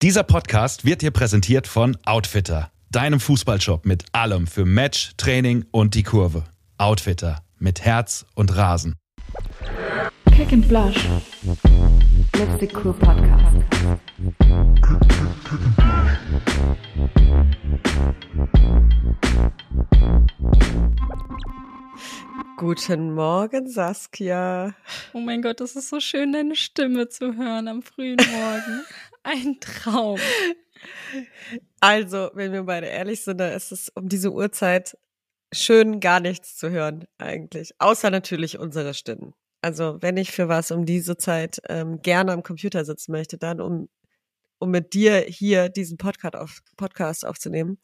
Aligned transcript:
Dieser 0.00 0.22
Podcast 0.22 0.84
wird 0.84 1.02
dir 1.02 1.10
präsentiert 1.10 1.66
von 1.66 1.98
Outfitter, 2.04 2.70
deinem 2.88 3.18
Fußballshop 3.18 3.84
mit 3.84 4.04
allem 4.12 4.46
für 4.46 4.64
Match, 4.64 5.10
Training 5.16 5.64
und 5.72 5.96
die 5.96 6.04
Kurve. 6.04 6.44
Outfitter 6.76 7.42
mit 7.58 7.80
Herz 7.80 8.24
und 8.36 8.56
Rasen. 8.56 8.94
Kick 10.36 10.52
and 10.52 10.68
Blush. 10.68 11.04
Let's 12.36 12.58
be 12.60 12.68
cool 12.76 12.92
Podcast. 12.92 13.56
Guten 22.56 23.14
Morgen, 23.14 23.68
Saskia. 23.68 24.74
Oh 25.12 25.18
mein 25.18 25.42
Gott, 25.42 25.60
es 25.60 25.74
ist 25.74 25.88
so 25.88 25.98
schön, 25.98 26.32
deine 26.32 26.54
Stimme 26.54 27.08
zu 27.08 27.36
hören 27.36 27.66
am 27.66 27.82
frühen 27.82 28.16
Morgen. 28.16 28.84
Ein 29.22 29.58
Traum. 29.60 30.18
Also, 31.80 32.30
wenn 32.34 32.52
wir 32.52 32.62
beide 32.64 32.86
ehrlich 32.86 33.22
sind, 33.22 33.38
dann 33.38 33.52
ist 33.52 33.72
es 33.72 33.88
um 33.90 34.08
diese 34.08 34.32
Uhrzeit 34.32 34.96
schön, 35.52 36.00
gar 36.00 36.20
nichts 36.20 36.56
zu 36.56 36.70
hören, 36.70 37.06
eigentlich. 37.18 37.72
Außer 37.78 38.10
natürlich 38.10 38.58
unsere 38.58 38.94
Stimmen. 38.94 39.34
Also, 39.62 39.98
wenn 40.00 40.16
ich 40.16 40.30
für 40.30 40.48
was 40.48 40.70
um 40.70 40.86
diese 40.86 41.16
Zeit 41.16 41.60
ähm, 41.68 42.00
gerne 42.02 42.32
am 42.32 42.42
Computer 42.42 42.84
sitzen 42.84 43.12
möchte, 43.12 43.38
dann 43.38 43.60
um, 43.60 43.88
um 44.58 44.70
mit 44.70 44.94
dir 44.94 45.18
hier 45.20 45.68
diesen 45.68 45.98
Podcast, 45.98 46.36
auf, 46.36 46.60
Podcast 46.76 47.26
aufzunehmen. 47.26 47.78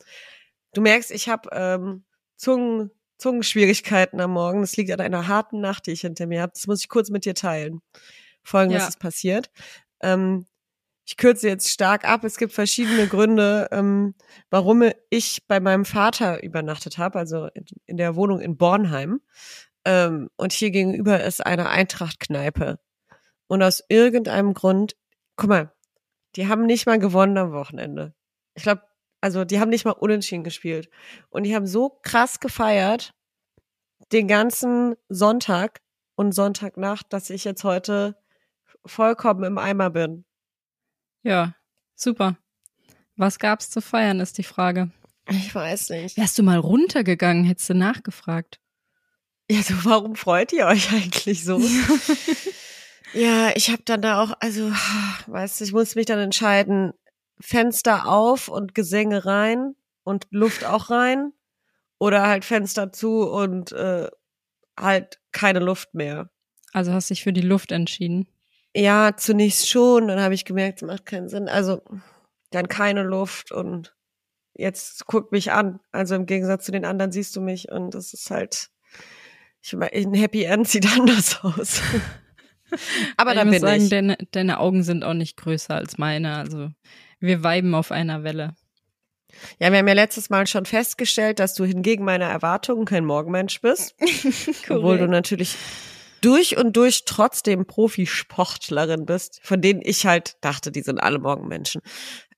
Du 0.74 0.80
merkst, 0.80 1.10
ich 1.10 1.28
habe 1.28 1.48
ähm, 1.52 2.04
Zungen, 2.36 2.90
Zungenschwierigkeiten 3.18 4.20
am 4.20 4.32
Morgen. 4.32 4.60
Das 4.60 4.76
liegt 4.76 4.90
an 4.92 5.00
einer 5.00 5.28
harten 5.28 5.60
Nacht, 5.60 5.86
die 5.86 5.92
ich 5.92 6.02
hinter 6.02 6.26
mir 6.26 6.42
habe. 6.42 6.52
Das 6.54 6.66
muss 6.66 6.80
ich 6.80 6.88
kurz 6.88 7.10
mit 7.10 7.24
dir 7.24 7.34
teilen. 7.34 7.80
Folgendes 8.42 8.82
Ja. 8.82 8.88
ist 8.88 8.98
passiert. 8.98 9.50
Ähm, 10.02 10.46
ich 11.04 11.16
kürze 11.16 11.48
jetzt 11.48 11.68
stark 11.68 12.08
ab. 12.08 12.24
Es 12.24 12.38
gibt 12.38 12.52
verschiedene 12.52 13.06
Gründe, 13.06 13.68
ähm, 13.72 14.14
warum 14.50 14.90
ich 15.10 15.46
bei 15.46 15.60
meinem 15.60 15.84
Vater 15.84 16.42
übernachtet 16.42 16.98
habe, 16.98 17.18
also 17.18 17.46
in, 17.54 17.64
in 17.86 17.96
der 17.96 18.16
Wohnung 18.16 18.40
in 18.40 18.56
Bornheim. 18.56 19.20
Ähm, 19.84 20.30
und 20.36 20.52
hier 20.52 20.70
gegenüber 20.70 21.22
ist 21.22 21.44
eine 21.44 21.68
Eintracht-Kneipe. 21.68 22.78
Und 23.46 23.62
aus 23.62 23.84
irgendeinem 23.88 24.54
Grund, 24.54 24.96
guck 25.36 25.50
mal, 25.50 25.72
die 26.36 26.48
haben 26.48 26.64
nicht 26.66 26.86
mal 26.86 26.98
gewonnen 26.98 27.36
am 27.36 27.52
Wochenende. 27.52 28.14
Ich 28.54 28.62
glaube, 28.62 28.82
also 29.20 29.44
die 29.44 29.60
haben 29.60 29.68
nicht 29.68 29.84
mal 29.84 29.92
unentschieden 29.92 30.44
gespielt. 30.44 30.88
Und 31.28 31.44
die 31.44 31.54
haben 31.54 31.66
so 31.66 31.98
krass 32.02 32.40
gefeiert 32.40 33.14
den 34.12 34.28
ganzen 34.28 34.96
Sonntag 35.08 35.80
und 36.14 36.32
Sonntagnacht, 36.32 37.12
dass 37.12 37.30
ich 37.30 37.44
jetzt 37.44 37.64
heute 37.64 38.16
vollkommen 38.86 39.44
im 39.44 39.58
Eimer 39.58 39.90
bin. 39.90 40.24
Ja, 41.24 41.54
super. 41.96 42.36
Was 43.16 43.38
gab's 43.38 43.70
zu 43.70 43.80
feiern, 43.80 44.20
ist 44.20 44.38
die 44.38 44.44
Frage. 44.44 44.90
Ich 45.28 45.54
weiß 45.54 45.90
nicht. 45.90 46.16
Wärst 46.16 46.38
du 46.38 46.42
mal 46.42 46.58
runtergegangen, 46.58 47.44
hättest 47.44 47.70
du 47.70 47.74
nachgefragt. 47.74 48.60
Ja, 49.50 49.62
so, 49.62 49.74
warum 49.84 50.16
freut 50.16 50.52
ihr 50.52 50.66
euch 50.66 50.92
eigentlich 50.92 51.44
so? 51.44 51.60
ja, 53.14 53.50
ich 53.56 53.70
habe 53.70 53.82
dann 53.84 54.02
da 54.02 54.22
auch, 54.22 54.34
also, 54.40 54.70
weißt 55.26 55.60
du, 55.60 55.64
ich 55.64 55.72
muss 55.72 55.94
mich 55.94 56.06
dann 56.06 56.18
entscheiden, 56.18 56.92
Fenster 57.40 58.06
auf 58.06 58.48
und 58.48 58.74
Gesänge 58.74 59.24
rein 59.24 59.74
und 60.02 60.26
Luft 60.30 60.64
auch 60.64 60.90
rein 60.90 61.32
oder 61.98 62.26
halt 62.26 62.44
Fenster 62.44 62.92
zu 62.92 63.22
und 63.28 63.72
äh, 63.72 64.08
halt 64.78 65.20
keine 65.32 65.60
Luft 65.60 65.94
mehr. 65.94 66.30
Also 66.72 66.92
hast 66.92 67.10
dich 67.10 67.22
für 67.22 67.32
die 67.32 67.40
Luft 67.40 67.72
entschieden. 67.72 68.28
Ja, 68.76 69.12
zunächst 69.16 69.68
schon, 69.68 70.08
dann 70.08 70.20
habe 70.20 70.34
ich 70.34 70.44
gemerkt, 70.44 70.82
es 70.82 70.86
macht 70.86 71.06
keinen 71.06 71.28
Sinn. 71.28 71.48
Also 71.48 71.82
dann 72.50 72.68
keine 72.68 73.02
Luft 73.02 73.52
und 73.52 73.94
jetzt 74.54 75.06
guck 75.06 75.32
mich 75.32 75.52
an. 75.52 75.80
Also 75.92 76.14
im 76.14 76.26
Gegensatz 76.26 76.64
zu 76.64 76.72
den 76.72 76.84
anderen 76.84 77.12
siehst 77.12 77.36
du 77.36 77.40
mich 77.40 77.70
und 77.70 77.94
das 77.94 78.12
ist 78.14 78.30
halt, 78.30 78.70
ich 79.62 79.72
mein, 79.74 79.90
ein 79.92 80.14
Happy 80.14 80.44
End 80.44 80.68
sieht 80.68 80.90
anders 80.96 81.42
aus. 81.42 81.80
Aber 83.16 83.32
ich 83.32 83.38
da 83.38 83.44
muss 83.44 83.52
bin 83.52 83.60
sagen, 83.60 83.82
ich. 83.82 83.88
Deine, 83.90 84.16
deine 84.32 84.58
Augen 84.58 84.82
sind 84.82 85.04
auch 85.04 85.14
nicht 85.14 85.36
größer 85.36 85.74
als 85.74 85.98
meine. 85.98 86.36
Also 86.36 86.70
wir 87.20 87.44
weiben 87.44 87.74
auf 87.74 87.92
einer 87.92 88.24
Welle. 88.24 88.56
Ja, 89.58 89.70
wir 89.70 89.78
haben 89.78 89.88
ja 89.88 89.94
letztes 89.94 90.30
Mal 90.30 90.46
schon 90.46 90.64
festgestellt, 90.64 91.38
dass 91.38 91.54
du 91.54 91.64
hingegen 91.64 92.04
meiner 92.04 92.26
Erwartungen 92.26 92.84
kein 92.84 93.04
Morgenmensch 93.04 93.60
bist. 93.60 93.94
Obwohl 94.68 94.98
du 94.98 95.08
natürlich 95.08 95.56
durch 96.24 96.56
und 96.56 96.76
durch 96.76 97.04
trotzdem 97.04 97.66
Profisportlerin 97.66 99.04
bist, 99.04 99.40
von 99.42 99.60
denen 99.60 99.82
ich 99.84 100.06
halt 100.06 100.36
dachte, 100.40 100.72
die 100.72 100.82
sind 100.82 100.98
alle 100.98 101.18
Morgenmenschen. 101.18 101.82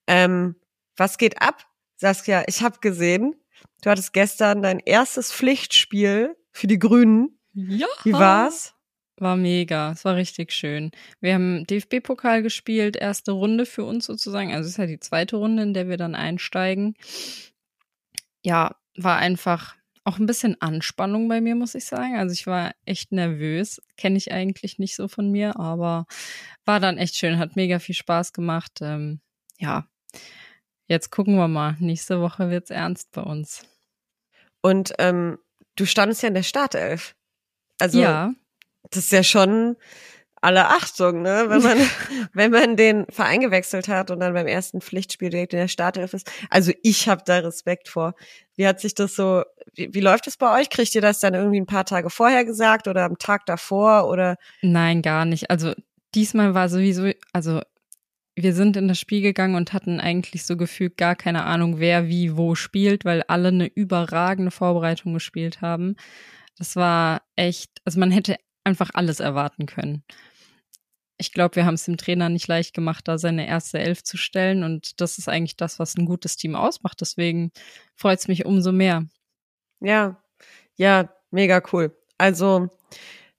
Ähm, 0.07 0.57
was 0.97 1.19
geht 1.19 1.41
ab? 1.41 1.65
Saskia, 1.97 2.45
ich 2.47 2.63
habe 2.63 2.79
gesehen, 2.81 3.37
du 3.83 3.91
hattest 3.91 4.13
gestern 4.13 4.63
dein 4.63 4.81
erstes 4.81 5.33
Pflichtspiel 5.33 6.37
für 6.53 6.67
die 6.67 6.79
Grünen. 6.79 7.39
Ja. 7.55 7.87
Wie 8.03 8.13
war's? 8.13 8.75
War 9.19 9.37
mega, 9.37 9.93
es 9.93 10.05
war 10.05 10.17
richtig 10.17 10.53
schön. 10.53 10.91
Wir 11.21 11.35
haben 11.35 11.65
DFB-Pokal 11.67 12.43
gespielt, 12.43 12.97
erste 12.97 13.33
Runde 13.33 13.65
für 13.65 13.85
uns 13.85 14.05
sozusagen. 14.05 14.53
Also 14.53 14.67
es 14.67 14.73
ist 14.73 14.79
ja 14.79 14.87
die 14.87 15.01
zweite 15.01 15.37
Runde, 15.37 15.63
in 15.63 15.73
der 15.73 15.89
wir 15.89 15.97
dann 15.97 16.15
einsteigen. 16.15 16.95
Ja, 18.45 18.77
war 18.95 19.17
einfach 19.17 19.75
auch 20.07 20.19
ein 20.19 20.27
bisschen 20.27 20.61
Anspannung 20.61 21.29
bei 21.29 21.41
mir, 21.41 21.57
muss 21.57 21.75
ich 21.75 21.85
sagen. 21.85 22.17
Also 22.17 22.33
ich 22.33 22.47
war 22.47 22.73
echt 22.85 23.11
nervös. 23.11 23.83
Kenne 23.97 24.17
ich 24.17 24.33
eigentlich 24.33 24.79
nicht 24.79 24.95
so 24.95 25.09
von 25.09 25.33
mir, 25.33 25.59
aber 25.59 26.07
war 26.65 26.79
dann 26.79 26.97
echt 26.97 27.17
schön, 27.17 27.39
hat 27.39 27.57
mega 27.57 27.81
viel 27.81 27.97
Spaß 27.97 28.33
gemacht. 28.33 28.79
Ähm, 28.81 29.21
ja, 29.59 29.89
jetzt 30.87 31.11
gucken 31.11 31.35
wir 31.37 31.49
mal. 31.49 31.77
Nächste 31.81 32.21
Woche 32.21 32.51
wird's 32.51 32.71
ernst 32.71 33.11
bei 33.11 33.23
uns. 33.23 33.67
Und 34.61 34.93
ähm, 35.01 35.39
du 35.75 35.87
standest 35.87 36.23
ja 36.23 36.29
in 36.29 36.35
der 36.35 36.45
Startelf. 36.45 37.17
Also 37.81 38.01
ja, 38.01 38.33
das 38.91 39.05
ist 39.05 39.13
ja 39.13 39.25
schon 39.25 39.77
alle 40.41 40.69
Achtung, 40.69 41.23
ne? 41.23 41.47
Wenn 41.49 41.63
man, 41.63 41.79
wenn 42.33 42.51
man 42.51 42.77
den 42.77 43.07
Verein 43.09 43.41
gewechselt 43.41 43.89
hat 43.89 44.11
und 44.11 44.21
dann 44.21 44.35
beim 44.35 44.47
ersten 44.47 44.81
Pflichtspiel 44.81 45.31
direkt 45.31 45.53
in 45.53 45.59
der 45.59 45.69
Startelf 45.69 46.15
ist. 46.15 46.31
Also 46.51 46.73
ich 46.83 47.09
habe 47.09 47.23
da 47.25 47.39
Respekt 47.39 47.89
vor. 47.89 48.15
Wie 48.55 48.67
hat 48.67 48.81
sich 48.81 48.95
das 48.95 49.15
so, 49.15 49.43
wie, 49.75 49.93
wie 49.93 50.01
läuft 50.01 50.27
es 50.27 50.37
bei 50.37 50.61
euch? 50.61 50.71
Kriegt 50.71 50.95
ihr 50.95 51.01
das 51.01 51.21
dann 51.21 51.35
irgendwie 51.35 51.61
ein 51.61 51.67
paar 51.67 51.85
Tage 51.85 52.11
vorher 52.11 52.45
gesagt 52.45 52.89
oder 52.89 53.05
am 53.05 53.19
Tag 53.19 53.47
davor 53.47 54.09
oder? 54.09 54.37
Nein, 54.63 55.03
gar 55.03 55.25
nicht. 55.25 55.51
Also 55.51 55.73
diesmal 56.15 56.55
war 56.55 56.69
sowieso, 56.69 57.11
also 57.33 57.61
wir 58.35 58.55
sind 58.55 58.77
in 58.77 58.87
das 58.87 59.01
Spiel 59.01 59.23
gegangen 59.23 59.55
und 59.55 59.73
hatten 59.73 59.99
eigentlich 59.99 60.45
so 60.45 60.57
gefühlt 60.57 60.99
gar 60.99 61.17
keine 61.17 61.45
Ahnung, 61.45 61.81
wer 61.81 62.09
wie 62.09 62.37
wo 62.37 62.55
spielt, 62.55 63.05
weil 63.05 63.23
alle 63.29 63.49
eine 63.49 63.67
überragende 63.67 64.51
Vorbereitung 64.51 65.15
gespielt 65.15 65.63
haben. 65.63 65.97
Das 66.59 66.77
war 66.77 67.23
echt, 67.35 67.71
also 67.85 67.99
man 67.99 68.11
hätte 68.11 68.37
einfach 68.67 68.91
alles 68.93 69.21
erwarten 69.21 69.65
können. 69.67 70.03
Ich 71.19 71.33
glaube, 71.33 71.57
wir 71.57 71.65
haben 71.65 71.75
es 71.75 71.85
dem 71.85 71.97
Trainer 71.97 72.29
nicht 72.29 72.47
leicht 72.47 72.75
gemacht, 72.75 73.09
da 73.09 73.17
seine 73.17 73.47
erste 73.47 73.79
Elf 73.79 74.03
zu 74.03 74.19
stellen 74.19 74.65
und 74.65 75.01
das 75.01 75.17
ist 75.17 75.29
eigentlich 75.29 75.57
das, 75.57 75.79
was 75.79 75.97
ein 75.97 76.05
gutes 76.05 76.37
Team 76.37 76.55
ausmacht. 76.55 77.01
Deswegen 77.01 77.53
freut 77.95 78.19
es 78.19 78.29
mich 78.29 78.45
umso 78.45 78.73
mehr. 78.73 79.07
Ja, 79.81 80.21
ja, 80.75 81.09
mega 81.31 81.63
cool. 81.73 81.97
Also 82.19 82.69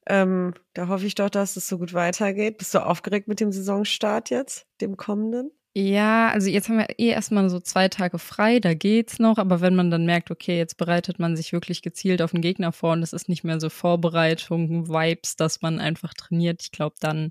ähm, 0.06 0.54
da 0.72 0.88
hoffe 0.88 1.06
ich 1.06 1.14
doch, 1.14 1.30
dass 1.30 1.56
es 1.56 1.68
so 1.68 1.78
gut 1.78 1.92
weitergeht. 1.92 2.58
Bist 2.58 2.74
du 2.74 2.84
aufgeregt 2.84 3.28
mit 3.28 3.38
dem 3.38 3.52
Saisonstart 3.52 4.30
jetzt, 4.30 4.66
dem 4.80 4.96
kommenden? 4.96 5.52
Ja, 5.80 6.30
also 6.30 6.48
jetzt 6.50 6.68
haben 6.68 6.78
wir 6.78 6.98
eh 6.98 7.10
erstmal 7.10 7.48
so 7.48 7.60
zwei 7.60 7.86
Tage 7.88 8.18
frei, 8.18 8.58
da 8.58 8.74
geht's 8.74 9.20
noch, 9.20 9.38
aber 9.38 9.60
wenn 9.60 9.76
man 9.76 9.92
dann 9.92 10.06
merkt, 10.06 10.32
okay, 10.32 10.58
jetzt 10.58 10.76
bereitet 10.76 11.20
man 11.20 11.36
sich 11.36 11.52
wirklich 11.52 11.82
gezielt 11.82 12.20
auf 12.20 12.32
den 12.32 12.40
Gegner 12.40 12.72
vor 12.72 12.92
und 12.94 13.02
es 13.04 13.12
ist 13.12 13.28
nicht 13.28 13.44
mehr 13.44 13.60
so 13.60 13.70
Vorbereitung, 13.70 14.88
Vibes, 14.88 15.36
dass 15.36 15.62
man 15.62 15.78
einfach 15.78 16.14
trainiert, 16.14 16.62
ich 16.62 16.72
glaube, 16.72 16.96
dann 16.98 17.30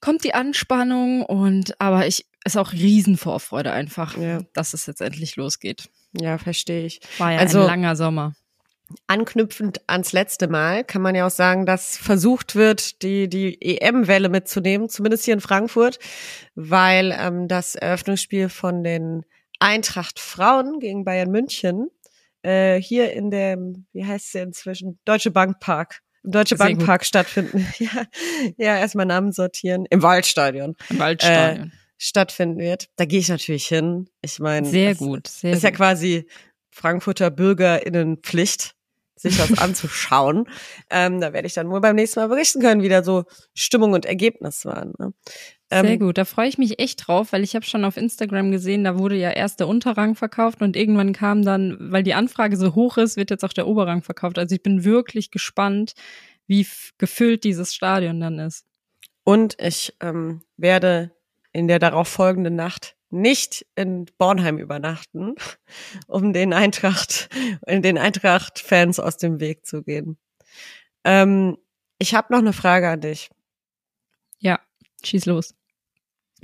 kommt 0.00 0.24
die 0.24 0.34
Anspannung 0.34 1.22
und 1.22 1.80
aber 1.80 2.06
ich 2.08 2.26
ist 2.44 2.56
auch 2.56 2.72
Riesenvorfreude 2.72 3.70
einfach, 3.70 4.16
Ja. 4.16 4.40
dass 4.54 4.74
es 4.74 4.86
jetzt 4.86 5.00
endlich 5.00 5.36
losgeht. 5.36 5.88
Ja, 6.20 6.36
verstehe 6.38 6.84
ich. 6.86 7.00
War 7.18 7.32
ja 7.32 7.38
Also- 7.38 7.60
ein 7.60 7.66
langer 7.66 7.94
Sommer. 7.94 8.34
Anknüpfend 9.06 9.80
ans 9.88 10.12
letzte 10.12 10.48
Mal 10.48 10.84
kann 10.84 11.02
man 11.02 11.14
ja 11.14 11.26
auch 11.26 11.30
sagen, 11.30 11.66
dass 11.66 11.96
versucht 11.96 12.54
wird, 12.56 13.02
die, 13.02 13.28
die 13.28 13.60
EM-Welle 13.80 14.28
mitzunehmen, 14.28 14.88
zumindest 14.88 15.24
hier 15.24 15.34
in 15.34 15.40
Frankfurt, 15.40 15.98
weil 16.54 17.16
ähm, 17.18 17.48
das 17.48 17.74
Eröffnungsspiel 17.74 18.48
von 18.48 18.82
den 18.82 19.24
Eintracht 19.58 20.18
Frauen 20.18 20.80
gegen 20.80 21.04
Bayern 21.04 21.30
München 21.30 21.88
äh, 22.42 22.80
hier 22.80 23.12
in 23.12 23.30
dem, 23.30 23.86
wie 23.92 24.04
heißt 24.04 24.32
sie 24.32 24.38
inzwischen, 24.38 24.98
Deutsche 25.04 25.30
Bank 25.30 25.60
Park, 25.60 26.00
im 26.22 26.32
Deutsche 26.32 26.56
Sehr 26.56 26.66
Bank. 26.66 26.84
Park 26.84 27.04
stattfinden. 27.04 27.66
ja, 27.78 28.04
ja, 28.56 28.78
erstmal 28.78 29.06
Namen 29.06 29.32
sortieren. 29.32 29.86
Im 29.90 30.02
Waldstadion 30.02 30.76
Im 30.90 30.98
Waldstadion. 30.98 31.72
stattfinden 31.98 32.58
wird. 32.58 32.88
Da 32.96 33.04
gehe 33.04 33.20
ich 33.20 33.28
natürlich 33.28 33.66
hin. 33.68 34.08
Ich 34.22 34.38
meine, 34.38 34.66
sehr 34.68 34.90
das- 34.90 34.98
gut, 34.98 35.28
sehr 35.28 35.52
ist 35.52 35.62
ja 35.62 35.70
gut. 35.70 35.76
quasi 35.78 36.26
Frankfurter 36.70 37.30
BürgerInnenpflicht, 37.30 38.74
sich 39.20 39.36
das 39.36 39.58
anzuschauen. 39.58 40.46
Ähm, 40.90 41.20
da 41.20 41.32
werde 41.32 41.46
ich 41.46 41.54
dann 41.54 41.70
wohl 41.70 41.80
beim 41.80 41.96
nächsten 41.96 42.20
Mal 42.20 42.28
berichten 42.28 42.60
können, 42.60 42.82
wie 42.82 42.88
da 42.88 43.02
so 43.02 43.24
Stimmung 43.54 43.92
und 43.92 44.06
Ergebnis 44.06 44.64
waren. 44.64 44.92
Ne? 44.98 45.12
Sehr 45.70 45.84
Ähm, 45.84 45.98
gut, 45.98 46.18
da 46.18 46.24
freue 46.24 46.48
ich 46.48 46.58
mich 46.58 46.80
echt 46.80 47.06
drauf, 47.06 47.32
weil 47.32 47.44
ich 47.44 47.54
habe 47.54 47.64
schon 47.64 47.84
auf 47.84 47.96
Instagram 47.96 48.50
gesehen, 48.50 48.84
da 48.84 48.98
wurde 48.98 49.16
ja 49.16 49.30
erst 49.30 49.60
der 49.60 49.68
Unterrang 49.68 50.16
verkauft 50.16 50.62
und 50.62 50.74
irgendwann 50.76 51.12
kam 51.12 51.44
dann, 51.44 51.76
weil 51.78 52.02
die 52.02 52.14
Anfrage 52.14 52.56
so 52.56 52.74
hoch 52.74 52.96
ist, 52.96 53.16
wird 53.16 53.30
jetzt 53.30 53.44
auch 53.44 53.52
der 53.52 53.68
Oberrang 53.68 54.02
verkauft. 54.02 54.38
Also 54.38 54.54
ich 54.54 54.62
bin 54.62 54.84
wirklich 54.84 55.30
gespannt, 55.30 55.92
wie 56.46 56.66
gefüllt 56.98 57.44
dieses 57.44 57.72
Stadion 57.74 58.20
dann 58.20 58.38
ist. 58.40 58.64
Und 59.22 59.56
ich 59.60 59.94
ähm, 60.00 60.42
werde 60.56 61.12
in 61.52 61.68
der 61.68 61.78
darauf 61.78 62.08
folgenden 62.08 62.56
Nacht 62.56 62.96
nicht 63.10 63.66
in 63.74 64.06
Bornheim 64.18 64.58
übernachten, 64.58 65.34
um 66.06 66.32
den 66.32 66.52
Eintracht, 66.52 67.28
den 67.66 67.98
Eintracht-Fans 67.98 69.00
aus 69.00 69.16
dem 69.16 69.40
Weg 69.40 69.66
zu 69.66 69.82
gehen. 69.82 70.18
Ähm, 71.04 71.58
ich 71.98 72.14
habe 72.14 72.32
noch 72.32 72.40
eine 72.40 72.52
Frage 72.52 72.88
an 72.88 73.00
dich. 73.00 73.30
Ja, 74.38 74.60
schieß 75.04 75.26
los. 75.26 75.54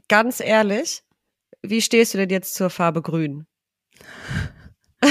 Ganz 0.08 0.40
ehrlich, 0.40 1.02
wie 1.62 1.82
stehst 1.82 2.14
du 2.14 2.18
denn 2.18 2.30
jetzt 2.30 2.54
zur 2.54 2.70
Farbe 2.70 3.02
Grün? 3.02 3.46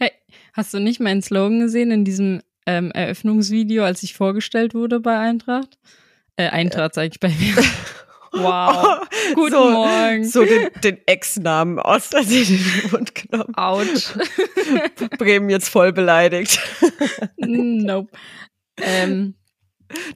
Hey, 0.00 0.12
hast 0.52 0.74
du 0.74 0.78
nicht 0.78 1.00
meinen 1.00 1.22
Slogan 1.22 1.58
gesehen 1.58 1.90
in 1.90 2.04
diesem 2.04 2.42
ähm, 2.66 2.92
Eröffnungsvideo, 2.92 3.82
als 3.82 4.02
ich 4.04 4.14
vorgestellt 4.14 4.74
wurde 4.74 5.00
bei 5.00 5.18
Eintracht? 5.18 5.78
Äh, 6.36 6.50
Eintracht, 6.50 6.94
sag 6.94 7.10
ich 7.10 7.18
bei 7.18 7.30
mir. 7.30 7.56
Wow. 8.32 9.00
Guten 9.34 9.50
so, 9.50 9.70
Morgen. 9.70 10.24
So 10.24 10.44
den, 10.44 10.70
den 10.82 11.00
Ex-Namen 11.06 11.78
aus 11.78 12.10
der 12.10 12.22
den 12.22 12.90
Mund 12.90 13.14
genommen. 13.14 13.54
Autsch. 13.54 14.12
Bremen 15.18 15.50
jetzt 15.50 15.68
voll 15.68 15.92
beleidigt. 15.92 16.60
nope. 17.36 18.10
Ähm, 18.80 19.34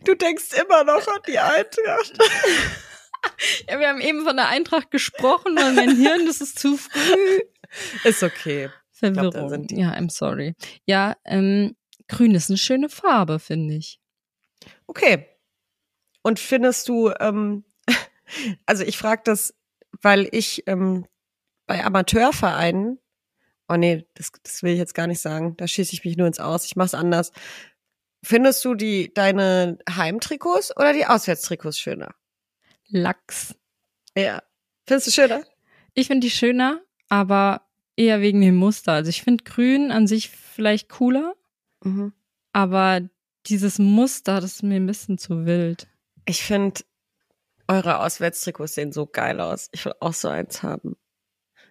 Du 0.05 0.15
denkst 0.15 0.53
immer 0.61 0.85
noch 0.85 1.07
an 1.09 1.21
die 1.27 1.39
Eintracht. 1.39 2.19
ja, 3.69 3.79
wir 3.81 3.89
haben 3.89 4.01
eben 4.01 4.25
von 4.25 4.37
der 4.37 4.49
Eintracht 4.49 4.91
gesprochen, 4.91 5.57
weil 5.57 5.73
mein 5.73 5.97
Hirn, 5.97 6.27
das 6.27 6.41
ist 6.41 6.59
zu 6.59 6.77
früh. 6.77 7.41
Ist 8.05 8.23
okay. 8.23 8.69
glaub, 9.01 9.15
Verwirrung. 9.15 9.49
sind 9.49 9.71
die. 9.71 9.81
ja, 9.81 9.93
I'm 9.95 10.11
sorry. 10.11 10.55
Ja, 10.85 11.17
ähm, 11.25 11.75
grün 12.09 12.35
ist 12.35 12.51
eine 12.51 12.59
schöne 12.59 12.89
Farbe, 12.89 13.39
finde 13.39 13.75
ich. 13.75 13.99
Okay. 14.87 15.27
Und 16.23 16.39
findest 16.39 16.89
du, 16.89 17.11
ähm, 17.19 17.65
also 18.67 18.85
ich 18.85 18.97
frage 18.99 19.23
das, 19.25 19.55
weil 20.01 20.29
ich 20.33 20.65
ähm, 20.67 21.07
bei 21.67 21.85
Amateurvereinen, 21.85 22.99
oh 23.69 23.77
nee, 23.77 24.07
das, 24.15 24.33
das 24.43 24.63
will 24.63 24.73
ich 24.73 24.79
jetzt 24.79 24.95
gar 24.95 25.07
nicht 25.07 25.21
sagen, 25.21 25.57
da 25.57 25.67
schieße 25.67 25.93
ich 25.93 26.05
mich 26.05 26.17
nur 26.17 26.27
ins 26.27 26.41
Aus, 26.41 26.65
ich 26.67 26.77
mach's 26.77 26.95
anders. 26.95 27.33
Findest 28.25 28.65
du 28.65 28.75
die 28.75 29.13
deine 29.13 29.79
Heimtrikots 29.91 30.77
oder 30.77 30.93
die 30.93 31.07
Auswärtstrikots 31.07 31.79
schöner? 31.79 32.15
Lachs. 32.89 33.55
Ja. 34.17 34.43
Findest 34.87 35.07
du 35.09 35.11
schöner? 35.13 35.43
Ich 35.95 36.07
finde 36.07 36.27
die 36.27 36.31
schöner, 36.31 36.81
aber 37.09 37.67
eher 37.97 38.21
wegen 38.21 38.41
dem 38.41 38.57
Muster. 38.57 38.93
Also 38.93 39.11
ich 39.11 39.23
finde 39.23 39.45
grün 39.45 39.91
an 39.91 40.07
sich 40.07 40.31
vielleicht 40.31 40.89
cooler, 40.89 41.35
Mhm. 41.85 42.13
aber 42.53 43.01
dieses 43.47 43.79
Muster, 43.81 44.41
das 44.41 44.53
ist 44.55 44.63
mir 44.63 44.77
ein 44.77 44.87
bisschen 44.87 45.19
zu 45.19 45.45
wild. 45.47 45.89
Ich 46.27 46.43
finde, 46.45 46.81
eure 47.69 48.01
Auswärtstrikots 48.01 48.75
sehen 48.75 48.93
so 48.93 49.07
geil 49.07 49.41
aus. 49.41 49.69
Ich 49.73 49.85
will 49.85 49.95
auch 50.01 50.13
so 50.15 50.29
eins 50.29 50.63
haben. 50.63 50.97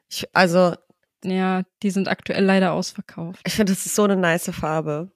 Ich, 0.10 0.28
also, 0.34 0.76
Ja, 1.24 1.64
die 1.84 1.92
sind 1.92 2.08
aktuell 2.08 2.44
leider 2.44 2.72
ausverkauft. 2.74 3.42
ich 3.46 3.54
finde, 3.54 3.74
das 3.74 3.86
ist 3.86 3.96
so 3.96 4.04
eine 4.04 4.16
nice 4.16 4.50
Farbe. 4.52 5.12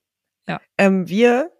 Ja. 0.47 0.61
Ähm, 0.77 1.07
wir, 1.09 1.51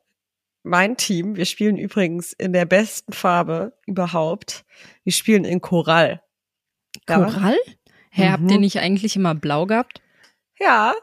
mein 0.64 0.98
Team, 0.98 1.36
wir 1.36 1.46
spielen 1.46 1.78
übrigens 1.78 2.34
in 2.34 2.54
der 2.54 2.66
besten 2.66 3.14
Farbe 3.14 3.78
überhaupt. 3.88 4.64
Wir 5.04 5.14
spielen 5.14 5.46
in 5.46 5.62
Korall. 5.62 6.22
Ja. 7.10 7.24
Korall? 7.24 7.58
Hä, 8.12 8.30
habt 8.30 8.44
ihr 8.50 8.56
Mhm. 8.56 8.62
nicht 8.62 8.80
eigentlich 8.80 9.16
immer 9.16 9.34
blau 9.36 9.66
gehabt? 9.66 10.02
Ja, 10.60 10.94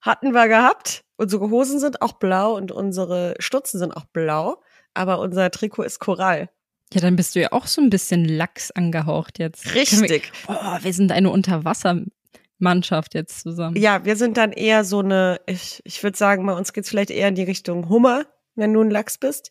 hatten 0.00 0.32
wir 0.32 0.46
gehabt. 0.48 1.02
Unsere 1.16 1.50
Hosen 1.50 1.80
sind 1.80 2.02
auch 2.02 2.12
blau 2.14 2.54
und 2.56 2.70
unsere 2.72 3.34
Stutzen 3.38 3.78
sind 3.78 3.96
auch 3.96 4.04
blau. 4.06 4.62
Aber 4.94 5.18
unser 5.20 5.50
Trikot 5.50 5.82
ist 5.84 5.98
Korall. 5.98 6.50
Ja, 6.92 7.00
dann 7.00 7.16
bist 7.16 7.34
du 7.34 7.40
ja 7.40 7.52
auch 7.52 7.66
so 7.66 7.80
ein 7.80 7.90
bisschen 7.90 8.24
Lachs 8.24 8.70
angehaucht 8.70 9.38
jetzt. 9.38 9.74
Richtig. 9.74 10.32
Wir, 10.46 10.56
oh, 10.60 10.78
wir 10.82 10.92
sind 10.92 11.12
eine 11.12 11.30
Unterwassermannschaft 11.30 13.14
jetzt 13.14 13.40
zusammen. 13.40 13.76
Ja, 13.76 14.04
wir 14.04 14.16
sind 14.16 14.36
dann 14.36 14.52
eher 14.52 14.84
so 14.84 15.00
eine, 15.00 15.40
ich, 15.46 15.80
ich 15.84 16.02
würde 16.02 16.16
sagen, 16.16 16.44
bei 16.46 16.54
uns 16.54 16.72
geht's 16.72 16.88
vielleicht 16.88 17.10
eher 17.10 17.28
in 17.28 17.34
die 17.34 17.42
Richtung 17.44 17.88
Hummer, 17.88 18.24
wenn 18.54 18.72
du 18.72 18.80
ein 18.82 18.90
Lachs 18.90 19.18
bist. 19.18 19.50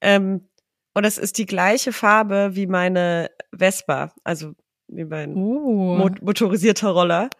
Ähm, 0.00 0.48
und 0.94 1.04
es 1.04 1.18
ist 1.18 1.38
die 1.38 1.46
gleiche 1.46 1.92
Farbe 1.92 2.50
wie 2.52 2.66
meine 2.66 3.30
Vespa, 3.56 4.12
also 4.24 4.52
wie 4.88 5.04
mein 5.04 5.34
Oh. 5.34 5.96
mo 5.96 6.10
motorisierter 6.20 6.90
Roller. 6.90 7.30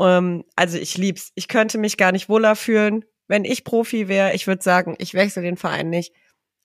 Ähm, 0.00 0.44
also 0.56 0.78
ich 0.78 0.96
lieb's. 0.96 1.32
Ich 1.34 1.48
könnte 1.48 1.76
mich 1.78 1.96
gar 1.96 2.12
nicht 2.12 2.28
wohler 2.28 2.56
fühlen. 2.56 3.04
Wenn 3.28 3.44
ich 3.44 3.64
Profi 3.64 4.08
wäre, 4.08 4.34
ich 4.34 4.46
würde 4.46 4.62
sagen, 4.62 4.94
ich 4.98 5.12
wechsle 5.14 5.42
den 5.42 5.56
Verein 5.56 5.90
nicht. 5.90 6.12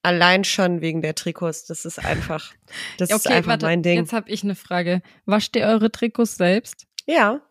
Allein 0.04 0.44
schon 0.44 0.82
wegen 0.82 1.02
der 1.02 1.14
Trikots. 1.16 1.66
Das 1.66 1.86
ist 1.86 2.00
einfach, 2.04 2.54
das 2.98 3.10
Ja, 3.10 3.16
ist 3.18 3.26
okay, 3.28 3.36
einfach 3.36 3.52
warte, 3.52 3.66
mein 3.68 3.84
Ding. 3.84 3.98
jetzt 4.00 4.14
habe 4.14 4.30
ich 4.30 4.44
eine 4.44 4.56
Frage. 4.56 5.02
Wascht 5.26 5.56
ihr 5.56 5.66
eure 5.68 5.92
Trikots 5.92 6.36
selbst? 6.38 6.88
Ja. 7.06 7.42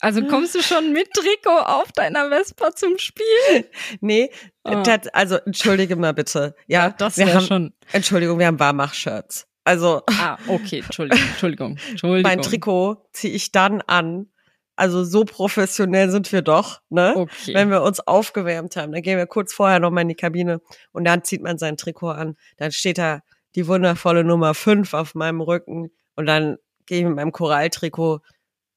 Also 0.00 0.24
kommst 0.26 0.54
du 0.54 0.62
schon 0.62 0.92
mit 0.92 1.10
Trikot 1.12 1.50
auf 1.64 1.90
deiner 1.92 2.28
Vespa 2.28 2.74
zum 2.74 2.98
Spiel? 2.98 3.24
Nee, 4.00 4.30
Ah. 4.64 4.82
tat- 4.82 5.14
also 5.14 5.36
entschuldige 5.36 5.96
mal 5.96 6.12
bitte. 6.14 6.54
Ja, 6.66 6.90
Das 6.90 7.16
wir 7.16 7.26
wäre 7.26 7.40
schon. 7.40 7.72
Entschuldigung, 7.92 8.38
wir 8.38 8.46
haben 8.46 8.60
Warmach-Shirts. 8.60 9.46
Also 9.64 10.02
Ah, 10.06 10.38
okay, 10.46 10.80
Entschuldigung, 10.84 11.26
Entschuldigung, 11.28 11.76
Entschuldigung. 11.90 12.22
mein 12.22 12.42
Trikot 12.42 13.08
ziehe 13.12 13.32
ich 13.34 13.50
dann 13.50 13.80
an. 13.82 14.26
Also 14.78 15.02
so 15.02 15.24
professionell 15.24 16.08
sind 16.08 16.30
wir 16.30 16.40
doch, 16.40 16.80
ne? 16.88 17.12
Okay. 17.16 17.52
Wenn 17.52 17.68
wir 17.68 17.82
uns 17.82 17.98
aufgewärmt 17.98 18.76
haben, 18.76 18.92
dann 18.92 19.02
gehen 19.02 19.18
wir 19.18 19.26
kurz 19.26 19.52
vorher 19.52 19.80
nochmal 19.80 20.02
in 20.02 20.08
die 20.08 20.14
Kabine 20.14 20.60
und 20.92 21.04
dann 21.04 21.24
zieht 21.24 21.42
man 21.42 21.58
sein 21.58 21.76
Trikot 21.76 22.10
an. 22.10 22.36
Dann 22.58 22.70
steht 22.70 22.96
da 22.96 23.22
die 23.56 23.66
wundervolle 23.66 24.22
Nummer 24.22 24.54
5 24.54 24.94
auf 24.94 25.16
meinem 25.16 25.40
Rücken 25.40 25.90
und 26.14 26.26
dann 26.26 26.58
gehe 26.86 27.00
ich 27.00 27.04
mit 27.04 27.16
meinem 27.16 27.32
Koralltrikot 27.32 28.20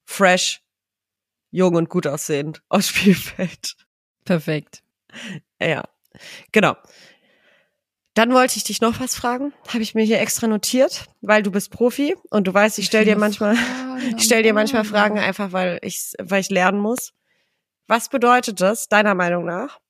fresh, 0.04 0.60
jung 1.52 1.76
und 1.76 1.88
gut 1.88 2.08
aussehend 2.08 2.62
aufs 2.68 2.88
Spielfeld. 2.88 3.76
Perfekt. 4.24 4.82
Ja, 5.60 5.84
genau. 6.50 6.74
Dann 8.14 8.34
wollte 8.34 8.58
ich 8.58 8.64
dich 8.64 8.80
noch 8.80 9.00
was 9.00 9.14
fragen. 9.14 9.54
Habe 9.68 9.82
ich 9.82 9.94
mir 9.94 10.04
hier 10.04 10.20
extra 10.20 10.46
notiert, 10.46 11.06
weil 11.22 11.42
du 11.42 11.50
bist 11.50 11.70
Profi 11.70 12.14
und 12.28 12.46
du 12.46 12.52
weißt, 12.52 12.78
ich 12.78 12.86
stell 12.86 13.04
dir 13.04 13.16
manchmal, 13.16 13.56
ich 14.16 14.24
stell 14.24 14.42
dir 14.42 14.54
manchmal 14.54 14.84
Fragen 14.84 15.18
einfach, 15.18 15.52
weil 15.52 15.78
ich, 15.82 16.12
weil 16.20 16.40
ich 16.40 16.50
lernen 16.50 16.78
muss. 16.78 17.12
Was 17.88 18.08
bedeutet 18.08 18.60
das 18.60 18.88
deiner 18.88 19.14
Meinung 19.14 19.44
nach 19.44 19.80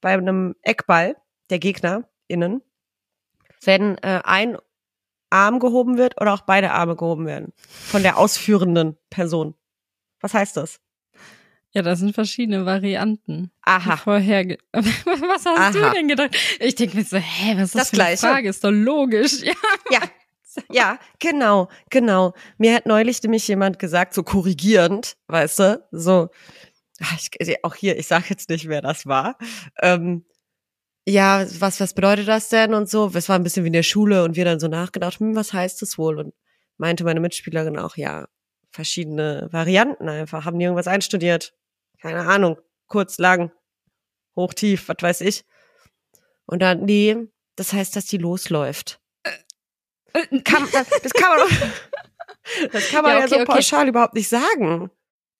bei 0.00 0.12
einem 0.12 0.54
Eckball 0.62 1.16
der 1.50 1.58
Gegner 1.58 2.08
innen, 2.28 2.62
wenn 3.62 3.98
äh, 3.98 4.20
ein 4.24 4.56
Arm 5.30 5.58
gehoben 5.58 5.98
wird 5.98 6.20
oder 6.20 6.32
auch 6.34 6.42
beide 6.42 6.70
Arme 6.72 6.96
gehoben 6.96 7.26
werden 7.26 7.52
von 7.58 8.02
der 8.02 8.16
ausführenden 8.16 8.96
Person? 9.10 9.54
Was 10.20 10.34
heißt 10.34 10.56
das? 10.56 10.80
Ja, 11.72 11.82
das 11.82 11.98
sind 11.98 12.14
verschiedene 12.14 12.64
Varianten. 12.64 13.50
Aha. 13.62 13.98
Vorher. 13.98 14.56
Was 14.72 15.44
hast 15.44 15.46
Aha. 15.46 15.70
du 15.72 15.90
denn 15.90 16.08
gedacht? 16.08 16.34
Ich 16.58 16.74
denke 16.74 16.96
mir 16.96 17.04
so, 17.04 17.18
hä, 17.18 17.54
was 17.56 17.64
ist 17.64 17.74
das, 17.74 17.82
Das 17.82 17.90
für 17.90 17.96
eine 17.96 18.04
Gleiche. 18.16 18.26
Frage? 18.26 18.48
Ist 18.48 18.64
doch 18.64 18.70
logisch. 18.70 19.42
Ja. 19.44 19.52
Ja, 19.90 19.98
ja, 20.70 20.98
genau, 21.18 21.68
genau. 21.90 22.34
Mir 22.58 22.74
hat 22.74 22.86
neulich 22.86 23.22
nämlich 23.22 23.46
jemand 23.48 23.78
gesagt, 23.78 24.14
so 24.14 24.22
korrigierend, 24.22 25.16
weißt 25.28 25.58
du, 25.58 25.86
so, 25.90 26.28
ach, 27.00 27.18
ich, 27.38 27.64
auch 27.64 27.74
hier, 27.74 27.98
ich 27.98 28.06
sag 28.06 28.30
jetzt 28.30 28.48
nicht, 28.48 28.68
wer 28.68 28.82
das 28.82 29.06
war. 29.06 29.36
Ähm, 29.82 30.24
ja, 31.06 31.46
was, 31.60 31.80
was 31.80 31.94
bedeutet 31.94 32.26
das 32.28 32.48
denn 32.48 32.74
und 32.74 32.90
so? 32.90 33.10
Es 33.14 33.28
war 33.28 33.36
ein 33.36 33.44
bisschen 33.44 33.64
wie 33.64 33.68
in 33.68 33.72
der 33.72 33.84
Schule 33.84 34.24
und 34.24 34.36
wir 34.36 34.44
dann 34.44 34.60
so 34.60 34.68
nachgedacht, 34.68 35.20
hm, 35.20 35.36
was 35.36 35.52
heißt 35.52 35.80
das 35.82 35.98
wohl? 35.98 36.18
Und 36.18 36.34
meinte 36.78 37.04
meine 37.04 37.20
Mitspielerin 37.20 37.78
auch, 37.78 37.96
ja, 37.96 38.26
verschiedene 38.70 39.48
Varianten 39.52 40.08
einfach. 40.08 40.44
Haben 40.44 40.58
die 40.58 40.64
irgendwas 40.64 40.88
einstudiert? 40.88 41.54
Keine 42.00 42.26
Ahnung. 42.26 42.58
Kurz, 42.88 43.18
lang, 43.18 43.52
hoch, 44.36 44.52
tief, 44.52 44.88
was 44.88 44.96
weiß 45.00 45.20
ich. 45.22 45.44
Und 46.46 46.60
dann, 46.60 46.84
nee, 46.84 47.16
das 47.56 47.72
heißt, 47.72 47.96
dass 47.96 48.06
die 48.06 48.18
losläuft 48.18 49.00
kann, 50.44 50.68
das, 50.72 50.88
das 51.02 51.12
kann 51.12 51.36
man 51.36 51.38
doch, 51.38 52.70
das 52.72 52.88
kann 52.90 53.02
man 53.02 53.12
ja, 53.12 53.18
Ja, 53.18 53.24
okay, 53.24 53.28
so 53.28 53.36
okay. 53.36 53.44
pauschal 53.44 53.88
überhaupt 53.88 54.14
nicht 54.14 54.28
sagen. 54.28 54.90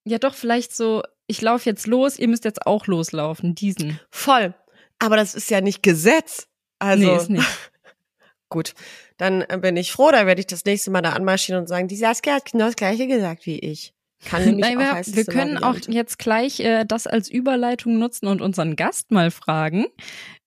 Ja, 0.04 0.18
doch, 0.18 0.34
vielleicht 0.34 0.74
so, 0.74 1.02
ich 1.26 1.42
laufe 1.42 1.68
jetzt 1.68 1.86
los, 1.86 2.18
ihr 2.18 2.28
müsst 2.28 2.44
jetzt 2.44 2.66
auch 2.66 2.86
loslaufen, 2.86 3.54
diesen. 3.54 4.00
Voll. 4.10 4.54
Aber 4.98 5.16
das 5.16 5.34
ist 5.34 5.50
ja 5.50 5.60
nicht 5.60 5.82
Gesetz. 5.82 6.48
Also, 6.78 7.04
nee, 7.04 7.16
ist 7.16 7.30
nicht. 7.30 7.46
gut. 8.48 8.74
Dann 9.16 9.42
äh, 9.42 9.58
bin 9.60 9.76
ich 9.76 9.92
froh, 9.92 10.10
dann 10.10 10.26
werde 10.26 10.40
ich 10.40 10.46
das 10.46 10.64
nächste 10.64 10.90
Mal 10.90 11.02
da 11.02 11.10
anmarschieren 11.10 11.62
und 11.62 11.66
sagen, 11.66 11.88
die 11.88 11.96
Saskia 11.96 12.34
hat 12.34 12.52
genau 12.52 12.66
das 12.66 12.76
gleiche 12.76 13.06
gesagt 13.06 13.46
wie 13.46 13.58
ich. 13.58 13.94
Kann 14.24 14.44
nämlich 14.44 14.64
Nein, 14.64 14.78
auch 14.78 14.80
wir, 14.80 14.92
heißen, 14.92 15.16
wir 15.16 15.24
können 15.24 15.58
auch 15.58 15.76
jetzt 15.88 16.18
gleich 16.18 16.60
äh, 16.60 16.84
das 16.84 17.06
als 17.06 17.30
Überleitung 17.30 17.98
nutzen 17.98 18.26
und 18.26 18.40
unseren 18.40 18.74
Gast 18.74 19.10
mal 19.10 19.30
fragen, 19.30 19.86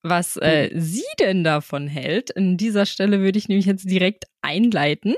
was 0.01 0.37
äh, 0.37 0.69
sie 0.73 1.05
denn 1.19 1.43
davon 1.43 1.87
hält. 1.87 2.35
An 2.35 2.57
dieser 2.57 2.85
Stelle 2.85 3.19
würde 3.19 3.37
ich 3.37 3.47
nämlich 3.47 3.67
jetzt 3.67 3.89
direkt 3.89 4.25
einleiten. 4.41 5.15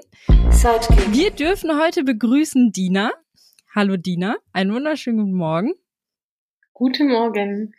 Sidekick. 0.50 1.14
Wir 1.14 1.32
dürfen 1.32 1.72
heute 1.82 2.04
begrüßen 2.04 2.72
Dina. 2.72 3.12
Hallo 3.74 3.96
Dina, 3.96 4.36
einen 4.52 4.74
wunderschönen 4.74 5.20
guten 5.20 5.34
Morgen. 5.34 5.74
Guten 6.74 7.08
Morgen. 7.08 7.74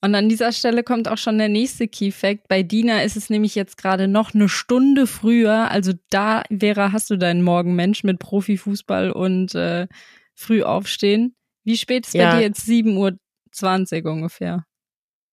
Und 0.00 0.14
an 0.14 0.28
dieser 0.28 0.52
Stelle 0.52 0.84
kommt 0.84 1.08
auch 1.08 1.18
schon 1.18 1.38
der 1.38 1.48
nächste 1.48 1.88
Key 1.88 2.12
Fact. 2.12 2.46
Bei 2.48 2.62
Dina 2.62 3.02
ist 3.02 3.16
es 3.16 3.30
nämlich 3.30 3.56
jetzt 3.56 3.76
gerade 3.78 4.06
noch 4.06 4.32
eine 4.32 4.48
Stunde 4.48 5.06
früher. 5.08 5.70
Also 5.70 5.92
da 6.10 6.44
wäre, 6.50 6.92
hast 6.92 7.10
du 7.10 7.16
deinen 7.16 7.42
Morgenmensch 7.42 8.04
mit 8.04 8.20
Profifußball 8.20 9.10
und 9.10 9.54
äh, 9.56 9.88
früh 10.34 10.62
aufstehen. 10.62 11.34
Wie 11.64 11.76
spät 11.76 12.06
ist 12.06 12.14
Ja. 12.14 12.30
bei 12.30 12.36
dir 12.38 12.42
jetzt? 12.46 12.68
7.20 12.68 14.04
Uhr 14.04 14.12
ungefähr. 14.12 14.64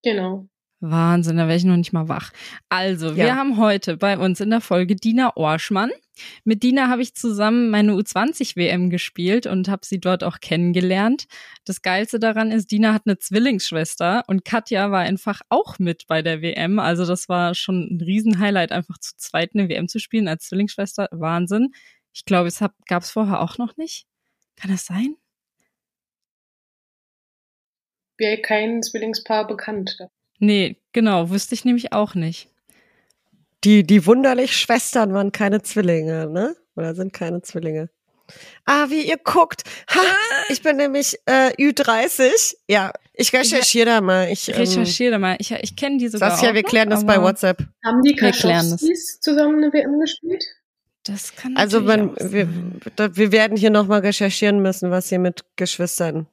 Genau. 0.04 0.48
Wahnsinn, 0.82 1.38
da 1.38 1.48
wäre 1.48 1.58
ich 1.58 1.64
noch 1.64 1.78
nicht 1.78 1.94
mal 1.94 2.10
wach. 2.10 2.32
Also, 2.70 3.16
wir 3.16 3.28
Ja. 3.28 3.36
haben 3.36 3.58
heute 3.58 3.98
bei 3.98 4.18
uns 4.18 4.40
in 4.40 4.50
der 4.50 4.62
Folge 4.62 4.96
Dina 4.96 5.36
Orschmann. 5.36 5.90
Mit 6.44 6.64
Dina 6.64 6.90
habe 6.90 7.02
ich 7.02 7.16
zusammen 7.16 7.70
meine 7.70 7.94
U20-WM 7.94 8.90
gespielt 8.90 9.48
und 9.48 9.68
habe 9.68 9.86
sie 9.86 10.00
dort 10.00 10.24
auch 10.24 10.40
kennengelernt. 10.40 11.26
Das 11.66 11.82
Geilste 11.82 12.20
daran 12.20 12.52
ist, 12.52 12.72
Dina 12.72 12.94
hat 12.94 13.04
eine 13.06 13.18
Zwillingsschwester 13.18 14.24
und 14.28 14.46
Katja 14.46 14.92
war 14.92 15.02
einfach 15.02 15.42
auch 15.50 15.80
mit 15.80 16.08
bei 16.08 16.22
der 16.22 16.42
WM. 16.42 16.80
Also 16.80 17.06
das 17.06 17.28
war 17.30 17.56
schon 17.56 17.88
ein 17.92 18.02
Riesenhighlight, 18.02 18.72
einfach 18.72 18.98
zu 19.00 19.16
zweit 19.18 19.52
eine 19.56 19.68
WM 19.70 19.88
zu 19.88 20.00
spielen 20.00 20.28
als 20.28 20.48
Zwillingsschwester. 20.48 21.08
Wahnsinn. 21.12 21.72
Ich 22.14 22.26
glaube, 22.26 22.48
es 22.48 22.60
gab 22.88 23.04
es 23.04 23.12
vorher 23.12 23.42
auch 23.42 23.58
noch 23.58 23.76
nicht. 23.78 24.06
Kann 24.56 24.72
das 24.72 24.86
sein? 24.86 25.16
Wäre 28.18 28.42
kein 28.42 28.82
Zwillingspaar 28.82 29.48
bekannt. 29.48 29.98
Nee, 30.40 30.78
genau, 30.94 31.30
wüsste 31.30 31.56
ich 31.56 31.66
nämlich 31.66 31.94
auch 31.94 32.16
nicht. 32.16 32.50
Die, 33.64 33.84
die 33.84 34.06
wunderlich 34.06 34.56
Schwestern 34.56 35.14
waren 35.14 35.32
keine 35.32 35.62
Zwillinge, 35.62 36.28
ne? 36.28 36.56
Oder 36.76 36.94
sind 36.94 37.14
keine 37.14 37.42
Zwillinge. 37.42 37.90
Ah, 38.66 38.90
wie 38.90 39.08
ihr 39.08 39.18
guckt. 39.18 39.64
Ha, 39.90 40.02
ich 40.50 40.62
bin 40.62 40.78
nämlich 40.78 41.18
äh, 41.26 41.52
Ü30. 41.58 42.56
Ja, 42.68 42.92
ich 43.14 43.32
recherchiere 43.34 43.86
da 43.86 44.02
mal. 44.02 44.30
Ich, 44.32 44.50
ähm, 44.50 44.56
Recherchiere 44.56 45.12
da 45.12 45.20
mal. 45.20 45.36
Ich, 45.40 45.52
ich 45.52 45.76
kenne 45.76 45.98
die 45.98 46.08
sogar 46.08 46.32
Saskia, 46.32 46.50
auch 46.50 46.54
wir 46.54 46.64
noch, 46.64 46.70
klären 46.70 46.90
das 46.90 47.06
bei 47.06 47.22
WhatsApp. 47.22 47.60
Haben 47.84 48.02
die 48.02 48.20
Wir 48.20 48.32
klären 48.32 48.70
das. 48.70 48.82
Kaschowskis 48.82 49.20
zusammen 49.20 49.64
eine 49.64 49.74
WM 49.74 50.00
gespielt? 50.00 50.44
Das 51.04 51.36
kann 51.36 51.56
Also 51.56 51.82
auch 51.82 51.86
wir, 51.86 52.48
wir 53.16 53.32
werden 53.32 53.58
hier 53.58 53.70
nochmal 53.70 54.00
recherchieren 54.00 54.60
müssen, 54.62 54.90
was 54.90 55.10
hier 55.10 55.20
mit 55.20 55.46
Geschwistern, 55.56 56.28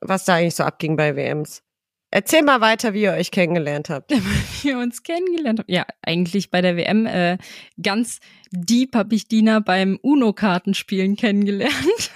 was 0.00 0.24
da 0.24 0.36
eigentlich 0.36 0.54
so 0.54 0.64
abging 0.64 0.96
bei 0.96 1.14
WMs. 1.14 1.62
Erzähl 2.10 2.42
mal 2.42 2.62
weiter, 2.62 2.94
wie 2.94 3.02
ihr 3.02 3.12
euch 3.12 3.30
kennengelernt 3.30 3.90
habt. 3.90 4.10
wir 4.62 4.78
uns 4.78 5.02
kennengelernt 5.02 5.60
haben. 5.60 5.72
Ja, 5.72 5.86
eigentlich 6.02 6.50
bei 6.50 6.62
der 6.62 6.76
WM 6.76 7.06
äh, 7.06 7.36
ganz 7.82 8.20
deep 8.50 8.94
habe 8.94 9.14
ich 9.14 9.28
Dina 9.28 9.60
beim 9.60 9.98
Uno-Kartenspielen 10.00 11.16
kennengelernt. 11.16 12.10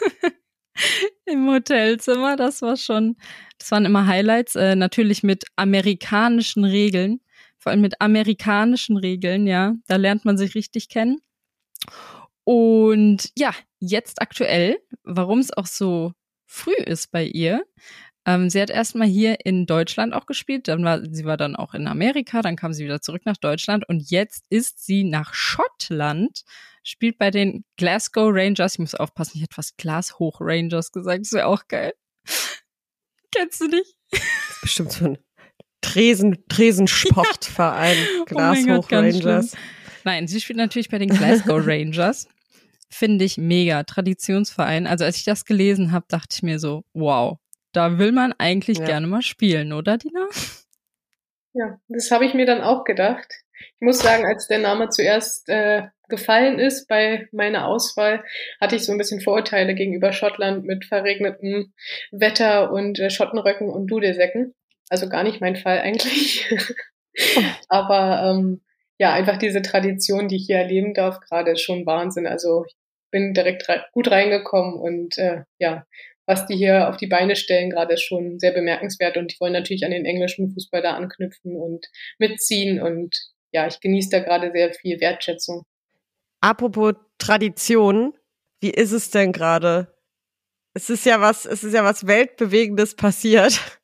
Im 1.27 1.47
Hotelzimmer. 1.49 2.37
Das 2.37 2.63
war 2.63 2.79
schon, 2.79 3.17
das 3.59 3.71
waren 3.71 3.85
immer 3.85 4.07
Highlights. 4.07 4.57
Äh, 4.57 4.77
natürlich 4.77 5.23
mit 5.23 5.45
amerikanischen 5.57 6.65
Regeln. 6.65 7.21
Vor 7.59 7.71
allem 7.71 7.83
mit 7.83 8.01
amerikanischen 8.01 8.97
Regeln, 8.97 9.47
ja. 9.47 9.75
Da 9.87 9.97
lernt 9.97 10.25
man 10.25 10.39
sich 10.39 10.55
richtig 10.55 10.89
kennen. 10.89 11.19
Und 12.45 13.31
ja, 13.37 13.53
jetzt 13.79 14.23
aktuell, 14.23 14.79
warum 15.05 15.39
es 15.39 15.53
auch 15.53 15.67
so 15.67 16.13
früh 16.47 16.75
ist 16.75 17.13
bei 17.13 17.25
ihr, 17.25 17.65
ähm, 18.25 18.51
sie 18.51 18.61
hat 18.61 18.71
erstmal 18.71 19.09
hier 19.09 19.45
in 19.45 19.67
Deutschland 19.67 20.15
auch 20.15 20.27
gespielt, 20.27 20.69
dann 20.69 20.85
war 20.85 21.01
sie 21.05 21.25
war 21.25 21.37
dann 21.37 21.57
auch 21.57 21.75
in 21.75 21.89
Amerika, 21.89 22.41
dann 22.41 22.57
kam 22.57 22.73
sie 22.73 22.85
wieder 22.85 23.01
zurück 23.01 23.23
nach 23.25 23.37
Deutschland 23.37 23.89
und 23.89 24.11
jetzt 24.11 24.45
ist 24.49 24.85
sie 24.85 25.03
nach 25.03 25.35
Schottland, 25.35 26.45
spielt 26.85 27.19
bei 27.19 27.31
den 27.31 27.65
Glasgow 27.77 28.31
Rangers. 28.33 28.75
Ich 28.75 28.79
muss 28.79 28.95
aufpassen, 28.95 29.33
ich 29.37 29.43
hätte 29.43 29.55
fast 29.55 29.77
Glashoch 29.77 30.39
Rangers 30.41 30.93
gesagt, 30.93 31.23
das 31.23 31.33
wäre 31.33 31.47
auch 31.47 31.67
geil. 31.67 31.95
Kennst 33.35 33.61
du 33.61 33.69
nicht? 33.69 33.97
Bestimmt 34.61 34.93
so 34.93 35.05
ein 35.07 35.19
Tresen, 35.81 36.45
Tresensportverein, 36.49 37.97
Oh 38.21 38.25
Gott, 38.25 38.29
Glashoch 38.29 38.89
ganz 38.89 39.17
Rangers. 39.17 39.57
Nein, 40.05 40.29
sie 40.29 40.41
spielt 40.41 40.59
natürlich 40.59 40.89
bei 40.89 40.99
den 40.99 41.09
Glasgow 41.09 41.61
Rangers. 41.67 42.29
Finde 42.89 43.25
ich 43.25 43.39
mega. 43.39 43.83
Traditionsverein. 43.85 44.87
Also 44.87 45.05
als 45.05 45.17
ich 45.17 45.25
das 45.25 45.45
gelesen 45.45 45.93
habe, 45.93 46.05
dachte 46.09 46.37
ich 46.37 46.43
mir 46.43 46.59
so, 46.59 46.85
wow, 46.93 47.39
da 47.73 47.99
will 47.99 48.13
man 48.13 48.33
eigentlich 48.39 48.79
Ja. 48.79 48.85
gerne 48.85 49.07
mal 49.07 49.23
spielen, 49.23 49.73
oder 49.73 49.99
Dina? 49.99 50.29
Ja, 51.55 51.79
das 51.89 52.11
habe 52.11 52.25
ich 52.25 52.35
mir 52.35 52.47
dann 52.47 52.63
auch 52.63 52.85
gedacht. 52.85 53.27
Ich 53.59 53.81
muss 53.81 54.01
sagen, 54.01 54.25
als 54.27 54.49
der 54.49 54.59
Name 54.59 54.89
zuerst 54.89 55.49
äh, 55.49 55.83
gefallen 56.09 56.59
ist 56.59 56.89
bei 56.89 57.29
meiner 57.33 57.67
Auswahl, 57.67 58.25
hatte 58.61 58.77
ich 58.77 58.85
so 58.85 58.93
ein 58.93 58.99
bisschen 58.99 59.21
Vorurteile 59.21 59.75
gegenüber 59.75 60.13
Schottland 60.13 60.65
mit 60.65 60.85
verregnetem 60.87 61.73
Wetter 62.11 62.73
und 62.73 62.99
äh, 62.99 63.11
Schottenröcken 63.11 63.69
und 63.69 63.87
Dudelsäcken. 63.89 64.55
Also 64.89 65.09
gar 65.09 65.23
nicht 65.23 65.41
mein 65.41 65.57
Fall 65.57 65.79
eigentlich. 65.81 66.49
Aber 67.69 68.23
ähm, 68.25 68.63
ja, 68.99 69.13
einfach 69.13 69.37
diese 69.37 69.63
Tradition, 69.63 70.29
die 70.29 70.37
ich 70.37 70.47
hier 70.47 70.57
erleben 70.59 70.95
darf, 70.95 71.21
gerade 71.21 71.57
schon 71.57 71.87
Wahnsinn. 71.87 72.27
Also 72.27 72.65
ich 72.67 72.77
bin 73.11 73.35
direkt 73.35 73.69
rei- 73.69 73.85
gut 73.93 74.11
reingekommen 74.11 74.75
und 74.75 75.19
äh, 75.19 75.43
ja, 75.59 75.87
was 76.33 76.47
die 76.47 76.57
hier 76.57 76.89
auf 76.89 76.97
die 76.97 77.07
Beine 77.07 77.37
stellen, 77.37 77.71
gerade 77.71 77.95
ist 77.95 78.03
schon 78.03 78.39
sehr 78.39 78.53
bemerkenswert 78.53 79.19
und 79.19 79.33
die 79.33 79.37
wollen 79.39 79.53
natürlich 79.53 79.85
an 79.85 79.91
den 79.91 80.07
englischen 80.07 80.51
Fußball 80.53 80.81
da 80.81 80.95
anknüpfen 80.95 81.57
und 81.57 81.87
mitziehen 82.19 82.81
und 82.81 83.15
ja, 83.53 83.67
ich 83.67 83.81
genieße 83.81 84.09
da 84.11 84.21
gerade 84.21 84.51
sehr 84.53 84.73
viel 84.73 84.99
Wertschätzung. 85.01 85.63
Apropos 86.41 86.95
Tradition, 87.19 88.15
wie 88.61 88.71
ist 88.71 88.93
es 88.93 89.11
denn 89.11 89.33
gerade? 89.33 89.95
Es 90.75 90.89
ist 90.89 91.05
ja 91.05 91.21
was, 91.21 91.45
es 91.45 91.63
ist 91.65 91.75
ja 91.75 91.85
was 91.85 92.07
weltbewegendes 92.07 92.97
passiert. 92.97 93.61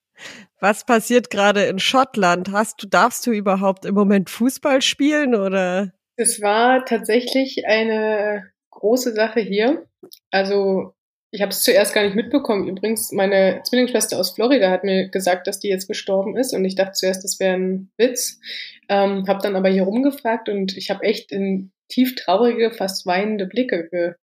Was 0.61 0.85
passiert 0.85 1.31
gerade 1.31 1.67
in 1.67 1.79
Schottland? 1.79 2.51
Hast 2.51 2.83
du, 2.83 2.89
darfst 2.89 3.25
du 3.25 3.31
überhaupt 3.31 3.85
im 3.85 3.95
Moment 3.95 4.29
Fußball 4.29 4.83
spielen 4.83 5.37
oder? 5.37 5.93
Es 6.17 6.43
war 6.43 6.85
tatsächlich 6.85 7.65
eine 7.69 8.51
große 8.71 9.13
Sache 9.13 9.39
hier. 9.39 9.87
Also 10.33 10.97
ich 11.31 11.43
habe 11.43 11.51
es 11.51 11.63
zuerst 11.63 11.95
gar 11.95 12.05
nicht 12.05 12.17
mitbekommen. 12.17 12.69
Übrigens, 12.69 13.13
meine 13.13 13.61
Zwillingsschwester 13.65 14.19
aus 14.19 14.31
Florida 14.31 14.71
hat 14.71 14.85
mir 14.85 15.09
gesagt, 15.09 15.47
dass 15.47 15.59
die 15.59 15.69
jetzt 15.69 15.87
gestorben 15.87 16.37
ist 16.37 16.55
und 16.55 16.65
ich 16.65 16.75
dachte 16.75 16.93
zuerst, 16.93 17.23
das 17.23 17.39
wäre 17.39 17.55
ein 17.55 17.91
Witz. 17.99 18.41
Ähm, 18.89 19.27
habe 19.29 19.43
dann 19.43 19.57
aber 19.57 19.69
hier 19.69 19.83
rumgefragt 19.83 20.49
und 20.49 20.77
ich 20.77 20.91
habe 20.91 21.05
echt 21.05 21.31
in 21.31 21.71
tief 21.89 22.15
traurige, 22.15 22.71
fast 22.71 23.05
weinende 23.07 23.47
Blicke 23.47 23.89
ge 23.91 24.15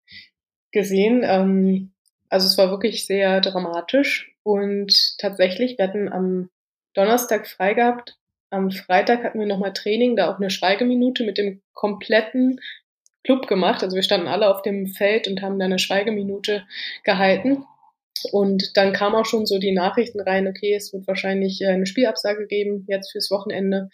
gesehen. 0.73 1.23
Ähm, 1.25 1.93
also 2.31 2.47
es 2.47 2.59
war 2.59 2.71
wirklich 2.71 3.07
sehr 3.07 3.41
dramatisch 3.41 4.35
und 4.43 5.19
tatsächlich, 5.19 5.79
wir 5.79 5.87
hatten 5.87 6.11
am 6.11 6.51
Donnerstag 6.95 7.47
frei 7.47 7.75
gehabt. 7.75 8.17
Am 8.51 8.71
Freitag 8.71 9.25
hatten 9.25 9.41
wir 9.41 9.47
nochmal 9.47 9.73
Training, 9.73 10.17
da 10.17 10.33
auch 10.33 10.39
eine 10.39 10.51
Schweigeminute 10.51 11.25
mit 11.25 11.39
dem 11.39 11.61
kompletten 11.75 12.61
Club 13.25 13.47
gemacht. 13.49 13.83
Also 13.83 13.97
wir 13.97 14.03
standen 14.03 14.29
alle 14.29 14.55
auf 14.55 14.63
dem 14.63 14.87
Feld 14.87 15.27
und 15.27 15.43
haben 15.43 15.59
da 15.59 15.65
eine 15.65 15.79
Schweigeminute 15.79 16.65
gehalten. 17.03 17.65
Und 18.33 18.77
dann 18.77 18.93
kam 18.93 19.15
auch 19.15 19.27
schon 19.27 19.47
so 19.47 19.59
die 19.59 19.73
Nachrichten 19.73 20.21
rein, 20.21 20.47
okay, 20.47 20.75
es 20.75 20.93
wird 20.93 21.07
wahrscheinlich 21.07 21.61
äh, 21.61 21.67
eine 21.67 21.87
Spielabsage 21.87 22.47
geben 22.47 22.85
jetzt 22.89 23.13
fürs 23.13 23.31
Wochenende. 23.31 23.91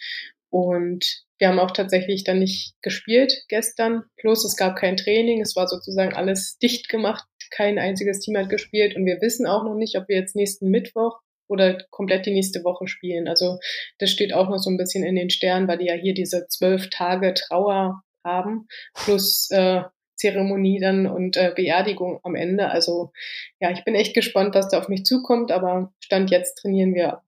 Und 0.51 1.25
wir 1.39 1.49
haben 1.49 1.59
auch 1.59 1.71
tatsächlich 1.71 2.25
dann 2.25 2.41
nicht 2.41 2.75
gespielt 2.83 3.45
gestern. 3.49 4.05
Plus 4.17 4.45
es 4.45 4.57
gab 4.57 4.77
kein 4.77 4.97
Training, 4.97 5.41
es 5.41 5.57
war 5.57 5.67
sozusagen 5.67 6.13
alles 6.13 6.59
dicht 6.59 6.89
gemacht. 6.89 7.25
Kein 7.51 7.79
einziges 7.79 8.21
Team 8.21 8.37
hat 8.37 8.51
gespielt 8.51 8.95
und 8.95 9.07
wir 9.07 9.21
wissen 9.21 9.47
auch 9.47 9.65
noch 9.65 9.75
nicht, 9.75 9.97
ob 9.97 10.09
wir 10.09 10.17
jetzt 10.17 10.37
nächsten 10.37 10.69
Mittwoch 10.69 11.19
oder 11.49 11.83
komplett 11.91 12.27
die 12.27 12.33
nächste 12.33 12.63
Woche 12.63 12.87
spielen. 12.87 13.27
Also 13.27 13.59
das 13.99 14.11
steht 14.11 14.33
auch 14.33 14.49
noch 14.49 14.59
so 14.59 14.71
ein 14.71 14.77
bisschen 14.77 15.03
in 15.03 15.17
den 15.17 15.31
Sternen, 15.31 15.67
weil 15.67 15.79
die 15.79 15.87
ja 15.87 15.95
hier 15.95 16.15
diese 16.15 16.47
zwölf 16.49 16.91
Tage 16.91 17.35
Trauer 17.35 18.03
haben, 18.25 18.69
plus 18.95 19.51
äh, 19.51 19.83
Zeremonie 20.17 20.81
dann 20.81 21.07
und 21.07 21.37
äh, 21.37 21.53
Beerdigung 21.55 22.21
am 22.23 22.35
Ende. 22.35 22.69
Also 22.69 23.13
ja, 23.59 23.71
ich 23.71 23.85
bin 23.85 23.95
echt 23.95 24.15
gespannt, 24.15 24.55
was 24.55 24.69
da 24.69 24.79
auf 24.79 24.89
mich 24.89 25.05
zukommt, 25.05 25.51
aber 25.51 25.93
Stand 26.01 26.31
jetzt 26.31 26.57
trainieren 26.59 26.95
wir 26.95 27.23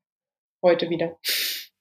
heute 0.63 0.91
wieder. 0.91 1.19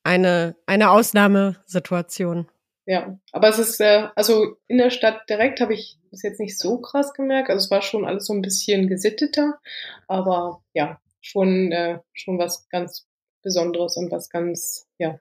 Eine, 0.04 0.56
eine 0.66 0.90
Ausnahmesituation. 0.90 2.50
Ja, 2.86 3.20
aber 3.32 3.50
es 3.50 3.60
ist, 3.60 3.80
äh, 3.80 4.08
also 4.16 4.58
in 4.68 4.78
der 4.78 4.90
Stadt 4.90 5.30
direkt 5.30 5.62
habe 5.62 5.74
ich 5.74 6.00
das 6.10 6.24
jetzt 6.24 6.40
nicht 6.40 6.58
so 6.58 6.80
krass 6.80 7.14
gemerkt. 7.14 7.50
Also 7.50 7.66
es 7.66 7.72
war 7.72 7.82
schon 7.82 8.06
alles 8.06 8.26
so 8.26 8.34
ein 8.34 8.42
bisschen 8.42 8.88
gesitteter, 8.88 9.60
aber 10.08 10.64
ja, 10.74 11.00
schon, 11.22 11.72
äh, 11.72 12.00
schon 12.14 12.40
was 12.40 12.68
ganz 12.70 13.08
Besonderes 13.44 13.98
und 13.98 14.12
was 14.12 14.30
ganz, 14.30 14.88
ja, 14.98 15.20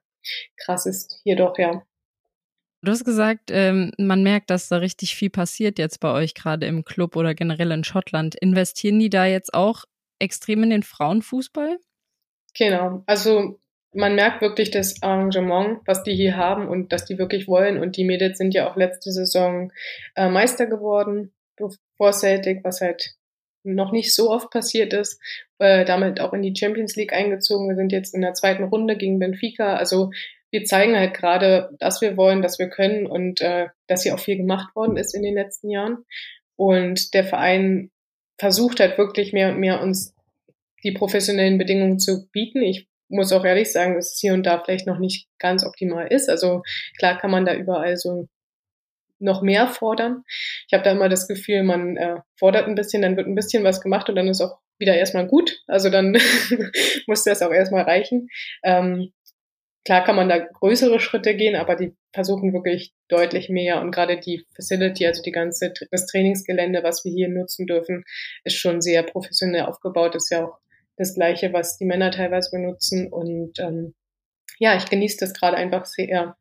krass 0.57 0.87
ist 0.87 1.21
hier 1.25 1.37
doch, 1.37 1.59
ja. 1.59 1.83
Du 2.83 2.91
hast 2.91 3.05
gesagt, 3.05 3.51
ähm, 3.51 3.93
man 3.99 4.23
merkt, 4.23 4.49
dass 4.49 4.69
da 4.69 4.79
richtig 4.79 5.15
viel 5.15 5.29
passiert 5.29 5.79
jetzt 5.79 6.01
bei 6.01 6.13
euch 6.13 6.35
gerade 6.35 6.67
im 6.67 6.85
Club 6.85 7.15
oder 7.15 7.35
generell 7.35 7.73
in 7.73 7.85
Schottland. 7.85 8.35
Investieren 8.37 8.99
die 8.99 9.11
da 9.11 9.27
jetzt 9.27 9.53
auch 9.53 9.85
extrem 10.19 10.63
in 10.63 10.71
den 10.71 10.83
Frauenfußball? 10.83 11.79
Genau. 12.57 13.03
Also 13.07 13.61
man 13.93 14.15
merkt 14.15 14.41
wirklich 14.41 14.71
das 14.71 15.03
Arrangement, 15.03 15.81
was 15.85 16.03
die 16.05 16.15
hier 16.15 16.37
haben 16.37 16.69
und 16.69 16.93
dass 16.93 17.05
die 17.05 17.19
wirklich 17.19 17.49
wollen. 17.49 17.79
Und 17.79 17.97
die 17.97 18.05
Mädels 18.05 18.39
sind 18.39 18.55
ja 18.55 18.71
auch 18.71 18.77
letzte 18.77 19.11
Saison 19.13 19.73
äh, 20.15 20.29
Meister 20.29 20.67
geworden 20.67 21.33
vor 21.97 22.13
Celtic, 22.13 22.65
was 22.65 22.81
halt 22.81 23.15
noch 23.63 23.93
nicht 23.93 24.15
so 24.15 24.31
oft 24.31 24.51
passiert 24.51 24.95
ist. 24.95 25.21
Äh, 25.59 25.85
damit 25.85 26.21
auch 26.21 26.33
in 26.33 26.43
die 26.43 26.55
Champions 26.57 26.97
League 26.97 27.13
eingezogen. 27.13 27.69
Wir 27.69 27.77
sind 27.77 27.93
jetzt 27.93 28.15
in 28.15 28.23
der 28.23 28.33
zweiten 28.33 28.65
Runde 28.65 28.97
gegen 28.97 29.19
Benfica. 29.19 29.75
Also 29.75 30.13
wir 30.50 30.64
zeigen 30.64 30.97
halt 30.97 31.14
gerade, 31.14 31.71
dass 31.78 32.00
wir 32.00 32.16
wollen, 32.16 32.42
dass 32.42 32.59
wir 32.59 32.69
können 32.69 33.07
und 33.07 33.40
äh, 33.40 33.69
dass 33.87 34.02
hier 34.02 34.14
auch 34.14 34.21
viel 34.21 34.37
gemacht 34.37 34.75
worden 34.75 34.97
ist 34.97 35.14
in 35.14 35.23
den 35.23 35.35
letzten 35.35 35.71
Jahren. 35.71 36.04
Und 36.57 37.14
der 37.14 37.25
Verein 37.25 37.90
versucht 38.38 38.80
halt 38.80 38.99
wirklich 38.99 39.33
mehr 39.33 39.50
und 39.50 39.61
mehr 39.61 39.80
uns 39.80 40.14
die 40.83 40.92
professionellen 40.92 41.59
Bedingungen 41.59 41.99
zu 41.99 42.28
bieten. 42.33 42.62
Ich 42.62 42.88
muss 43.09 43.33
auch 43.33 43.45
ehrlich 43.45 43.71
sagen, 43.71 43.95
dass 43.95 44.12
es 44.12 44.19
hier 44.19 44.35
und 44.35 44.45
da 44.45 44.62
vielleicht 44.62 44.87
noch 44.87 44.99
nicht 44.99 45.28
ganz 45.38 45.64
optimal 45.64 46.07
ist. 46.09 46.28
Also 46.28 46.62
klar 46.99 47.19
kann 47.19 47.30
man 47.30 47.45
da 47.45 47.54
überall 47.54 47.97
so 47.97 48.28
noch 49.19 49.42
mehr 49.42 49.69
fordern. 49.69 50.25
Ich 50.66 50.73
habe 50.73 50.83
da 50.83 50.92
immer 50.92 51.09
das 51.09 51.28
Gefühl, 51.28 51.62
man 51.62 51.97
äh, 51.97 52.16
fordert 52.38 52.66
ein 52.66 52.75
bisschen, 52.75 53.02
dann 53.02 53.16
wird 53.16 53.26
ein 53.26 53.35
bisschen 53.35 53.64
was 53.64 53.80
gemacht 53.80 54.09
und 54.09 54.16
dann 54.16 54.28
ist 54.28 54.40
auch 54.40 54.59
wieder 54.78 54.97
erstmal 54.97 55.26
gut. 55.26 55.62
Also 55.66 55.90
dann 55.90 56.16
muss 57.07 57.25
das 57.25 57.42
auch 57.42 57.52
erstmal 57.52 57.83
reichen. 57.83 58.28
Ähm, 58.64 59.12
klar 59.85 60.05
kann 60.05 60.17
man 60.17 60.29
da 60.29 60.39
größere 60.39 61.01
Schritte 61.01 61.35
gehen, 61.35 61.57
aber 61.57 61.77
die 61.77 61.95
versuchen 62.13 62.53
wirklich 62.53 62.93
deutlich 63.09 63.49
mehr 63.49 63.81
und 63.81 63.93
gerade 63.93 64.19
die 64.19 64.45
Facility, 64.55 65.07
also 65.07 65.23
die 65.23 65.33
ganze 65.33 65.73
das 65.91 66.07
Trainingsgelände, 66.07 66.83
was 66.83 67.05
wir 67.05 67.13
hier 67.13 67.29
nutzen 67.29 67.67
dürfen, 67.67 68.05
ist 68.45 68.57
schon 68.57 68.81
sehr 68.81 69.03
professionell 69.03 69.63
aufgebaut. 69.63 70.15
Ist 70.15 70.31
ja 70.31 70.47
auch 70.47 70.59
das 70.97 71.15
Gleiche, 71.15 71.53
was 71.53 71.79
die 71.79 71.87
Männer 71.87 72.11
teilweise 72.11 72.51
benutzen. 72.51 73.13
Und 73.13 73.59
ähm, 73.59 73.95
ja, 74.59 74.77
ich 74.77 74.87
genieße 74.87 75.17
das 75.21 75.33
gerade 75.33 75.57
einfach 75.57 75.87
sehr. 75.87 76.37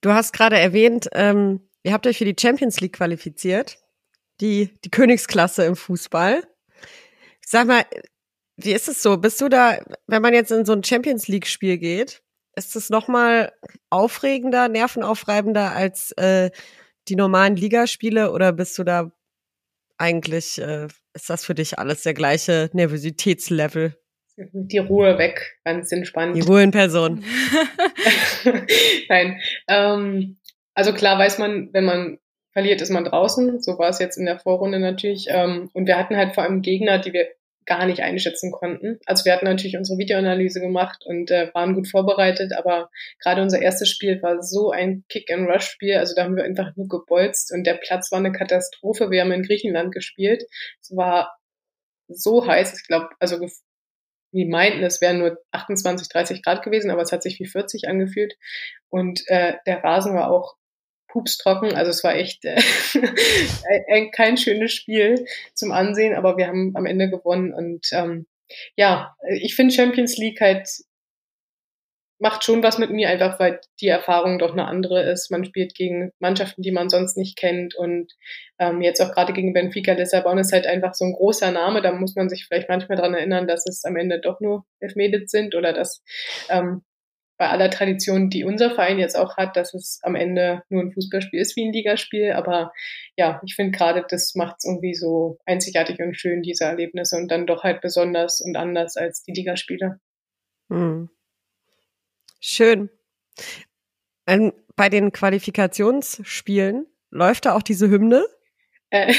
Du 0.00 0.10
hast 0.10 0.32
gerade 0.32 0.58
erwähnt, 0.58 1.08
ähm, 1.12 1.68
ihr 1.82 1.92
habt 1.92 2.06
euch 2.06 2.18
für 2.18 2.24
die 2.24 2.36
Champions 2.38 2.80
League 2.80 2.94
qualifiziert, 2.94 3.78
die, 4.40 4.70
die 4.84 4.90
Königsklasse 4.90 5.64
im 5.64 5.76
Fußball. 5.76 6.42
Sag 7.44 7.66
mal, 7.66 7.84
wie 8.58 8.72
ist 8.72 8.88
es 8.88 9.02
so? 9.02 9.16
Bist 9.16 9.40
du 9.40 9.48
da, 9.48 9.78
wenn 10.06 10.20
man 10.20 10.34
jetzt 10.34 10.50
in 10.50 10.64
so 10.64 10.72
ein 10.72 10.84
Champions 10.84 11.28
League-Spiel 11.28 11.78
geht, 11.78 12.22
ist 12.56 12.74
es 12.74 12.90
nochmal 12.90 13.52
aufregender, 13.88 14.68
nervenaufreibender 14.68 15.72
als 15.72 16.10
äh, 16.12 16.50
die 17.08 17.16
normalen 17.16 17.56
Ligaspiele 17.56 18.32
oder 18.32 18.52
bist 18.52 18.76
du 18.78 18.84
da 18.84 19.12
eigentlich 19.96 20.60
äh, 20.60 20.88
ist 21.14 21.30
das 21.30 21.44
für 21.44 21.54
dich 21.54 21.78
alles 21.78 22.02
der 22.02 22.14
gleiche 22.14 22.70
Nervositätslevel? 22.72 23.96
Die 24.36 24.78
Ruhe 24.78 25.18
weg, 25.18 25.58
ganz 25.64 25.90
entspannt. 25.90 26.36
Die 26.36 26.40
Ruhe 26.40 26.62
in 26.62 26.70
Person. 26.70 27.24
Nein. 29.08 29.40
Ähm, 29.66 30.36
also 30.74 30.92
klar 30.92 31.18
weiß 31.18 31.38
man, 31.38 31.70
wenn 31.72 31.84
man 31.84 32.18
verliert, 32.52 32.80
ist 32.80 32.90
man 32.90 33.04
draußen. 33.04 33.60
So 33.60 33.78
war 33.78 33.88
es 33.88 33.98
jetzt 33.98 34.16
in 34.16 34.26
der 34.26 34.38
Vorrunde 34.38 34.78
natürlich. 34.78 35.26
Ähm, 35.28 35.70
und 35.72 35.86
wir 35.86 35.96
hatten 35.96 36.16
halt 36.16 36.34
vor 36.34 36.44
allem 36.44 36.62
Gegner, 36.62 36.98
die 36.98 37.12
wir 37.12 37.26
gar 37.68 37.86
nicht 37.86 38.00
einschätzen 38.00 38.50
konnten. 38.50 38.98
Also 39.04 39.26
wir 39.26 39.32
hatten 39.32 39.44
natürlich 39.44 39.76
unsere 39.76 39.98
Videoanalyse 39.98 40.60
gemacht 40.60 41.04
und 41.04 41.30
äh, 41.30 41.50
waren 41.54 41.74
gut 41.74 41.86
vorbereitet, 41.86 42.52
aber 42.56 42.90
gerade 43.20 43.42
unser 43.42 43.60
erstes 43.60 43.90
Spiel 43.90 44.20
war 44.22 44.42
so 44.42 44.70
ein 44.70 45.04
Kick-and-Rush-Spiel. 45.08 45.96
Also 45.96 46.14
da 46.16 46.24
haben 46.24 46.34
wir 46.34 46.44
einfach 46.44 46.74
nur 46.76 46.88
gebolzt 46.88 47.52
und 47.52 47.64
der 47.64 47.74
Platz 47.74 48.10
war 48.10 48.18
eine 48.18 48.32
Katastrophe. 48.32 49.10
Wir 49.10 49.20
haben 49.20 49.32
in 49.32 49.42
Griechenland 49.42 49.92
gespielt. 49.92 50.44
Es 50.80 50.96
war 50.96 51.36
so 52.08 52.46
heiß, 52.46 52.80
ich 52.80 52.86
glaube, 52.86 53.10
also 53.20 53.38
wir 54.32 54.46
meinten, 54.48 54.82
es 54.82 55.00
wären 55.00 55.18
nur 55.18 55.38
28, 55.52 56.08
30 56.08 56.42
Grad 56.42 56.62
gewesen, 56.62 56.90
aber 56.90 57.02
es 57.02 57.12
hat 57.12 57.22
sich 57.22 57.38
wie 57.38 57.46
40 57.46 57.88
angefühlt. 57.88 58.34
Und 58.88 59.22
äh, 59.26 59.54
der 59.66 59.84
Rasen 59.84 60.14
war 60.14 60.30
auch 60.30 60.57
pupstrocken. 61.18 61.74
Also 61.74 61.90
es 61.90 62.04
war 62.04 62.14
echt 62.14 62.44
äh, 62.44 62.60
kein 64.12 64.36
schönes 64.36 64.72
Spiel 64.72 65.26
zum 65.54 65.72
Ansehen, 65.72 66.14
aber 66.14 66.36
wir 66.36 66.46
haben 66.46 66.72
am 66.76 66.86
Ende 66.86 67.10
gewonnen. 67.10 67.52
Und 67.52 67.88
ähm, 67.92 68.26
ja, 68.76 69.16
ich 69.40 69.54
finde 69.54 69.74
Champions 69.74 70.16
League 70.16 70.40
halt 70.40 70.68
macht 72.20 72.44
schon 72.44 72.62
was 72.62 72.78
mit 72.78 72.90
mir, 72.90 73.08
einfach 73.08 73.38
weil 73.38 73.60
die 73.80 73.88
Erfahrung 73.88 74.38
doch 74.38 74.52
eine 74.52 74.66
andere 74.66 75.02
ist. 75.02 75.30
Man 75.30 75.44
spielt 75.44 75.74
gegen 75.74 76.10
Mannschaften, 76.18 76.62
die 76.62 76.72
man 76.72 76.88
sonst 76.88 77.16
nicht 77.16 77.36
kennt 77.36 77.76
und 77.76 78.12
ähm, 78.58 78.80
jetzt 78.80 79.00
auch 79.00 79.12
gerade 79.12 79.32
gegen 79.32 79.52
Benfica 79.52 79.92
Lissabon 79.92 80.38
ist 80.38 80.52
halt 80.52 80.66
einfach 80.66 80.94
so 80.94 81.04
ein 81.04 81.12
großer 81.12 81.52
Name. 81.52 81.80
Da 81.80 81.92
muss 81.92 82.16
man 82.16 82.28
sich 82.28 82.46
vielleicht 82.46 82.68
manchmal 82.68 82.98
dran 82.98 83.14
erinnern, 83.14 83.46
dass 83.46 83.66
es 83.66 83.84
am 83.84 83.96
Ende 83.96 84.20
doch 84.20 84.40
nur 84.40 84.64
Elfmedet 84.80 85.30
sind 85.30 85.54
oder 85.54 85.72
dass 85.72 86.02
ähm, 86.48 86.82
bei 87.38 87.48
aller 87.48 87.70
Tradition, 87.70 88.30
die 88.30 88.44
unser 88.44 88.72
Verein 88.74 88.98
jetzt 88.98 89.16
auch 89.16 89.36
hat, 89.36 89.56
dass 89.56 89.72
es 89.72 90.00
am 90.02 90.16
Ende 90.16 90.64
nur 90.68 90.82
ein 90.82 90.92
Fußballspiel 90.92 91.40
ist 91.40 91.56
wie 91.56 91.66
ein 91.66 91.72
Ligaspiel. 91.72 92.32
Aber 92.32 92.72
ja, 93.16 93.40
ich 93.46 93.54
finde 93.54 93.78
gerade, 93.78 94.04
das 94.08 94.34
macht 94.34 94.56
es 94.58 94.64
irgendwie 94.64 94.94
so 94.94 95.38
einzigartig 95.46 96.00
und 96.00 96.14
schön, 96.14 96.42
diese 96.42 96.64
Erlebnisse 96.64 97.16
und 97.16 97.28
dann 97.30 97.46
doch 97.46 97.62
halt 97.62 97.80
besonders 97.80 98.40
und 98.40 98.56
anders 98.56 98.96
als 98.96 99.22
die 99.22 99.32
Ligaspiele. 99.32 100.00
Hm. 100.68 101.08
Schön. 102.40 102.90
Ähm, 104.26 104.52
bei 104.74 104.88
den 104.88 105.12
Qualifikationsspielen 105.12 106.86
läuft 107.10 107.46
da 107.46 107.54
auch 107.54 107.62
diese 107.62 107.88
Hymne? 107.88 108.26
Äh, 108.90 109.14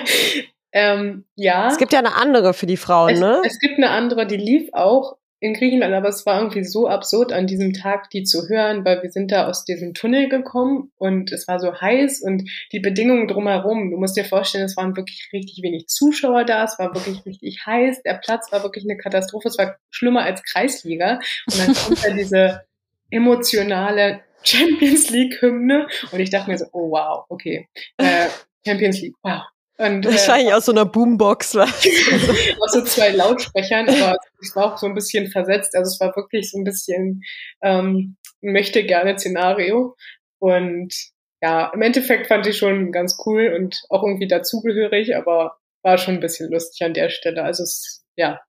ähm, 0.72 1.26
ja. 1.34 1.68
Es 1.68 1.76
gibt 1.76 1.92
ja 1.92 1.98
eine 1.98 2.14
andere 2.16 2.54
für 2.54 2.66
die 2.66 2.78
Frauen, 2.78 3.14
es, 3.14 3.20
ne? 3.20 3.42
Es 3.44 3.58
gibt 3.58 3.76
eine 3.76 3.90
andere, 3.90 4.26
die 4.26 4.36
lief 4.36 4.70
auch 4.72 5.19
in 5.40 5.54
Griechenland, 5.54 5.94
aber 5.94 6.08
es 6.08 6.26
war 6.26 6.38
irgendwie 6.38 6.64
so 6.64 6.86
absurd 6.86 7.32
an 7.32 7.46
diesem 7.46 7.72
Tag, 7.72 8.10
die 8.10 8.24
zu 8.24 8.48
hören, 8.48 8.84
weil 8.84 9.02
wir 9.02 9.10
sind 9.10 9.32
da 9.32 9.48
aus 9.48 9.64
diesem 9.64 9.94
Tunnel 9.94 10.28
gekommen 10.28 10.92
und 10.98 11.32
es 11.32 11.48
war 11.48 11.58
so 11.58 11.80
heiß 11.80 12.20
und 12.20 12.48
die 12.72 12.80
Bedingungen 12.80 13.26
drumherum, 13.26 13.90
du 13.90 13.96
musst 13.96 14.16
dir 14.16 14.24
vorstellen, 14.24 14.64
es 14.64 14.76
waren 14.76 14.96
wirklich 14.96 15.30
richtig 15.32 15.62
wenig 15.62 15.88
Zuschauer 15.88 16.44
da, 16.44 16.64
es 16.64 16.78
war 16.78 16.94
wirklich 16.94 17.24
richtig 17.24 17.64
heiß, 17.64 18.02
der 18.02 18.14
Platz 18.14 18.52
war 18.52 18.62
wirklich 18.62 18.84
eine 18.84 18.98
Katastrophe, 18.98 19.48
es 19.48 19.56
war 19.56 19.76
schlimmer 19.90 20.22
als 20.22 20.42
Kreisliga. 20.42 21.20
Und 21.50 21.58
dann 21.58 21.74
kommt 21.74 22.04
da 22.04 22.10
diese 22.10 22.62
emotionale 23.10 24.20
Champions 24.42 25.10
League 25.10 25.40
Hymne 25.40 25.88
und 26.12 26.20
ich 26.20 26.30
dachte 26.30 26.50
mir 26.50 26.58
so, 26.58 26.66
oh 26.72 26.90
wow, 26.90 27.24
okay, 27.28 27.68
äh, 27.96 28.28
Champions 28.64 29.00
League, 29.00 29.14
wow, 29.22 29.42
und, 29.80 30.04
Wahrscheinlich 30.04 30.50
äh, 30.50 30.54
aus 30.54 30.66
so 30.66 30.72
einer 30.72 30.84
Boombox. 30.84 31.56
aus 31.56 32.72
so 32.72 32.84
zwei 32.84 33.10
Lautsprechern, 33.10 33.88
aber 33.88 34.16
ich 34.42 34.54
war 34.54 34.74
auch 34.74 34.78
so 34.78 34.86
ein 34.86 34.94
bisschen 34.94 35.30
versetzt. 35.30 35.74
Also 35.74 35.88
es 35.88 36.00
war 36.00 36.14
wirklich 36.16 36.50
so 36.50 36.58
ein 36.58 36.64
bisschen 36.64 37.22
ähm, 37.62 38.16
möchte 38.42 38.84
gerne 38.84 39.18
Szenario. 39.18 39.96
Und 40.38 40.94
ja, 41.42 41.70
im 41.72 41.82
Endeffekt 41.82 42.26
fand 42.26 42.46
ich 42.46 42.58
schon 42.58 42.92
ganz 42.92 43.16
cool 43.24 43.54
und 43.56 43.80
auch 43.88 44.02
irgendwie 44.02 44.28
dazugehörig, 44.28 45.16
aber 45.16 45.56
war 45.82 45.96
schon 45.96 46.14
ein 46.14 46.20
bisschen 46.20 46.50
lustig 46.50 46.84
an 46.84 46.92
der 46.92 47.08
Stelle. 47.08 47.42
Also 47.42 47.62
es, 47.62 48.04
ja. 48.16 48.40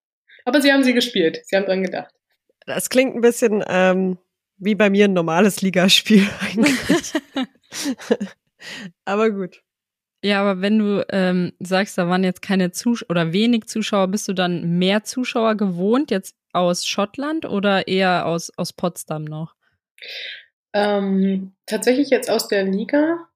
Aber 0.43 0.61
sie 0.61 0.73
haben 0.73 0.83
sie 0.83 0.93
gespielt. 0.93 1.41
Sie 1.45 1.55
haben 1.55 1.65
dran 1.65 1.83
gedacht. 1.83 2.13
Das 2.65 2.89
klingt 2.89 3.15
ein 3.15 3.21
bisschen 3.21 3.63
ähm, 3.67 4.17
wie 4.57 4.75
bei 4.75 4.89
mir 4.89 5.05
ein 5.05 5.13
normales 5.13 5.61
Ligaspiel 5.61 6.27
eigentlich. 6.41 7.13
aber 9.05 9.31
gut. 9.31 9.61
Ja, 10.23 10.41
aber 10.41 10.61
wenn 10.61 10.77
du 10.77 11.03
ähm, 11.09 11.53
sagst, 11.59 11.97
da 11.97 12.07
waren 12.07 12.23
jetzt 12.23 12.43
keine 12.43 12.71
Zuschauer 12.71 13.09
oder 13.09 13.33
wenig 13.33 13.65
Zuschauer, 13.65 14.07
bist 14.07 14.27
du 14.27 14.33
dann 14.33 14.77
mehr 14.77 15.03
Zuschauer 15.03 15.55
gewohnt 15.55 16.11
jetzt 16.11 16.35
aus 16.53 16.85
Schottland 16.85 17.45
oder 17.45 17.87
eher 17.87 18.27
aus, 18.27 18.51
aus 18.55 18.73
Potsdam 18.73 19.23
noch? 19.23 19.55
Ähm, 20.73 21.53
tatsächlich 21.65 22.11
jetzt 22.11 22.29
aus 22.29 22.47
der 22.47 22.63
Liga 22.63 23.27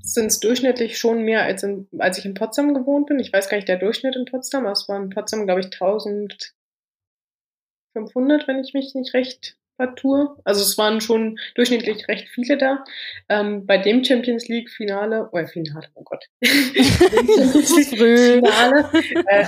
sind 0.00 0.26
es 0.26 0.40
durchschnittlich 0.40 0.98
schon 0.98 1.22
mehr, 1.22 1.42
als, 1.42 1.62
in, 1.62 1.88
als 1.98 2.18
ich 2.18 2.24
in 2.24 2.34
Potsdam 2.34 2.74
gewohnt 2.74 3.06
bin. 3.06 3.18
Ich 3.18 3.32
weiß 3.32 3.48
gar 3.48 3.56
nicht 3.56 3.68
der 3.68 3.78
Durchschnitt 3.78 4.16
in 4.16 4.24
Potsdam, 4.24 4.64
aber 4.64 4.72
es 4.72 4.88
waren 4.88 5.04
in 5.04 5.10
Potsdam, 5.10 5.46
glaube 5.46 5.60
ich, 5.60 5.66
1500, 5.66 8.48
wenn 8.48 8.60
ich 8.60 8.72
mich 8.72 8.94
nicht 8.94 9.14
recht 9.14 9.56
Tour. 9.96 10.38
Also 10.44 10.62
es 10.62 10.78
waren 10.78 11.00
schon 11.00 11.38
durchschnittlich 11.54 12.08
recht 12.08 12.28
viele 12.28 12.56
da. 12.56 12.84
Ähm, 13.28 13.66
bei 13.66 13.78
dem 13.78 14.04
Champions 14.04 14.48
League 14.48 14.70
Finale, 14.70 15.28
oh 15.32 15.46
Finale, 15.46 15.88
oh 15.94 16.02
Gott. 16.04 16.24
Finale. 16.40 18.88
Äh, 19.26 19.46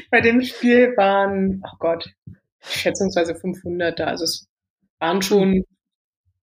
bei 0.10 0.20
dem 0.20 0.42
Spiel 0.42 0.96
waren, 0.96 1.62
oh 1.64 1.76
Gott, 1.78 2.10
schätzungsweise 2.60 3.34
500 3.34 3.98
da. 3.98 4.04
Also 4.06 4.24
es 4.24 4.48
waren 4.98 5.22
schon 5.22 5.64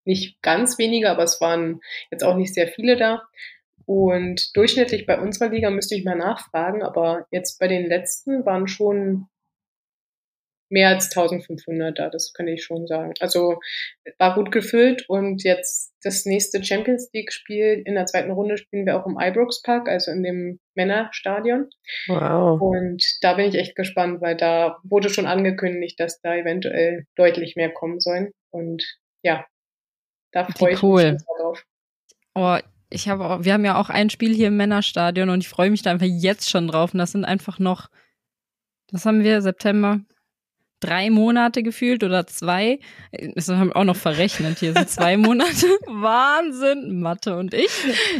nicht 0.04 0.40
ganz 0.42 0.78
wenige, 0.78 1.10
aber 1.10 1.24
es 1.24 1.40
waren 1.40 1.80
jetzt 2.10 2.24
auch 2.24 2.36
nicht 2.36 2.54
sehr 2.54 2.68
viele 2.68 2.96
da. 2.96 3.22
Und 3.84 4.56
durchschnittlich 4.56 5.06
bei 5.06 5.20
unserer 5.20 5.50
Liga 5.50 5.70
müsste 5.70 5.94
ich 5.94 6.04
mal 6.04 6.16
nachfragen, 6.16 6.82
aber 6.82 7.26
jetzt 7.30 7.60
bei 7.60 7.68
den 7.68 7.86
letzten 7.86 8.44
waren 8.44 8.66
schon 8.66 9.28
mehr 10.68 10.88
als 10.88 11.16
1500 11.16 11.98
da, 11.98 12.10
das 12.10 12.32
kann 12.32 12.48
ich 12.48 12.64
schon 12.64 12.86
sagen. 12.86 13.14
Also 13.20 13.58
war 14.18 14.34
gut 14.34 14.50
gefüllt 14.50 15.08
und 15.08 15.44
jetzt 15.44 15.94
das 16.02 16.24
nächste 16.24 16.62
Champions 16.62 17.10
League 17.12 17.32
Spiel 17.32 17.82
in 17.84 17.94
der 17.94 18.06
zweiten 18.06 18.30
Runde 18.30 18.58
spielen 18.58 18.86
wir 18.86 19.00
auch 19.00 19.06
im 19.06 19.18
Ibrox 19.20 19.62
Park, 19.62 19.88
also 19.88 20.10
in 20.10 20.22
dem 20.22 20.60
Männerstadion. 20.74 21.68
Wow. 22.08 22.60
Und 22.60 23.04
da 23.22 23.34
bin 23.34 23.48
ich 23.48 23.56
echt 23.56 23.76
gespannt, 23.76 24.20
weil 24.20 24.36
da 24.36 24.78
wurde 24.82 25.10
schon 25.10 25.26
angekündigt, 25.26 25.98
dass 26.00 26.20
da 26.20 26.34
eventuell 26.34 27.06
deutlich 27.16 27.56
mehr 27.56 27.70
kommen 27.70 28.00
sollen. 28.00 28.32
Und 28.50 28.84
ja, 29.22 29.46
da 30.32 30.44
freue 30.44 30.74
ich 30.74 30.82
cool. 30.82 31.12
mich 31.12 31.22
drauf. 31.38 31.64
Oh, 32.34 32.58
ich 32.90 33.08
habe 33.08 33.24
auch, 33.24 33.44
wir 33.44 33.52
haben 33.52 33.64
ja 33.64 33.80
auch 33.80 33.88
ein 33.88 34.10
Spiel 34.10 34.34
hier 34.34 34.48
im 34.48 34.56
Männerstadion 34.56 35.30
und 35.30 35.40
ich 35.40 35.48
freue 35.48 35.70
mich 35.70 35.82
da 35.82 35.90
einfach 35.90 36.06
jetzt 36.06 36.50
schon 36.50 36.68
drauf. 36.68 36.92
Und 36.92 36.98
das 36.98 37.12
sind 37.12 37.24
einfach 37.24 37.58
noch, 37.58 37.88
das 38.88 39.06
haben 39.06 39.24
wir, 39.24 39.42
September, 39.42 40.00
drei 40.80 41.10
Monate 41.10 41.62
gefühlt 41.62 42.04
oder 42.04 42.26
zwei. 42.26 42.80
Das 43.34 43.48
haben 43.48 43.68
wir 43.68 43.76
auch 43.76 43.84
noch 43.84 43.96
verrechnet. 43.96 44.58
Hier 44.58 44.72
sind 44.72 44.88
zwei 44.90 45.16
Monate. 45.16 45.66
Wahnsinn. 45.86 47.00
Mathe 47.00 47.36
und 47.36 47.54
ich. 47.54 47.70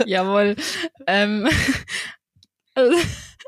Jawohl. 0.06 0.56
Ähm, 1.06 1.48
also, 2.74 2.96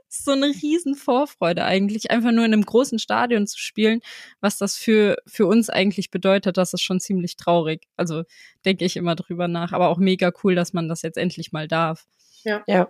so 0.08 0.32
eine 0.32 0.46
riesen 0.46 0.94
Vorfreude 0.94 1.64
eigentlich, 1.64 2.10
einfach 2.10 2.32
nur 2.32 2.44
in 2.44 2.52
einem 2.52 2.64
großen 2.64 2.98
Stadion 2.98 3.46
zu 3.46 3.58
spielen, 3.58 4.00
was 4.40 4.58
das 4.58 4.76
für, 4.76 5.16
für 5.26 5.46
uns 5.46 5.70
eigentlich 5.70 6.10
bedeutet, 6.10 6.56
das 6.56 6.74
ist 6.74 6.82
schon 6.82 7.00
ziemlich 7.00 7.36
traurig. 7.36 7.86
Also 7.96 8.24
denke 8.64 8.84
ich 8.84 8.96
immer 8.96 9.16
drüber 9.16 9.48
nach, 9.48 9.72
aber 9.72 9.88
auch 9.88 9.98
mega 9.98 10.32
cool, 10.42 10.54
dass 10.54 10.72
man 10.72 10.88
das 10.88 11.02
jetzt 11.02 11.18
endlich 11.18 11.52
mal 11.52 11.68
darf. 11.68 12.06
Ja. 12.44 12.62
Ja. 12.66 12.88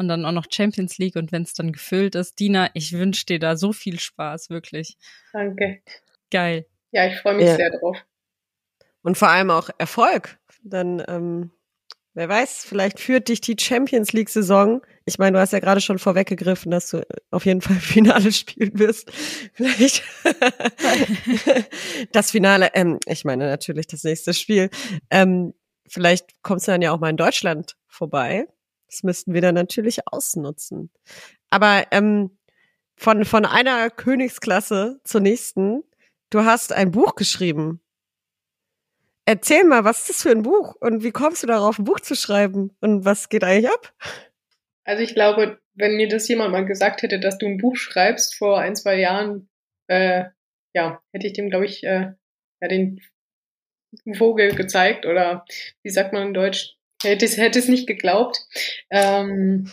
Und 0.00 0.08
dann 0.08 0.24
auch 0.24 0.32
noch 0.32 0.46
Champions 0.50 0.96
League 0.96 1.16
und 1.16 1.30
wenn 1.30 1.42
es 1.42 1.52
dann 1.52 1.72
gefüllt 1.72 2.14
ist. 2.14 2.40
Dina, 2.40 2.70
ich 2.72 2.94
wünsche 2.94 3.26
dir 3.26 3.38
da 3.38 3.54
so 3.54 3.74
viel 3.74 4.00
Spaß, 4.00 4.48
wirklich. 4.48 4.96
Danke. 5.34 5.82
Geil. 6.30 6.64
Ja, 6.90 7.06
ich 7.06 7.18
freue 7.18 7.34
mich 7.34 7.44
Ja. 7.44 7.56
sehr 7.56 7.78
drauf. 7.78 7.98
Und 9.02 9.18
vor 9.18 9.28
allem 9.28 9.50
auch 9.50 9.68
Erfolg. 9.76 10.38
Dann, 10.62 11.04
ähm, 11.06 11.50
wer 12.14 12.30
weiß, 12.30 12.64
vielleicht 12.64 12.98
führt 12.98 13.28
dich 13.28 13.42
die 13.42 13.56
Champions 13.60 14.14
League-Saison. 14.14 14.80
Ich 15.04 15.18
meine, 15.18 15.34
du 15.36 15.38
hast 15.40 15.52
ja 15.52 15.58
gerade 15.58 15.82
schon 15.82 15.98
vorweggegriffen, 15.98 16.70
dass 16.70 16.88
du 16.88 17.06
auf 17.30 17.44
jeden 17.44 17.60
Fall 17.60 17.76
Finale 17.80 18.32
spielen 18.32 18.78
wirst. 18.78 19.12
Vielleicht 19.52 20.02
das 22.12 22.30
Finale, 22.30 22.70
ähm, 22.72 22.98
ich 23.06 23.26
meine 23.26 23.48
natürlich 23.48 23.86
das 23.86 24.02
nächste 24.04 24.32
Spiel. 24.32 24.70
Ähm, 25.10 25.52
vielleicht 25.86 26.42
kommst 26.42 26.68
du 26.68 26.72
dann 26.72 26.80
ja 26.80 26.92
auch 26.92 27.00
mal 27.00 27.10
in 27.10 27.18
Deutschland 27.18 27.76
vorbei. 27.86 28.46
Das 28.90 29.02
müssten 29.04 29.34
wir 29.34 29.40
dann 29.40 29.54
natürlich 29.54 30.00
ausnutzen. 30.06 30.90
Aber 31.48 31.86
ähm, 31.92 32.36
von, 32.96 33.24
von 33.24 33.46
einer 33.46 33.88
Königsklasse 33.88 35.00
zur 35.04 35.20
nächsten, 35.20 35.82
du 36.30 36.44
hast 36.44 36.72
ein 36.72 36.90
Buch 36.90 37.14
geschrieben. 37.14 37.80
Erzähl 39.26 39.64
mal, 39.64 39.84
was 39.84 40.00
ist 40.00 40.08
das 40.10 40.22
für 40.22 40.30
ein 40.30 40.42
Buch 40.42 40.74
und 40.80 41.04
wie 41.04 41.12
kommst 41.12 41.42
du 41.42 41.46
darauf, 41.46 41.78
ein 41.78 41.84
Buch 41.84 42.00
zu 42.00 42.16
schreiben 42.16 42.76
und 42.80 43.04
was 43.04 43.28
geht 43.28 43.44
eigentlich 43.44 43.70
ab? 43.70 43.94
Also 44.84 45.02
ich 45.02 45.14
glaube, 45.14 45.60
wenn 45.74 45.96
mir 45.96 46.08
das 46.08 46.26
jemand 46.26 46.50
mal 46.50 46.66
gesagt 46.66 47.02
hätte, 47.02 47.20
dass 47.20 47.38
du 47.38 47.46
ein 47.46 47.58
Buch 47.58 47.76
schreibst 47.76 48.34
vor 48.34 48.58
ein, 48.58 48.74
zwei 48.74 48.98
Jahren, 48.98 49.48
äh, 49.86 50.24
ja, 50.74 51.00
hätte 51.12 51.26
ich 51.26 51.32
dem, 51.32 51.48
glaube 51.48 51.66
ich, 51.66 51.84
äh, 51.84 52.12
ja, 52.60 52.68
den 52.68 53.00
Vogel 54.14 54.54
gezeigt 54.54 55.06
oder 55.06 55.44
wie 55.82 55.90
sagt 55.90 56.12
man 56.12 56.28
in 56.28 56.34
Deutsch? 56.34 56.76
Hätte 57.02 57.24
es, 57.24 57.36
hätte 57.36 57.58
es 57.58 57.68
nicht 57.68 57.86
geglaubt. 57.86 58.38
Ähm, 58.90 59.70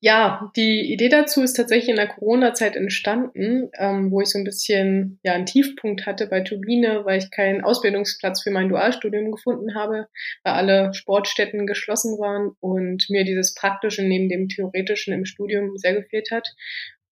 ja, 0.00 0.52
die 0.54 0.92
Idee 0.92 1.08
dazu 1.08 1.42
ist 1.42 1.54
tatsächlich 1.54 1.88
in 1.88 1.96
der 1.96 2.06
Corona-Zeit 2.06 2.76
entstanden, 2.76 3.68
ähm, 3.76 4.12
wo 4.12 4.20
ich 4.20 4.28
so 4.28 4.38
ein 4.38 4.44
bisschen 4.44 5.18
ja 5.24 5.32
einen 5.32 5.46
Tiefpunkt 5.46 6.06
hatte 6.06 6.28
bei 6.28 6.40
Turbine, 6.40 7.04
weil 7.04 7.18
ich 7.18 7.32
keinen 7.32 7.64
Ausbildungsplatz 7.64 8.42
für 8.42 8.52
mein 8.52 8.68
Dualstudium 8.68 9.32
gefunden 9.32 9.74
habe, 9.74 10.06
weil 10.44 10.52
alle 10.52 10.94
Sportstätten 10.94 11.66
geschlossen 11.66 12.16
waren 12.20 12.52
und 12.60 13.10
mir 13.10 13.24
dieses 13.24 13.54
Praktische 13.54 14.02
neben 14.02 14.28
dem 14.28 14.48
Theoretischen 14.48 15.12
im 15.12 15.24
Studium 15.24 15.76
sehr 15.76 15.94
gefehlt 15.94 16.30
hat. 16.30 16.46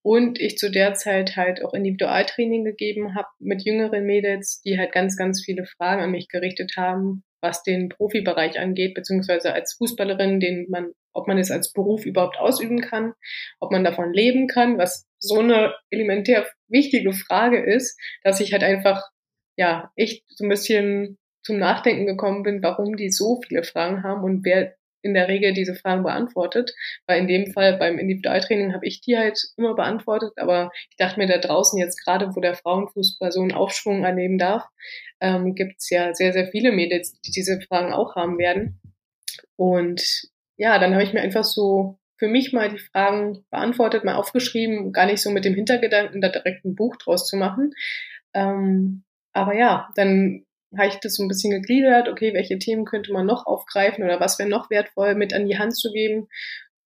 Und 0.03 0.41
ich 0.41 0.57
zu 0.57 0.71
der 0.71 0.95
Zeit 0.95 1.35
halt 1.35 1.65
auch 1.65 1.75
Individualtraining 1.75 2.65
gegeben 2.65 3.17
habe 3.17 3.27
mit 3.41 3.65
jüngeren 3.65 4.07
Mädels, 4.07 4.61
die 4.65 4.79
halt 4.79 4.93
ganz, 4.93 5.17
ganz 5.17 5.43
viele 5.45 5.67
Fragen 5.67 6.03
an 6.03 6.13
mich 6.13 6.29
gerichtet 6.29 6.75
haben, 6.77 7.25
was 7.41 7.63
den 7.63 7.89
Profibereich 7.89 8.59
angeht, 8.59 8.95
beziehungsweise 8.95 9.53
als 9.53 9.75
Fußballerin, 9.75 10.41
den 10.41 10.67
man, 10.69 10.93
ob 11.13 11.29
man 11.29 11.39
es 11.39 11.51
als 11.51 11.73
Beruf 11.73 12.05
überhaupt 12.07 12.39
ausüben 12.39 12.81
kann, 12.81 13.13
ob 13.61 13.73
man 13.73 13.85
davon 13.85 14.13
leben 14.13 14.49
kann, 14.49 14.79
was 14.79 15.07
so 15.19 15.41
eine 15.41 15.75
elementär 15.91 16.47
wichtige 16.69 17.13
Frage 17.13 17.63
ist, 17.63 17.99
dass 18.23 18.41
ich 18.41 18.53
halt 18.53 18.63
einfach, 18.63 19.09
ja, 19.57 19.91
echt 19.97 20.25
so 20.29 20.45
ein 20.45 20.51
bisschen 20.51 21.19
zum 21.43 21.59
Nachdenken 21.59 22.07
gekommen 22.07 22.43
bin, 22.43 22.63
warum 22.63 22.97
die 22.97 23.11
so 23.11 23.41
viele 23.47 23.63
Fragen 23.63 24.03
haben 24.03 24.25
und 24.25 24.45
wer 24.45 24.75
in 25.07 25.15
der 25.15 25.29
Regel 25.29 25.55
diese 25.55 25.75
Fragen 25.75 26.03
beantwortet. 26.03 26.75
Weil 27.07 27.21
in 27.21 27.29
dem 27.29 27.53
Fall 27.53 27.79
beim 27.79 27.99
Individualtraining 27.99 28.75
habe 28.75 28.87
ich 28.87 29.01
die 29.01 29.17
halt 29.17 29.41
immer 29.57 29.75
beantwortet, 29.75 30.33
aber 30.37 30.71
ich 30.91 30.97
dachte 30.97 31.19
mir 31.19 31.27
da 31.27 31.39
draußen 31.39 31.79
jetzt 31.79 32.05
gerade, 32.05 32.35
wo 32.35 32.41
der 32.41 32.55
Frauenfußball 32.55 33.33
so 33.33 33.41
einen 33.41 33.53
Aufschwung 33.53 34.05
erleben 34.05 34.39
darf, 34.39 34.65
ähm, 35.21 35.55
gibt 35.55 35.77
es 35.79 35.91
ja 35.91 36.15
sehr, 36.15 36.33
sehr 36.33 36.49
viele 36.49 36.73
Mädels, 36.73 37.21
die 37.23 37.31
diese 37.31 37.61
Fragen 37.61 37.93
auch 37.93 38.17
haben 38.17 38.39
werden. 38.39 38.81
Und 39.57 40.29
ja, 40.57 40.79
dann 40.79 40.93
habe 40.93 41.05
ich 41.05 41.13
mir 41.13 41.21
einfach 41.21 41.45
so 41.45 41.99
für 42.19 42.29
mich 42.29 42.53
mal 42.53 42.71
die 42.71 42.79
Fragen 42.79 43.45
beantwortet, 43.51 44.05
mal 44.05 44.15
aufgeschrieben, 44.15 44.93
gar 44.93 45.07
nicht 45.07 45.21
so 45.21 45.31
mit 45.31 45.45
dem 45.45 45.55
Hintergedanken, 45.55 46.21
da 46.21 46.29
direkt 46.29 46.65
ein 46.65 46.75
Buch 46.75 46.97
draus 46.97 47.27
zu 47.27 47.37
machen. 47.37 47.75
Ähm, 48.33 49.05
aber 49.33 49.55
ja, 49.55 49.91
dann 49.97 50.46
habe 50.77 50.89
ich 50.89 50.97
das 50.97 51.17
so 51.17 51.23
ein 51.23 51.29
bisschen 51.29 51.51
gegliedert, 51.51 52.09
okay, 52.09 52.35
welche 52.35 52.59
Themen 52.59 52.85
könnte 52.85 53.13
man 53.13 53.27
noch 53.27 53.47
aufgreifen 53.47 54.05
oder 54.05 54.21
was 54.21 54.39
wäre 54.39 54.49
noch 54.49 54.71
wertvoll 54.71 55.15
mit 55.15 55.33
an 55.35 55.47
die 55.47 55.59
Hand 55.59 55.77
zu 55.77 55.93
geben. 55.93 56.29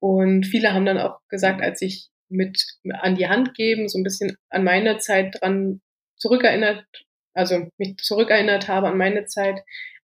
Und 0.00 0.46
viele 0.46 0.72
haben 0.72 0.87
dann 0.87 0.98
auch 0.98 1.20
gesagt, 1.29 1.62
als 1.62 1.83
ich 1.83 2.09
mit 2.29 2.64
an 2.90 3.16
die 3.16 3.29
Hand 3.29 3.55
geben, 3.55 3.88
so 3.88 3.98
ein 3.98 4.05
bisschen 4.05 4.37
an 4.48 4.64
meine 4.64 4.98
Zeit 4.98 5.37
dran 5.40 5.81
zurückerinnert, 6.16 6.85
also 7.35 7.68
mich 7.76 7.96
zurückerinnert 7.96 8.68
habe 8.68 8.88
an 8.88 8.96
meine 8.96 9.26
Zeit, 9.26 9.61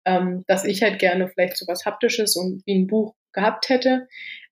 ähm, 0.05 0.43
dass 0.47 0.65
ich 0.65 0.81
halt 0.81 0.99
gerne 0.99 1.27
vielleicht 1.27 1.57
so 1.57 1.65
was 1.67 1.85
Haptisches 1.85 2.35
und 2.35 2.61
wie 2.65 2.75
ein 2.75 2.87
Buch 2.87 3.15
gehabt 3.33 3.69
hätte. 3.69 4.07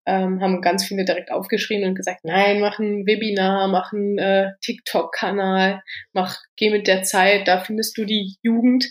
Ähm, 0.06 0.42
haben 0.42 0.62
ganz 0.62 0.86
viele 0.86 1.06
direkt 1.06 1.32
aufgeschrieben 1.32 1.88
und 1.88 1.96
gesagt, 1.96 2.26
nein, 2.26 2.60
mach 2.60 2.78
ein 2.78 3.06
Webinar, 3.06 3.70
mach 3.70 3.94
einen 3.94 4.18
äh, 4.18 4.52
TikTok-Kanal, 4.60 5.82
mach, 6.12 6.40
geh 6.58 6.72
mit 6.72 6.88
der 6.88 7.04
Zeit, 7.04 7.48
da 7.48 7.62
findest 7.62 7.98
du 7.98 8.04
die 8.04 8.36
Jugend. 8.42 8.86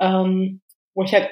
Ähm, 0.00 0.60
wo 0.94 1.02
ich 1.02 1.12
halt 1.12 1.30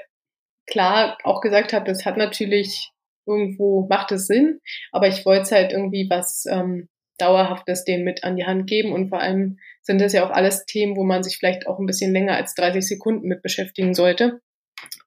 klar 0.66 1.18
auch 1.24 1.40
gesagt 1.40 1.72
habe, 1.72 1.84
das 1.84 2.04
hat 2.04 2.16
natürlich 2.16 2.90
irgendwo, 3.26 3.86
macht 3.88 4.12
es 4.12 4.26
Sinn, 4.26 4.60
aber 4.90 5.08
ich 5.08 5.24
wollte 5.24 5.54
halt 5.54 5.72
irgendwie 5.72 6.08
was 6.10 6.44
ähm, 6.46 6.88
Dauerhaftes 7.18 7.84
denen 7.84 8.04
mit 8.04 8.24
an 8.24 8.36
die 8.36 8.46
Hand 8.46 8.66
geben 8.66 8.92
und 8.92 9.08
vor 9.08 9.20
allem 9.20 9.58
sind 9.82 10.00
das 10.00 10.12
ja 10.12 10.26
auch 10.26 10.30
alles 10.30 10.64
Themen, 10.66 10.96
wo 10.96 11.04
man 11.04 11.22
sich 11.22 11.38
vielleicht 11.38 11.66
auch 11.66 11.78
ein 11.78 11.86
bisschen 11.86 12.12
länger 12.12 12.36
als 12.36 12.54
30 12.54 12.86
Sekunden 12.86 13.28
mit 13.28 13.42
beschäftigen 13.42 13.94
sollte. 13.94 14.40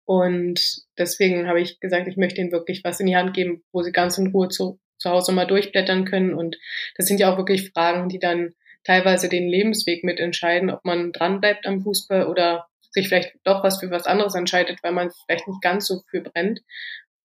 Und 0.05 0.83
deswegen 0.97 1.47
habe 1.47 1.61
ich 1.61 1.79
gesagt, 1.79 2.07
ich 2.07 2.15
möchte 2.15 2.39
ihnen 2.39 2.51
wirklich 2.51 2.83
was 2.83 2.99
in 2.99 3.07
die 3.07 3.15
Hand 3.15 3.33
geben, 3.33 3.63
wo 3.71 3.81
sie 3.81 3.91
ganz 3.91 4.17
in 4.17 4.27
Ruhe 4.27 4.49
zu, 4.49 4.79
zu 4.99 5.09
Hause 5.09 5.31
mal 5.31 5.47
durchblättern 5.47 6.05
können. 6.05 6.33
Und 6.33 6.57
das 6.95 7.07
sind 7.07 7.19
ja 7.19 7.33
auch 7.33 7.37
wirklich 7.37 7.71
Fragen, 7.71 8.07
die 8.07 8.19
dann 8.19 8.53
teilweise 8.83 9.29
den 9.29 9.47
Lebensweg 9.49 10.03
mitentscheiden, 10.03 10.69
ob 10.69 10.85
man 10.85 11.11
dranbleibt 11.11 11.65
am 11.65 11.81
Fußball 11.81 12.27
oder 12.27 12.67
sich 12.95 13.09
vielleicht 13.09 13.35
doch 13.43 13.63
was 13.63 13.79
für 13.79 13.91
was 13.91 14.07
anderes 14.07 14.35
entscheidet, 14.35 14.79
weil 14.81 14.93
man 14.93 15.11
vielleicht 15.25 15.47
nicht 15.47 15.61
ganz 15.61 15.85
so 15.85 16.01
für 16.09 16.21
brennt. 16.21 16.61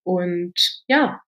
Und 0.03 0.55
ja, 0.89 1.23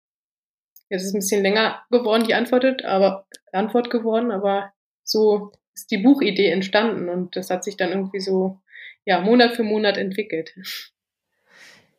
jetzt 0.88 1.04
ist 1.04 1.14
ein 1.14 1.20
bisschen 1.20 1.42
länger 1.42 1.82
geworden, 1.90 2.24
die 2.26 2.34
Antwort, 2.34 2.84
aber 2.84 3.26
Antwort 3.52 3.90
geworden, 3.90 4.30
aber 4.32 4.72
so 5.04 5.52
ist 5.74 5.90
die 5.90 5.98
Buchidee 5.98 6.50
entstanden 6.50 7.08
und 7.08 7.36
das 7.36 7.50
hat 7.50 7.64
sich 7.64 7.76
dann 7.76 7.90
irgendwie 7.90 8.20
so 8.20 8.60
ja 9.04 9.20
Monat 9.20 9.54
für 9.54 9.62
Monat 9.62 9.96
entwickelt. 9.96 10.54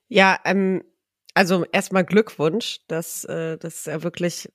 Ja, 0.07 0.39
ähm, 0.43 0.83
also 1.33 1.65
erstmal 1.71 2.03
Glückwunsch, 2.03 2.79
dass 2.87 3.23
äh, 3.25 3.57
das 3.57 3.75
ist 3.75 3.87
ja 3.87 4.03
wirklich 4.03 4.51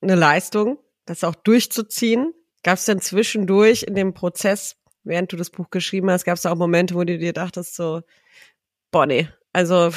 eine 0.00 0.14
Leistung, 0.14 0.78
das 1.06 1.24
auch 1.24 1.34
durchzuziehen. 1.34 2.32
Gab 2.62 2.74
es 2.74 2.84
denn 2.84 3.00
zwischendurch 3.00 3.82
in 3.82 3.96
dem 3.96 4.14
Prozess, 4.14 4.76
während 5.04 5.32
du 5.32 5.36
das 5.36 5.50
Buch 5.50 5.70
geschrieben 5.70 6.10
hast, 6.10 6.24
gab 6.24 6.36
es 6.36 6.46
auch 6.46 6.56
Momente, 6.56 6.94
wo 6.94 7.04
du 7.04 7.18
dir 7.18 7.32
dachtest 7.32 7.74
so, 7.74 8.02
boah 8.90 9.06
nee, 9.06 9.28
also 9.52 9.90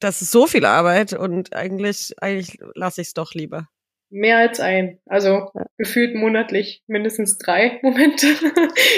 das 0.00 0.22
ist 0.22 0.30
so 0.32 0.46
viel 0.46 0.64
Arbeit 0.66 1.12
und 1.12 1.54
eigentlich 1.54 2.14
eigentlich 2.20 2.58
lasse 2.74 3.00
ich 3.00 3.08
es 3.08 3.14
doch 3.14 3.34
lieber. 3.34 3.68
Mehr 4.10 4.38
als 4.38 4.60
ein. 4.60 5.00
Also 5.06 5.50
Ja. 5.54 5.66
gefühlt 5.78 6.14
monatlich 6.14 6.82
mindestens 6.86 7.38
drei 7.38 7.80
Momente, 7.82 8.26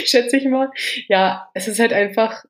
schätze 0.05 0.37
ich 0.37 0.47
mal. 0.47 0.71
Ja, 1.09 1.49
es 1.55 1.69
ist 1.69 1.79
halt 1.81 1.93
einfach, 1.93 2.45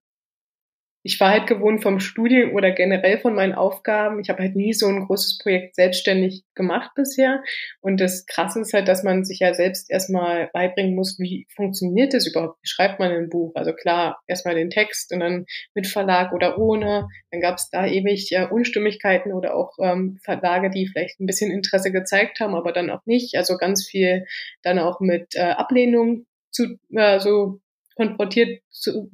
ich 1.07 1.21
war 1.21 1.31
halt 1.31 1.47
gewohnt 1.47 1.85
vom 1.85 2.01
Studium 2.01 2.53
oder 2.53 2.73
generell 2.73 3.19
von 3.21 3.33
meinen 3.33 3.55
Aufgaben. 3.55 4.19
Ich 4.19 4.29
habe 4.29 4.43
halt 4.43 4.57
nie 4.57 4.73
so 4.73 4.89
ein 4.89 5.07
großes 5.07 5.39
Projekt 5.39 5.77
selbstständig 5.77 6.43
gemacht 6.57 6.91
bisher. 6.97 7.45
Und 7.81 8.01
das 8.01 8.27
Krasse 8.27 8.61
ist 8.61 8.73
halt, 8.73 8.89
dass 8.89 9.05
man 9.05 9.25
sich 9.25 9.39
ja 9.39 9.55
selbst 9.55 9.89
erstmal 9.89 10.51
beibringen 10.53 10.97
muss, 10.97 11.21
wie 11.21 11.47
funktioniert 11.55 12.13
das 12.13 12.27
überhaupt? 12.27 12.59
Wie 12.61 12.69
schreibt 12.69 12.99
man 12.99 13.13
ein 13.13 13.29
Buch? 13.29 13.53
Also 13.55 13.73
klar, 13.73 14.21
erstmal 14.27 14.57
den 14.57 14.69
Text 14.69 15.13
und 15.13 15.21
dann 15.21 15.47
mit 15.75 15.87
Verlag 15.87 16.33
oder 16.33 16.59
ohne. 16.59 17.07
Dann 17.31 17.41
gab 17.41 17.59
es 17.59 17.71
da 17.71 17.87
ewig 17.87 18.33
äh, 18.33 18.49
Unstimmigkeiten 18.51 19.33
oder 19.33 19.55
auch 19.55 19.75
ähm, 19.81 20.19
Verlage, 20.25 20.71
die 20.71 20.89
vielleicht 20.89 21.21
ein 21.21 21.27
bisschen 21.27 21.53
Interesse 21.53 21.93
gezeigt 21.93 22.41
haben, 22.41 22.57
aber 22.57 22.73
dann 22.73 22.91
auch 22.91 23.07
nicht. 23.07 23.37
Also 23.37 23.59
ganz 23.59 23.87
viel 23.87 24.27
dann 24.63 24.81
auch 24.81 24.99
mit 24.99 25.37
äh, 25.37 25.53
Ablehnung 25.53 26.27
zu, 26.51 26.79
äh, 26.91 27.21
so 27.21 27.61
konfrontiert 27.95 28.61
zu, 28.71 29.09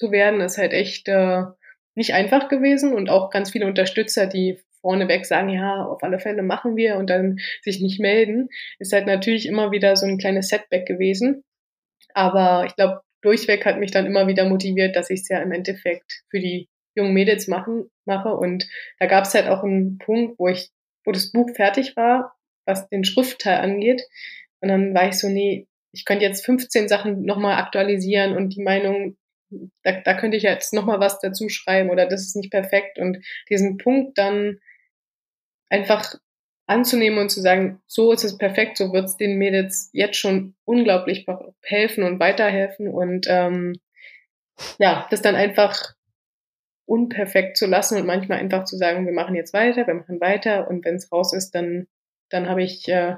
zu 0.00 0.10
werden, 0.10 0.40
ist 0.40 0.58
halt 0.58 0.72
echt 0.72 1.08
äh, 1.08 1.42
nicht 1.94 2.14
einfach 2.14 2.48
gewesen 2.48 2.94
und 2.94 3.10
auch 3.10 3.30
ganz 3.30 3.50
viele 3.50 3.66
Unterstützer, 3.66 4.26
die 4.26 4.58
vorneweg 4.80 5.26
sagen, 5.26 5.50
ja, 5.50 5.84
auf 5.84 6.02
alle 6.02 6.18
Fälle 6.18 6.42
machen 6.42 6.74
wir 6.74 6.96
und 6.96 7.10
dann 7.10 7.38
sich 7.60 7.80
nicht 7.82 8.00
melden, 8.00 8.48
ist 8.78 8.94
halt 8.94 9.06
natürlich 9.06 9.46
immer 9.46 9.72
wieder 9.72 9.94
so 9.94 10.06
ein 10.06 10.16
kleines 10.16 10.48
Setback 10.48 10.86
gewesen. 10.86 11.44
Aber 12.14 12.64
ich 12.66 12.74
glaube, 12.76 13.02
durchweg 13.20 13.66
hat 13.66 13.78
mich 13.78 13.90
dann 13.90 14.06
immer 14.06 14.26
wieder 14.26 14.48
motiviert, 14.48 14.96
dass 14.96 15.10
ich 15.10 15.20
es 15.20 15.28
ja 15.28 15.40
im 15.42 15.52
Endeffekt 15.52 16.22
für 16.30 16.40
die 16.40 16.70
jungen 16.94 17.12
Mädels 17.12 17.46
machen, 17.46 17.90
mache. 18.06 18.34
Und 18.34 18.66
da 18.98 19.06
gab 19.06 19.24
es 19.24 19.34
halt 19.34 19.48
auch 19.48 19.62
einen 19.62 19.98
Punkt, 19.98 20.38
wo 20.38 20.48
ich, 20.48 20.70
wo 21.04 21.12
das 21.12 21.30
Buch 21.30 21.50
fertig 21.54 21.94
war, 21.94 22.34
was 22.64 22.88
den 22.88 23.04
Schriftteil 23.04 23.58
angeht. 23.58 24.02
Und 24.62 24.70
dann 24.70 24.94
war 24.94 25.08
ich 25.08 25.18
so, 25.18 25.28
nee, 25.28 25.66
ich 25.92 26.06
könnte 26.06 26.24
jetzt 26.24 26.46
15 26.46 26.88
Sachen 26.88 27.22
nochmal 27.22 27.58
aktualisieren 27.58 28.34
und 28.34 28.56
die 28.56 28.62
Meinung 28.62 29.16
da, 29.82 30.00
da 30.00 30.14
könnte 30.14 30.36
ich 30.36 30.42
jetzt 30.42 30.72
noch 30.72 30.86
mal 30.86 31.00
was 31.00 31.20
dazu 31.20 31.48
schreiben 31.48 31.90
oder 31.90 32.06
das 32.06 32.22
ist 32.22 32.36
nicht 32.36 32.50
perfekt. 32.50 32.98
Und 32.98 33.18
diesen 33.48 33.78
Punkt 33.78 34.18
dann 34.18 34.58
einfach 35.68 36.14
anzunehmen 36.66 37.18
und 37.18 37.30
zu 37.30 37.40
sagen, 37.40 37.80
so 37.86 38.12
ist 38.12 38.24
es 38.24 38.38
perfekt, 38.38 38.76
so 38.76 38.92
wird 38.92 39.06
es 39.06 39.16
den 39.16 39.38
Mädels 39.38 39.90
jetzt 39.92 40.16
schon 40.16 40.54
unglaublich 40.64 41.26
helfen 41.62 42.04
und 42.04 42.20
weiterhelfen. 42.20 42.88
Und 42.88 43.26
ähm, 43.28 43.80
ja, 44.78 45.06
das 45.10 45.22
dann 45.22 45.34
einfach 45.34 45.94
unperfekt 46.86 47.56
zu 47.56 47.66
lassen 47.66 47.98
und 47.98 48.06
manchmal 48.06 48.38
einfach 48.38 48.64
zu 48.64 48.76
sagen, 48.76 49.06
wir 49.06 49.12
machen 49.12 49.34
jetzt 49.34 49.52
weiter, 49.52 49.86
wir 49.86 49.94
machen 49.94 50.20
weiter. 50.20 50.68
Und 50.68 50.84
wenn 50.84 50.96
es 50.96 51.10
raus 51.12 51.32
ist, 51.32 51.52
dann 51.52 51.86
dann 52.30 52.48
habe 52.48 52.62
ich 52.62 52.88
äh, 52.88 53.16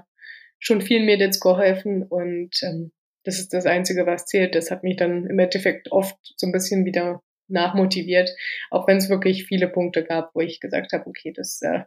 schon 0.58 0.80
vielen 0.80 1.06
Mädels 1.06 1.38
geholfen. 1.38 2.02
Und 2.02 2.60
ähm, 2.62 2.92
das 3.24 3.38
ist 3.38 3.52
das 3.52 3.66
Einzige, 3.66 4.06
was 4.06 4.26
zählt. 4.26 4.54
Das 4.54 4.70
hat 4.70 4.82
mich 4.82 4.96
dann 4.96 5.26
im 5.26 5.38
Endeffekt 5.38 5.92
oft 5.92 6.16
so 6.36 6.46
ein 6.46 6.52
bisschen 6.52 6.84
wieder 6.84 7.22
nachmotiviert, 7.48 8.30
auch 8.70 8.86
wenn 8.88 8.96
es 8.96 9.10
wirklich 9.10 9.46
viele 9.46 9.68
Punkte 9.68 10.04
gab, 10.04 10.34
wo 10.34 10.40
ich 10.40 10.60
gesagt 10.60 10.92
habe, 10.92 11.06
okay, 11.06 11.32
das, 11.32 11.60
äh, 11.62 11.80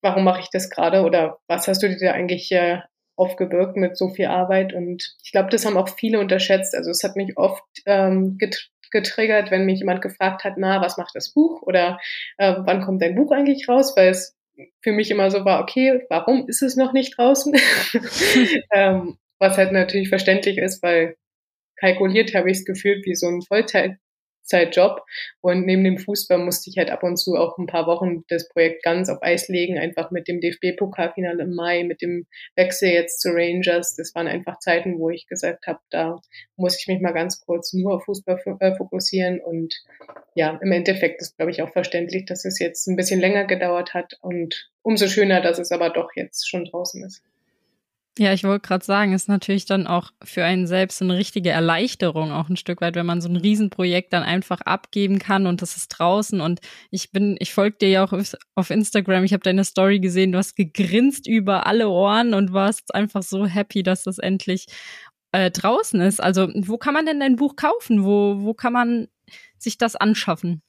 warum 0.00 0.24
mache 0.24 0.40
ich 0.40 0.50
das 0.50 0.70
gerade 0.70 1.02
oder 1.02 1.38
was 1.46 1.68
hast 1.68 1.82
du 1.82 1.88
dir 1.88 1.98
da 1.98 2.12
eigentlich 2.12 2.52
äh, 2.52 2.80
aufgebürgt 3.16 3.76
mit 3.76 3.96
so 3.96 4.10
viel 4.10 4.26
Arbeit? 4.26 4.72
Und 4.72 5.16
ich 5.22 5.32
glaube, 5.32 5.50
das 5.50 5.64
haben 5.64 5.76
auch 5.76 5.88
viele 5.88 6.20
unterschätzt. 6.20 6.74
Also 6.74 6.90
es 6.90 7.02
hat 7.02 7.16
mich 7.16 7.36
oft 7.36 7.64
ähm, 7.86 8.36
get 8.38 8.70
getriggert, 8.90 9.50
wenn 9.50 9.66
mich 9.66 9.80
jemand 9.80 10.02
gefragt 10.02 10.44
hat, 10.44 10.54
na, 10.56 10.80
was 10.80 10.96
macht 10.96 11.16
das 11.16 11.32
Buch 11.32 11.62
oder 11.62 11.98
äh, 12.38 12.54
wann 12.58 12.80
kommt 12.80 13.02
dein 13.02 13.16
Buch 13.16 13.32
eigentlich 13.32 13.68
raus? 13.68 13.94
Weil 13.96 14.10
es 14.10 14.36
für 14.82 14.92
mich 14.92 15.10
immer 15.10 15.32
so 15.32 15.44
war, 15.44 15.60
okay, 15.60 16.04
warum 16.08 16.46
ist 16.46 16.62
es 16.62 16.76
noch 16.76 16.92
nicht 16.92 17.18
draußen? 17.18 17.56
ähm, 18.72 19.18
was 19.38 19.56
halt 19.56 19.72
natürlich 19.72 20.08
verständlich 20.08 20.58
ist, 20.58 20.82
weil 20.82 21.16
kalkuliert 21.76 22.34
habe 22.34 22.50
ich 22.50 22.58
es 22.58 22.64
gefühlt 22.64 23.04
wie 23.04 23.14
so 23.14 23.26
ein 23.28 23.42
Vollzeitjob. 23.42 25.02
Und 25.40 25.66
neben 25.66 25.84
dem 25.84 25.98
Fußball 25.98 26.38
musste 26.38 26.70
ich 26.70 26.78
halt 26.78 26.90
ab 26.90 27.02
und 27.02 27.16
zu 27.16 27.34
auch 27.34 27.58
ein 27.58 27.66
paar 27.66 27.86
Wochen 27.86 28.24
das 28.28 28.48
Projekt 28.48 28.82
ganz 28.82 29.08
auf 29.08 29.22
Eis 29.22 29.48
legen, 29.48 29.78
einfach 29.78 30.10
mit 30.10 30.28
dem 30.28 30.40
DFB-Pokalfinale 30.40 31.42
im 31.42 31.54
Mai, 31.54 31.84
mit 31.84 32.00
dem 32.00 32.26
Wechsel 32.56 32.90
jetzt 32.90 33.20
zu 33.20 33.30
Rangers. 33.30 33.96
Das 33.96 34.14
waren 34.14 34.28
einfach 34.28 34.58
Zeiten, 34.60 34.98
wo 34.98 35.10
ich 35.10 35.26
gesagt 35.26 35.66
habe, 35.66 35.80
da 35.90 36.20
muss 36.56 36.78
ich 36.80 36.86
mich 36.86 37.00
mal 37.00 37.12
ganz 37.12 37.40
kurz 37.44 37.72
nur 37.72 37.94
auf 37.96 38.04
Fußball 38.04 38.40
äh, 38.60 38.74
fokussieren. 38.76 39.40
Und 39.40 39.74
ja, 40.34 40.58
im 40.62 40.72
Endeffekt 40.72 41.20
ist, 41.20 41.36
glaube 41.36 41.50
ich, 41.50 41.62
auch 41.62 41.72
verständlich, 41.72 42.24
dass 42.24 42.44
es 42.44 42.58
jetzt 42.58 42.86
ein 42.86 42.96
bisschen 42.96 43.20
länger 43.20 43.44
gedauert 43.44 43.94
hat 43.94 44.14
und 44.20 44.70
umso 44.82 45.08
schöner, 45.08 45.40
dass 45.40 45.58
es 45.58 45.72
aber 45.72 45.90
doch 45.90 46.10
jetzt 46.14 46.48
schon 46.48 46.64
draußen 46.64 47.04
ist. 47.04 47.22
Ja, 48.16 48.32
ich 48.32 48.44
wollte 48.44 48.68
gerade 48.68 48.84
sagen, 48.84 49.12
ist 49.12 49.28
natürlich 49.28 49.64
dann 49.66 49.88
auch 49.88 50.12
für 50.22 50.44
einen 50.44 50.68
selbst 50.68 51.02
eine 51.02 51.16
richtige 51.16 51.50
Erleichterung 51.50 52.30
auch 52.30 52.48
ein 52.48 52.56
Stück 52.56 52.80
weit, 52.80 52.94
wenn 52.94 53.06
man 53.06 53.20
so 53.20 53.28
ein 53.28 53.34
Riesenprojekt 53.34 54.12
dann 54.12 54.22
einfach 54.22 54.60
abgeben 54.60 55.18
kann 55.18 55.48
und 55.48 55.62
das 55.62 55.76
ist 55.76 55.88
draußen 55.88 56.40
und 56.40 56.60
ich 56.92 57.10
bin, 57.10 57.36
ich 57.40 57.52
folge 57.52 57.78
dir 57.78 57.88
ja 57.88 58.04
auch 58.04 58.12
auf 58.54 58.70
Instagram, 58.70 59.24
ich 59.24 59.32
habe 59.32 59.42
deine 59.42 59.64
Story 59.64 59.98
gesehen, 59.98 60.30
du 60.30 60.38
hast 60.38 60.54
gegrinst 60.54 61.26
über 61.26 61.66
alle 61.66 61.88
Ohren 61.88 62.34
und 62.34 62.52
warst 62.52 62.94
einfach 62.94 63.24
so 63.24 63.46
happy, 63.46 63.82
dass 63.82 64.04
das 64.04 64.18
endlich 64.18 64.66
äh, 65.32 65.50
draußen 65.50 66.00
ist. 66.00 66.22
Also, 66.22 66.48
wo 66.54 66.78
kann 66.78 66.94
man 66.94 67.06
denn 67.06 67.18
dein 67.20 67.34
Buch 67.36 67.56
kaufen? 67.56 68.04
Wo, 68.04 68.36
wo 68.44 68.54
kann 68.54 68.72
man 68.72 69.08
sich 69.58 69.76
das 69.78 69.96
anschaffen? 69.96 70.62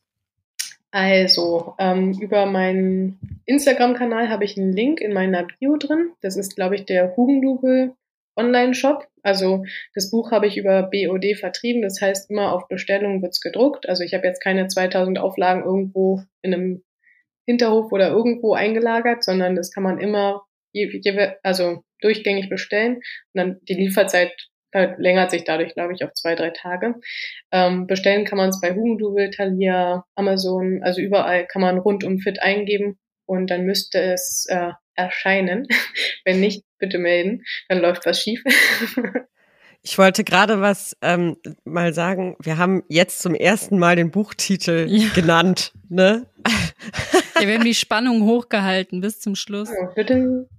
Also, 0.95 1.75
ähm, 1.77 2.13
über 2.21 2.45
meinen 2.45 3.19
Instagram-Kanal 3.47 4.29
habe 4.29 4.45
ich 4.45 4.57
einen 4.57 4.71
Link 4.71 5.01
in 5.01 5.11
meiner 5.11 5.43
Bio 5.43 5.75
drin. 5.75 6.13
Das 6.21 6.37
ist, 6.37 6.55
glaube 6.55 6.75
ich, 6.75 6.85
der 6.85 7.17
Hugendubel 7.17 7.93
Online-Shop. 8.37 9.05
Also 9.21 9.65
das 9.93 10.09
Buch 10.09 10.31
habe 10.31 10.47
ich 10.47 10.55
über 10.55 10.83
BOD 10.83 11.35
vertrieben. 11.37 11.81
Das 11.81 11.99
heißt, 11.99 12.31
immer 12.31 12.53
auf 12.53 12.69
Bestellung 12.69 13.21
wird's 13.21 13.41
gedruckt. 13.41 13.89
Also 13.89 14.05
ich 14.05 14.13
habe 14.13 14.25
jetzt 14.25 14.41
keine 14.41 14.67
2000 14.69 15.19
Auflagen 15.19 15.65
irgendwo 15.65 16.21
in 16.41 16.53
einem 16.53 16.83
Hinterhof 17.45 17.91
oder 17.91 18.07
irgendwo 18.07 18.53
eingelagert, 18.53 19.21
sondern 19.21 19.57
das 19.57 19.71
kann 19.71 19.83
man 19.83 19.99
immer 19.99 20.45
also 21.43 21.83
durchgängig 21.99 22.47
bestellen. 22.47 22.95
Und 22.95 23.03
dann 23.33 23.59
die 23.67 23.73
Lieferzeit 23.73 24.31
verlängert 24.75 25.31
sich 25.31 25.45
dadurch, 25.45 25.73
glaube 25.73 25.93
ich, 25.93 26.03
auf 26.03 26.13
zwei, 26.13 26.35
drei 26.35 26.49
Tage. 26.49 26.95
Ähm, 27.51 27.87
bestellen 27.87 28.25
kann 28.25 28.37
man 28.37 28.49
es 28.49 28.59
bei 28.59 28.73
Hugendubel, 28.73 29.29
Thalia, 29.29 30.03
Amazon, 30.15 30.81
also 30.83 30.99
überall 30.99 31.47
kann 31.47 31.61
man 31.61 31.77
rund 31.77 32.03
um 32.03 32.19
Fit 32.19 32.41
eingeben 32.41 32.99
und 33.25 33.49
dann 33.49 33.65
müsste 33.65 34.01
es 34.01 34.45
äh, 34.49 34.71
erscheinen. 34.93 35.65
Wenn 36.25 36.41
nicht, 36.41 36.65
bitte 36.77 36.97
melden, 36.97 37.43
dann 37.69 37.79
läuft 37.79 38.05
was 38.05 38.21
schief. 38.21 38.43
Ich 39.87 39.99
wollte 39.99 40.23
gerade 40.23 40.61
was 40.61 40.97
ähm, 41.03 41.37
mal 41.63 41.93
sagen. 41.93 42.35
Wir 42.41 42.57
haben 42.57 42.81
jetzt 42.89 43.21
zum 43.21 43.35
ersten 43.35 43.77
Mal 43.77 43.95
den 43.95 44.09
Buchtitel 44.09 44.87
ja. 44.89 45.09
genannt, 45.13 45.73
ne? 45.89 46.25
Ja, 47.39 47.47
wir 47.47 47.53
haben 47.53 47.63
die 47.63 47.75
Spannung 47.75 48.23
hochgehalten 48.23 48.99
bis 48.99 49.19
zum 49.19 49.35
Schluss. 49.35 49.69
Ja, 49.69 49.91
bitte. 49.93 50.49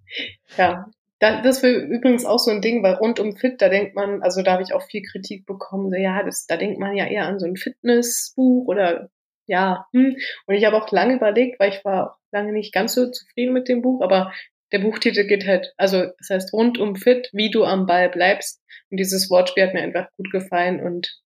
Ja, 0.57 0.87
das 1.19 1.63
wäre 1.63 1.81
übrigens 1.81 2.25
auch 2.25 2.39
so 2.39 2.51
ein 2.51 2.61
Ding, 2.61 2.83
weil 2.83 2.95
rund 2.95 3.21
um 3.21 3.37
Fit, 3.37 3.63
da 3.63 3.69
denkt 3.69 3.95
man, 3.95 4.23
also 4.23 4.43
da 4.43 4.53
habe 4.53 4.63
ich 4.63 4.75
auch 4.75 4.83
viel 4.83 5.03
Kritik 5.03 5.47
bekommen, 5.47 5.91
so, 5.91 5.97
ja, 5.97 6.23
das, 6.23 6.47
da 6.47 6.57
denkt 6.57 6.79
man 6.79 6.95
ja 6.97 7.07
eher 7.07 7.27
an 7.27 7.39
so 7.39 7.47
ein 7.47 7.57
Fitnessbuch 7.57 8.67
oder 8.67 9.09
ja, 9.47 9.87
hm. 9.93 10.17
Und 10.47 10.55
ich 10.55 10.65
habe 10.65 10.77
auch 10.77 10.91
lange 10.91 11.15
überlegt, 11.15 11.61
weil 11.61 11.71
ich 11.71 11.85
war 11.85 12.19
lange 12.33 12.53
nicht 12.53 12.75
ganz 12.75 12.95
so 12.95 13.11
zufrieden 13.11 13.53
mit 13.53 13.69
dem 13.69 13.81
Buch, 13.81 14.03
aber 14.03 14.33
der 14.73 14.81
Buchtitel 14.81 15.27
geht 15.27 15.47
halt, 15.47 15.73
also 15.77 16.07
das 16.19 16.31
heißt 16.31 16.53
rund 16.53 16.79
um 16.79 16.97
Fit, 16.97 17.31
wie 17.33 17.51
du 17.51 17.65
am 17.65 17.87
Ball 17.87 18.09
bleibst. 18.09 18.63
Und 18.91 18.99
dieses 18.99 19.31
Wortspiel 19.31 19.65
hat 19.65 19.75
mir 19.75 19.83
einfach 19.83 20.11
gut 20.17 20.31
gefallen 20.33 20.81
und 20.81 21.21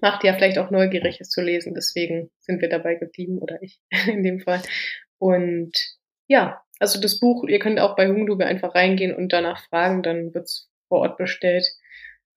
macht 0.00 0.24
ja 0.24 0.34
vielleicht 0.34 0.58
auch 0.58 0.70
neugierig, 0.70 1.20
es 1.20 1.30
zu 1.30 1.42
lesen. 1.42 1.74
Deswegen 1.74 2.30
sind 2.40 2.60
wir 2.60 2.68
dabei 2.68 2.94
geblieben, 2.94 3.38
oder 3.38 3.60
ich 3.62 3.80
in 4.06 4.22
dem 4.22 4.40
Fall. 4.40 4.62
Und 5.18 5.72
ja, 6.28 6.62
also 6.78 7.00
das 7.00 7.18
Buch, 7.18 7.44
ihr 7.44 7.58
könnt 7.58 7.80
auch 7.80 7.96
bei 7.96 8.08
Hungdube 8.08 8.46
einfach 8.46 8.74
reingehen 8.74 9.14
und 9.14 9.32
danach 9.32 9.64
fragen, 9.68 10.02
dann 10.02 10.34
wird's 10.34 10.70
vor 10.88 11.00
Ort 11.00 11.16
bestellt. 11.16 11.66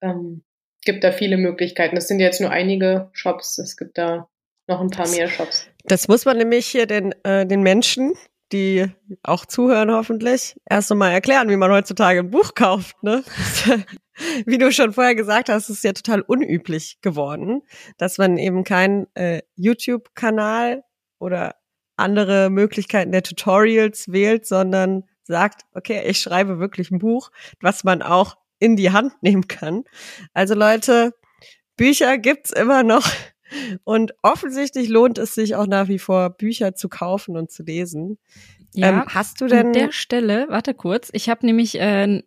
Ähm, 0.02 0.44
gibt 0.84 1.04
da 1.04 1.12
viele 1.12 1.36
Möglichkeiten. 1.36 1.94
Das 1.94 2.08
sind 2.08 2.20
jetzt 2.20 2.40
nur 2.40 2.50
einige 2.50 3.10
Shops, 3.12 3.58
es 3.58 3.76
gibt 3.76 3.98
da 3.98 4.28
noch 4.66 4.80
ein 4.80 4.90
paar 4.90 5.08
mehr 5.08 5.28
Shops. 5.28 5.66
Das 5.84 6.08
muss 6.08 6.24
man 6.24 6.38
nämlich 6.38 6.66
hier 6.66 6.86
den, 6.86 7.12
äh, 7.24 7.46
den 7.46 7.62
Menschen, 7.62 8.14
die 8.52 8.86
auch 9.22 9.44
zuhören 9.44 9.92
hoffentlich, 9.92 10.56
erst 10.68 10.90
einmal 10.90 11.12
erklären, 11.12 11.48
wie 11.50 11.56
man 11.56 11.70
heutzutage 11.70 12.20
ein 12.20 12.30
Buch 12.30 12.54
kauft. 12.54 13.02
Ne? 13.02 13.22
wie 14.46 14.58
du 14.58 14.72
schon 14.72 14.92
vorher 14.92 15.14
gesagt 15.14 15.48
hast, 15.48 15.68
ist 15.68 15.84
ja 15.84 15.92
total 15.92 16.22
unüblich 16.22 16.98
geworden, 17.00 17.62
dass 17.98 18.18
man 18.18 18.38
eben 18.38 18.64
keinen 18.64 19.06
äh, 19.14 19.42
YouTube-Kanal 19.56 20.82
oder 21.18 21.56
andere 22.00 22.50
Möglichkeiten 22.50 23.12
der 23.12 23.22
Tutorials 23.22 24.10
wählt, 24.10 24.46
sondern 24.46 25.04
sagt, 25.22 25.62
okay, 25.74 26.02
ich 26.06 26.18
schreibe 26.20 26.58
wirklich 26.58 26.90
ein 26.90 26.98
Buch, 26.98 27.30
was 27.60 27.84
man 27.84 28.02
auch 28.02 28.36
in 28.58 28.76
die 28.76 28.90
Hand 28.90 29.12
nehmen 29.22 29.48
kann. 29.48 29.84
Also 30.34 30.54
Leute, 30.54 31.14
Bücher 31.76 32.18
gibt's 32.18 32.50
immer 32.50 32.82
noch 32.82 33.08
und 33.84 34.12
offensichtlich 34.22 34.88
lohnt 34.88 35.18
es 35.18 35.34
sich 35.34 35.54
auch 35.54 35.66
nach 35.66 35.88
wie 35.88 35.98
vor, 35.98 36.30
Bücher 36.30 36.74
zu 36.74 36.88
kaufen 36.88 37.36
und 37.36 37.50
zu 37.50 37.62
lesen. 37.62 38.18
Ja, 38.74 38.90
ähm, 38.90 39.04
hast 39.06 39.40
du 39.40 39.46
denn 39.46 39.68
an 39.68 39.72
der 39.72 39.92
Stelle, 39.92 40.46
warte 40.48 40.74
kurz, 40.74 41.08
ich 41.12 41.28
habe 41.28 41.44
nämlich 41.44 41.80
äh, 41.80 42.22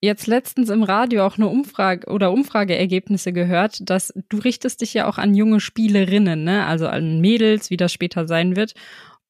jetzt 0.00 0.26
letztens 0.26 0.68
im 0.68 0.82
Radio 0.82 1.24
auch 1.24 1.36
eine 1.36 1.48
Umfrage 1.48 2.10
oder 2.10 2.32
Umfrageergebnisse 2.32 3.32
gehört, 3.32 3.88
dass 3.88 4.12
du 4.28 4.38
richtest 4.38 4.82
dich 4.82 4.92
ja 4.92 5.08
auch 5.08 5.18
an 5.18 5.34
junge 5.34 5.60
Spielerinnen, 5.60 6.44
ne? 6.44 6.66
Also 6.66 6.86
an 6.86 7.20
Mädels, 7.20 7.70
wie 7.70 7.76
das 7.76 7.92
später 7.92 8.26
sein 8.26 8.56
wird. 8.56 8.74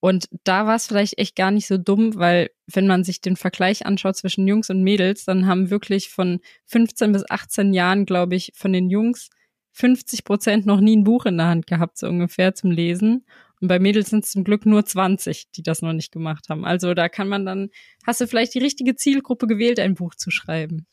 Und 0.00 0.28
da 0.44 0.66
war 0.66 0.76
es 0.76 0.86
vielleicht 0.86 1.18
echt 1.18 1.36
gar 1.36 1.50
nicht 1.50 1.66
so 1.66 1.78
dumm, 1.78 2.16
weil 2.16 2.50
wenn 2.66 2.86
man 2.86 3.02
sich 3.02 3.20
den 3.20 3.36
Vergleich 3.36 3.86
anschaut 3.86 4.16
zwischen 4.16 4.46
Jungs 4.46 4.70
und 4.70 4.82
Mädels, 4.82 5.24
dann 5.24 5.46
haben 5.46 5.70
wirklich 5.70 6.10
von 6.10 6.40
15 6.66 7.12
bis 7.12 7.24
18 7.28 7.72
Jahren, 7.72 8.04
glaube 8.04 8.36
ich, 8.36 8.52
von 8.54 8.72
den 8.72 8.90
Jungs 8.90 9.30
50 9.72 10.24
Prozent 10.24 10.66
noch 10.66 10.80
nie 10.80 10.96
ein 10.96 11.04
Buch 11.04 11.26
in 11.26 11.36
der 11.36 11.48
Hand 11.48 11.66
gehabt, 11.66 11.98
so 11.98 12.08
ungefähr 12.08 12.54
zum 12.54 12.70
Lesen. 12.70 13.26
Und 13.60 13.68
bei 13.68 13.78
Mädels 13.78 14.10
sind 14.10 14.24
es 14.24 14.32
zum 14.32 14.44
Glück 14.44 14.66
nur 14.66 14.84
20, 14.84 15.50
die 15.50 15.62
das 15.62 15.82
noch 15.82 15.92
nicht 15.92 16.12
gemacht 16.12 16.48
haben. 16.48 16.64
Also 16.64 16.94
da 16.94 17.08
kann 17.08 17.28
man 17.28 17.44
dann, 17.46 17.70
hast 18.06 18.20
du 18.20 18.26
vielleicht 18.26 18.54
die 18.54 18.58
richtige 18.58 18.96
Zielgruppe 18.96 19.46
gewählt, 19.46 19.78
ein 19.78 19.94
Buch 19.94 20.14
zu 20.14 20.30
schreiben. 20.30 20.86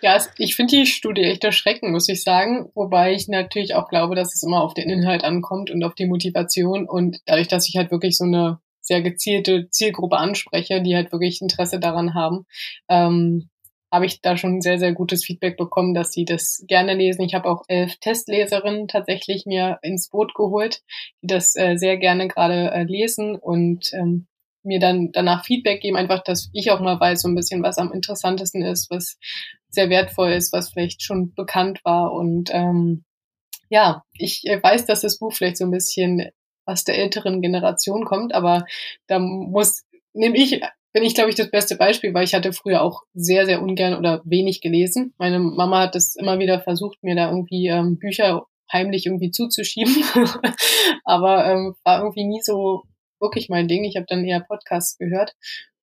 Ja, 0.00 0.20
ich 0.38 0.56
finde 0.56 0.76
die 0.76 0.86
Studie 0.86 1.22
echt 1.22 1.44
erschreckend, 1.44 1.92
muss 1.92 2.08
ich 2.08 2.22
sagen. 2.22 2.70
Wobei 2.74 3.12
ich 3.12 3.28
natürlich 3.28 3.74
auch 3.74 3.88
glaube, 3.88 4.14
dass 4.14 4.34
es 4.34 4.42
immer 4.42 4.62
auf 4.62 4.74
den 4.74 4.90
Inhalt 4.90 5.24
ankommt 5.24 5.70
und 5.70 5.82
auf 5.84 5.94
die 5.94 6.06
Motivation. 6.06 6.88
Und 6.88 7.18
dadurch, 7.26 7.48
dass 7.48 7.68
ich 7.68 7.76
halt 7.76 7.90
wirklich 7.90 8.16
so 8.16 8.24
eine 8.24 8.58
sehr 8.80 9.02
gezielte 9.02 9.68
Zielgruppe 9.70 10.16
anspreche, 10.16 10.82
die 10.82 10.96
halt 10.96 11.12
wirklich 11.12 11.40
Interesse 11.40 11.78
daran 11.78 12.14
haben, 12.14 12.46
ähm, 12.88 13.50
habe 13.90 14.06
ich 14.06 14.20
da 14.20 14.36
schon 14.36 14.60
sehr, 14.60 14.78
sehr 14.78 14.92
gutes 14.92 15.24
Feedback 15.24 15.56
bekommen, 15.56 15.94
dass 15.94 16.12
sie 16.12 16.24
das 16.24 16.62
gerne 16.66 16.94
lesen. 16.94 17.22
Ich 17.22 17.34
habe 17.34 17.48
auch 17.48 17.64
elf 17.68 17.96
Testleserinnen 17.96 18.88
tatsächlich 18.88 19.46
mir 19.46 19.78
ins 19.82 20.10
Boot 20.10 20.34
geholt, 20.34 20.82
die 21.22 21.26
das 21.28 21.54
äh, 21.56 21.76
sehr 21.76 21.96
gerne 21.96 22.28
gerade 22.28 22.70
äh, 22.70 22.84
lesen 22.84 23.36
und 23.36 23.90
ähm, 23.94 24.26
mir 24.62 24.80
dann 24.80 25.10
danach 25.12 25.44
Feedback 25.44 25.80
geben, 25.80 25.96
einfach, 25.96 26.22
dass 26.22 26.50
ich 26.52 26.70
auch 26.70 26.80
mal 26.80 26.98
weiß, 26.98 27.22
so 27.22 27.28
ein 27.28 27.34
bisschen, 27.34 27.62
was 27.62 27.78
am 27.78 27.92
interessantesten 27.92 28.62
ist, 28.62 28.90
was 28.90 29.16
sehr 29.70 29.90
wertvoll 29.90 30.32
ist, 30.32 30.52
was 30.52 30.70
vielleicht 30.70 31.02
schon 31.02 31.34
bekannt 31.34 31.80
war. 31.84 32.12
Und 32.12 32.50
ähm, 32.52 33.04
ja, 33.68 34.02
ich 34.14 34.46
äh, 34.46 34.62
weiß, 34.62 34.86
dass 34.86 35.02
das 35.02 35.18
Buch 35.18 35.32
vielleicht 35.32 35.58
so 35.58 35.64
ein 35.64 35.70
bisschen 35.70 36.30
aus 36.64 36.84
der 36.84 36.98
älteren 36.98 37.40
Generation 37.40 38.04
kommt, 38.04 38.34
aber 38.34 38.64
da 39.06 39.18
muss, 39.18 39.84
nehme 40.12 40.36
ich 40.36 40.60
bin 40.92 41.04
ich, 41.04 41.14
glaube 41.14 41.30
ich, 41.30 41.36
das 41.36 41.50
beste 41.50 41.76
Beispiel, 41.76 42.14
weil 42.14 42.24
ich 42.24 42.34
hatte 42.34 42.52
früher 42.52 42.82
auch 42.82 43.02
sehr, 43.14 43.46
sehr 43.46 43.62
ungern 43.62 43.94
oder 43.94 44.22
wenig 44.24 44.60
gelesen. 44.60 45.14
Meine 45.18 45.38
Mama 45.38 45.82
hat 45.82 45.94
das 45.94 46.16
immer 46.16 46.38
wieder 46.38 46.60
versucht, 46.60 47.02
mir 47.02 47.14
da 47.14 47.30
irgendwie 47.30 47.68
ähm, 47.68 47.98
Bücher 47.98 48.46
heimlich 48.72 49.06
irgendwie 49.06 49.30
zuzuschieben, 49.30 49.94
aber 51.04 51.46
ähm, 51.46 51.74
war 51.84 52.00
irgendwie 52.00 52.24
nie 52.24 52.40
so 52.42 52.82
wirklich 53.20 53.48
mein 53.48 53.68
Ding. 53.68 53.84
Ich 53.84 53.96
habe 53.96 54.06
dann 54.08 54.24
eher 54.24 54.40
Podcasts 54.40 54.98
gehört. 54.98 55.34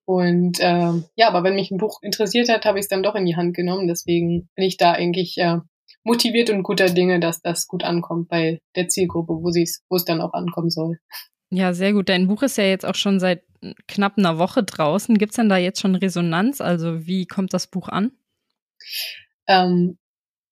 Und 0.05 0.59
ähm, 0.61 1.05
ja, 1.15 1.27
aber 1.27 1.43
wenn 1.43 1.55
mich 1.55 1.71
ein 1.71 1.77
Buch 1.77 1.99
interessiert 2.01 2.49
hat, 2.49 2.65
habe 2.65 2.77
ich 2.77 2.83
es 2.83 2.89
dann 2.89 3.03
doch 3.03 3.15
in 3.15 3.25
die 3.25 3.35
Hand 3.35 3.55
genommen. 3.55 3.87
Deswegen 3.87 4.49
bin 4.55 4.65
ich 4.65 4.77
da 4.77 4.91
eigentlich 4.91 5.37
äh, 5.37 5.57
motiviert 6.03 6.51
und 6.51 6.63
guter 6.63 6.87
Dinge, 6.87 7.19
dass 7.19 7.41
das 7.41 7.67
gut 7.67 7.83
ankommt 7.83 8.29
bei 8.29 8.59
der 8.75 8.87
Zielgruppe, 8.87 9.33
wo 9.33 9.49
wo 9.49 9.95
es 9.95 10.05
dann 10.05 10.21
auch 10.21 10.33
ankommen 10.33 10.69
soll. 10.69 10.99
Ja, 11.49 11.73
sehr 11.73 11.93
gut. 11.93 12.09
Dein 12.09 12.27
Buch 12.27 12.43
ist 12.43 12.57
ja 12.57 12.65
jetzt 12.65 12.85
auch 12.85 12.95
schon 12.95 13.19
seit 13.19 13.43
knapp 13.87 14.17
einer 14.17 14.37
Woche 14.37 14.63
draußen. 14.63 15.17
Gibt 15.17 15.31
es 15.31 15.37
denn 15.37 15.49
da 15.49 15.57
jetzt 15.57 15.81
schon 15.81 15.95
Resonanz? 15.95 16.61
Also 16.61 17.07
wie 17.07 17.25
kommt 17.25 17.53
das 17.53 17.67
Buch 17.67 17.89
an? 17.89 18.11
Ähm, 19.47 19.97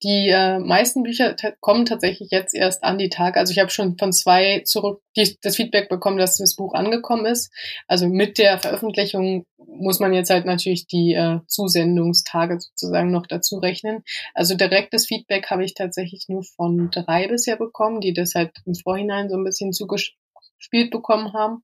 die 0.04 0.30
äh, 0.30 0.60
meisten 0.60 1.04
Bücher 1.04 1.36
kommen 1.62 1.86
tatsächlich 1.86 2.30
jetzt 2.32 2.54
erst 2.54 2.84
an 2.84 2.98
die 2.98 3.10
Tage. 3.10 3.40
Also 3.40 3.52
ich 3.52 3.60
habe 3.60 3.70
schon 3.70 3.98
von 3.98 4.12
zwei 4.12 4.62
zurück 4.66 5.02
die, 5.16 5.38
das 5.42 5.56
Feedback 5.56 5.90
bekommen, 5.90 6.18
dass 6.18 6.38
das 6.38 6.56
Buch 6.56 6.74
angekommen 6.74 7.26
ist. 7.26 7.52
Also 7.88 8.08
mit 8.08 8.38
der 8.38 8.60
Veröffentlichung 8.60 9.46
muss 9.58 10.00
man 10.00 10.14
jetzt 10.14 10.30
halt 10.30 10.46
natürlich 10.46 10.88
die 10.88 11.14
äh, 11.14 11.40
Zusendungstage 11.48 12.60
sozusagen 12.60 13.12
noch 13.12 13.26
dazu 13.26 13.58
rechnen. 13.58 14.04
Also 14.34 14.56
direktes 14.56 15.08
Feedback 15.08 15.50
habe 15.50 15.64
ich 15.64 15.74
tatsächlich 15.74 16.26
nur 16.28 16.44
von 16.44 16.90
drei 16.92 17.28
bisher 17.28 17.56
bekommen, 17.56 18.02
die 18.02 18.14
das 18.14 18.36
halt 18.36 18.52
im 18.66 18.76
Vorhinein 18.76 19.30
so 19.30 19.38
ein 19.38 19.44
bisschen 19.44 19.72
zugesch 19.72 20.16
gespielt 20.64 20.92
bekommen 20.92 21.34
haben. 21.34 21.64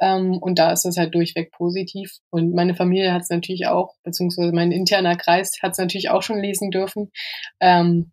Ähm, 0.00 0.38
und 0.38 0.58
da 0.58 0.72
ist 0.72 0.86
es 0.86 0.96
halt 0.96 1.14
durchweg 1.14 1.52
positiv. 1.52 2.10
Und 2.30 2.54
meine 2.54 2.74
Familie 2.74 3.12
hat 3.12 3.22
es 3.22 3.30
natürlich 3.30 3.66
auch, 3.66 3.94
beziehungsweise 4.02 4.52
mein 4.52 4.72
interner 4.72 5.16
Kreis 5.16 5.58
hat 5.62 5.72
es 5.72 5.78
natürlich 5.78 6.10
auch 6.10 6.22
schon 6.22 6.38
lesen 6.38 6.70
dürfen. 6.70 7.10
Ähm, 7.60 8.12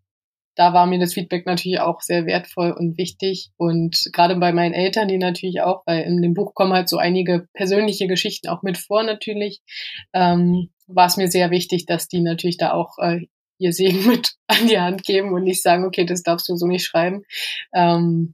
da 0.56 0.74
war 0.74 0.86
mir 0.86 1.00
das 1.00 1.14
Feedback 1.14 1.46
natürlich 1.46 1.80
auch 1.82 2.02
sehr 2.02 2.26
wertvoll 2.26 2.72
und 2.72 2.98
wichtig. 2.98 3.50
Und 3.58 4.10
gerade 4.14 4.36
bei 4.38 4.54
meinen 4.54 4.74
Eltern, 4.74 5.08
die 5.08 5.18
natürlich 5.18 5.62
auch, 5.62 5.84
weil 5.86 6.04
in 6.04 6.22
dem 6.22 6.34
Buch 6.34 6.54
kommen 6.54 6.74
halt 6.74 6.88
so 6.88 6.98
einige 6.98 7.48
persönliche 7.54 8.08
Geschichten 8.08 8.48
auch 8.48 8.62
mit 8.62 8.78
vor 8.78 9.04
natürlich, 9.04 9.62
ähm, 10.14 10.70
war 10.88 11.08
es 11.08 11.18
mir 11.18 11.28
sehr 11.28 11.52
wichtig, 11.52 11.86
dass 11.86 12.08
die 12.08 12.22
natürlich 12.22 12.58
da 12.58 12.72
auch 12.72 12.98
äh, 13.00 13.28
ihr 13.58 13.74
Segen 13.74 14.06
mit 14.08 14.36
an 14.48 14.68
die 14.68 14.80
Hand 14.80 15.04
geben 15.04 15.34
und 15.34 15.44
nicht 15.44 15.62
sagen, 15.62 15.86
okay, 15.86 16.06
das 16.06 16.24
darfst 16.24 16.48
du 16.48 16.56
so 16.56 16.68
nicht 16.68 16.86
schreiben. 16.86 17.24
Ähm, 17.74 18.34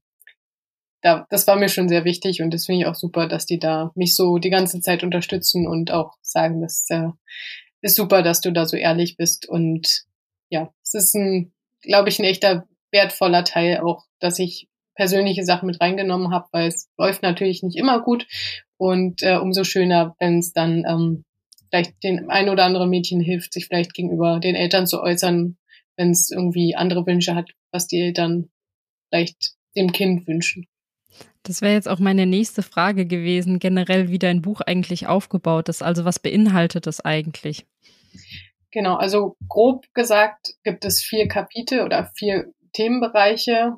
da, 1.02 1.26
das 1.30 1.48
war 1.48 1.56
mir 1.56 1.70
schon 1.70 1.90
sehr 1.90 2.06
wichtig 2.06 2.42
und 2.42 2.54
das 2.54 2.66
finde 2.66 2.82
ich 2.82 2.88
auch 2.88 2.96
super, 2.96 3.28
dass 3.28 3.46
die 3.46 3.60
da 3.60 3.92
mich 3.96 4.16
so 4.16 4.38
die 4.38 4.50
ganze 4.50 4.82
Zeit 4.82 5.04
unterstützen 5.04 5.68
und 5.68 5.92
auch 5.92 6.14
sagen, 6.22 6.62
das 6.62 6.86
äh, 6.90 7.10
ist 7.82 7.96
super, 7.96 8.22
dass 8.22 8.42
du 8.42 8.52
da 8.52 8.66
so 8.66 8.78
ehrlich 8.78 9.18
bist 9.18 9.50
und 9.50 10.04
ja, 10.50 10.72
es 10.84 10.94
ist 10.94 11.16
ein, 11.16 11.54
glaube 11.82 12.10
ich, 12.10 12.20
ein 12.20 12.26
echter 12.26 12.68
wertvoller 12.92 13.44
Teil 13.44 13.80
auch, 13.80 14.06
dass 14.20 14.38
ich 14.38 14.68
persönliche 14.96 15.44
Sachen 15.44 15.68
mit 15.68 15.82
reingenommen 15.82 16.32
habe, 16.32 16.48
weil 16.52 16.68
es 16.68 16.90
läuft 16.98 17.24
natürlich 17.24 17.64
nicht 17.64 17.78
immer 17.78 18.02
gut 18.02 18.28
und 18.78 19.24
äh, 19.24 19.38
umso 19.38 19.64
schöner, 19.64 20.16
wenn 20.20 20.40
es 20.40 20.54
dann 20.54 20.84
ähm, 20.88 21.26
vielleicht 21.70 22.04
den 22.04 22.30
ein 22.30 22.50
oder 22.50 22.66
anderen 22.66 22.90
Mädchen 22.90 23.22
hilft, 23.22 23.54
sich 23.54 23.66
vielleicht 23.66 23.94
gegenüber 23.94 24.40
den 24.40 24.56
Eltern 24.56 24.86
zu 24.86 25.02
äußern, 25.02 25.58
wenn 25.96 26.12
es 26.12 26.30
irgendwie 26.30 26.76
andere 26.76 27.06
Wünsche 27.06 27.34
hat, 27.34 27.50
was 27.72 27.88
die 27.88 28.02
Eltern 28.02 28.50
vielleicht 29.10 29.54
dem 29.76 29.92
Kind 29.92 30.28
wünschen. 30.28 30.68
Das 31.44 31.62
wäre 31.62 31.74
jetzt 31.74 31.88
auch 31.88 32.00
meine 32.00 32.26
nächste 32.26 32.62
Frage 32.62 33.06
gewesen, 33.06 33.60
generell, 33.60 34.10
wie 34.10 34.20
dein 34.20 34.42
Buch 34.42 34.62
eigentlich 34.62 35.08
aufgebaut 35.08 35.70
ist. 35.70 35.82
Also 35.82 36.06
was 36.06 36.20
beinhaltet 36.20 36.88
es 36.88 37.04
eigentlich? 37.04 37.66
Genau, 38.72 38.96
also 38.96 39.36
grob 39.50 39.86
gesagt 39.94 40.54
gibt 40.64 40.86
es 40.86 41.02
vier 41.02 41.28
Kapitel 41.28 41.82
oder 41.82 42.12
vier 42.16 42.54
Themenbereiche 42.74 43.76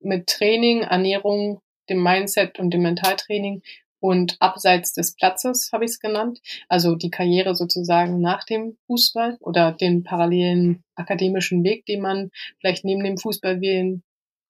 mit 0.00 0.26
Training, 0.28 0.82
Ernährung, 0.82 1.60
dem 1.88 2.02
Mindset 2.02 2.58
und 2.58 2.72
dem 2.72 2.82
Mentaltraining 2.82 3.62
und 3.98 4.36
abseits 4.40 4.92
des 4.92 5.16
Platzes 5.16 5.70
habe 5.72 5.84
ich 5.84 5.92
es 5.92 5.98
genannt. 5.98 6.40
Also 6.68 6.94
die 6.94 7.10
Karriere 7.10 7.54
sozusagen 7.54 8.20
nach 8.20 8.44
dem 8.44 8.76
Fußball 8.86 9.36
oder 9.40 9.72
den 9.72 10.04
parallelen 10.04 10.84
akademischen 10.94 11.64
Weg, 11.64 11.86
den 11.86 12.02
man 12.02 12.30
vielleicht 12.60 12.84
neben 12.84 13.02
dem 13.02 13.18
Fußball 13.18 13.60
wählen 13.60 14.02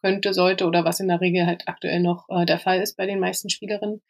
könnte, 0.02 0.34
sollte 0.34 0.66
oder 0.66 0.84
was 0.84 1.00
in 1.00 1.08
der 1.08 1.20
Regel 1.20 1.46
halt 1.46 1.68
aktuell 1.68 2.00
noch 2.00 2.28
äh, 2.28 2.46
der 2.46 2.58
Fall 2.58 2.80
ist 2.80 2.96
bei 2.96 3.06
den 3.06 3.20
meisten 3.20 3.50
Spielerinnen. 3.50 4.02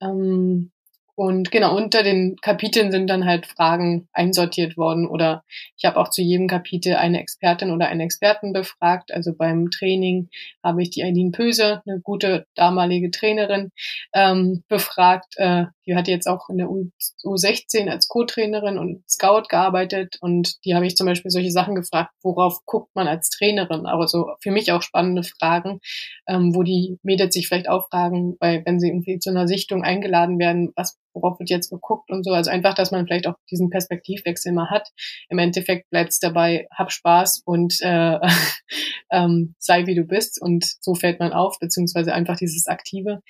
Ähm, 0.00 0.70
und 1.16 1.52
genau, 1.52 1.76
unter 1.76 2.02
den 2.02 2.36
Kapiteln 2.42 2.90
sind 2.90 3.08
dann 3.08 3.24
halt 3.24 3.46
Fragen 3.46 4.08
einsortiert 4.12 4.76
worden 4.76 5.06
oder 5.06 5.44
ich 5.76 5.84
habe 5.84 5.98
auch 5.98 6.10
zu 6.10 6.22
jedem 6.22 6.48
Kapitel 6.48 6.96
eine 6.96 7.20
Expertin 7.20 7.70
oder 7.70 7.86
einen 7.86 8.00
Experten 8.00 8.52
befragt. 8.52 9.12
Also 9.12 9.32
beim 9.32 9.70
Training 9.70 10.28
habe 10.64 10.82
ich 10.82 10.90
die 10.90 11.04
Eileen 11.04 11.30
Pöse, 11.30 11.82
eine 11.86 12.00
gute 12.00 12.46
damalige 12.56 13.12
Trainerin, 13.12 13.70
ähm, 14.12 14.64
befragt. 14.68 15.34
Äh, 15.36 15.66
die 15.86 15.94
hat 15.94 16.08
jetzt 16.08 16.26
auch 16.26 16.48
in 16.48 16.58
der 16.58 16.70
U 16.70 16.90
U16 17.24 17.88
als 17.88 18.08
Co-Trainerin 18.08 18.78
und 18.78 19.08
Scout 19.08 19.44
gearbeitet 19.48 20.16
und 20.20 20.64
die 20.64 20.74
habe 20.74 20.86
ich 20.86 20.96
zum 20.96 21.06
Beispiel 21.06 21.30
solche 21.30 21.50
Sachen 21.50 21.74
gefragt, 21.74 22.10
worauf 22.22 22.64
guckt 22.64 22.94
man 22.94 23.06
als 23.06 23.30
Trainerin? 23.30 23.86
Aber 23.86 24.08
so 24.08 24.30
für 24.40 24.50
mich 24.50 24.72
auch 24.72 24.82
spannende 24.82 25.22
Fragen, 25.22 25.80
ähm, 26.26 26.54
wo 26.54 26.62
die 26.64 26.98
Mädels 27.02 27.34
sich 27.34 27.46
vielleicht 27.46 27.68
auch 27.68 27.88
fragen, 27.88 28.36
weil 28.40 28.62
wenn 28.64 28.80
sie 28.80 28.88
irgendwie 28.88 29.18
zu 29.18 29.30
einer 29.30 29.46
Sichtung 29.46 29.84
eingeladen 29.84 30.38
werden, 30.38 30.72
was 30.74 30.98
worauf 31.14 31.38
wird 31.38 31.50
jetzt 31.50 31.70
geguckt 31.70 32.10
und 32.10 32.24
so. 32.24 32.32
Also 32.32 32.50
einfach, 32.50 32.74
dass 32.74 32.90
man 32.90 33.06
vielleicht 33.06 33.26
auch 33.26 33.34
diesen 33.50 33.70
Perspektivwechsel 33.70 34.52
mal 34.52 34.70
hat. 34.70 34.90
Im 35.28 35.38
Endeffekt 35.38 35.88
bleibt 35.90 36.10
es 36.10 36.18
dabei, 36.18 36.66
hab 36.70 36.92
Spaß 36.92 37.42
und 37.44 37.76
äh, 37.80 38.18
ähm, 39.10 39.54
sei 39.58 39.86
wie 39.86 39.94
du 39.94 40.04
bist 40.04 40.40
und 40.40 40.64
so 40.80 40.94
fällt 40.94 41.20
man 41.20 41.32
auf, 41.32 41.58
beziehungsweise 41.60 42.12
einfach 42.12 42.36
dieses 42.36 42.66
Aktive. 42.66 43.20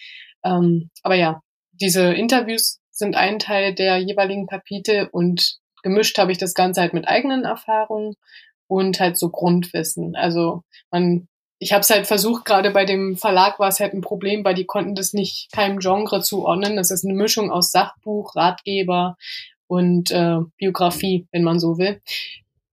Ähm, 0.45 0.91
aber 1.03 1.15
ja, 1.15 1.41
diese 1.73 2.13
Interviews 2.13 2.81
sind 2.91 3.17
ein 3.17 3.39
Teil 3.39 3.75
der 3.75 3.99
jeweiligen 3.99 4.47
Kapitel 4.47 5.09
und 5.11 5.59
gemischt 5.83 6.19
habe 6.19 6.33
ich 6.33 6.39
das 6.39 6.55
Ganze 6.55 6.81
halt 6.81 6.95
mit 6.95 7.09
eigenen 7.09 7.45
Erfahrungen 7.45 8.15
und 8.67 9.01
halt 9.01 9.19
so 9.19 9.31
Grundwissen. 9.31 10.17
Also 10.17 10.63
man 10.91 11.29
ich 11.65 11.73
habe 11.73 11.81
es 11.81 11.89
halt 11.89 12.07
versucht, 12.07 12.45
gerade 12.45 12.71
bei 12.71 12.85
dem 12.85 13.17
Verlag 13.17 13.59
war 13.59 13.69
es 13.69 13.81
halt 13.81 13.95
ein 13.95 14.03
Problem, 14.03 14.45
weil 14.45 14.55
die 14.55 14.67
konnten 14.67 14.95
das 14.95 15.15
nicht 15.15 15.51
keinem 15.51 15.79
Genre 15.79 16.21
zuordnen. 16.21 16.77
Das 16.77 16.91
ist 16.91 17.07
eine 17.07 17.15
Mischung 17.15 17.51
aus 17.51 17.73
Sachbuch, 17.73 18.37
Ratgeber 18.37 19.17
und 19.67 20.11
äh, 20.11 20.41
Biografie, 20.59 21.27
wenn 21.33 21.43
man 21.43 21.59
so 21.59 21.79
will. 21.79 22.03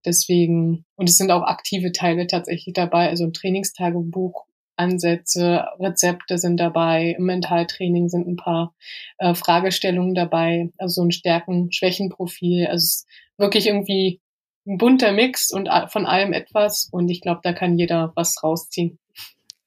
Deswegen, 0.05 0.83
und 0.95 1.07
es 1.07 1.15
sind 1.15 1.31
auch 1.31 1.43
aktive 1.43 1.93
Teile 1.93 2.27
tatsächlich 2.27 2.73
dabei, 2.73 3.07
also 3.07 3.23
ein 3.23 3.31
Trainingstagebuch, 3.31 4.43
Ansätze, 4.75 5.67
Rezepte 5.79 6.37
sind 6.37 6.57
dabei, 6.57 7.15
im 7.17 7.23
Mentaltraining 7.23 8.09
sind 8.09 8.27
ein 8.27 8.35
paar 8.35 8.73
äh, 9.19 9.33
Fragestellungen 9.33 10.15
dabei, 10.15 10.69
also 10.77 10.95
so 10.95 11.07
ein 11.07 11.11
Stärken-Schwächen-Profil. 11.11 12.67
Also 12.67 13.05
wirklich 13.37 13.67
irgendwie 13.67 14.19
ein 14.65 14.77
bunter 14.77 15.11
Mix 15.11 15.51
und 15.51 15.69
von 15.89 16.05
allem 16.05 16.33
etwas 16.33 16.87
und 16.91 17.09
ich 17.09 17.21
glaube, 17.21 17.41
da 17.43 17.53
kann 17.53 17.77
jeder 17.77 18.11
was 18.15 18.43
rausziehen. 18.43 18.99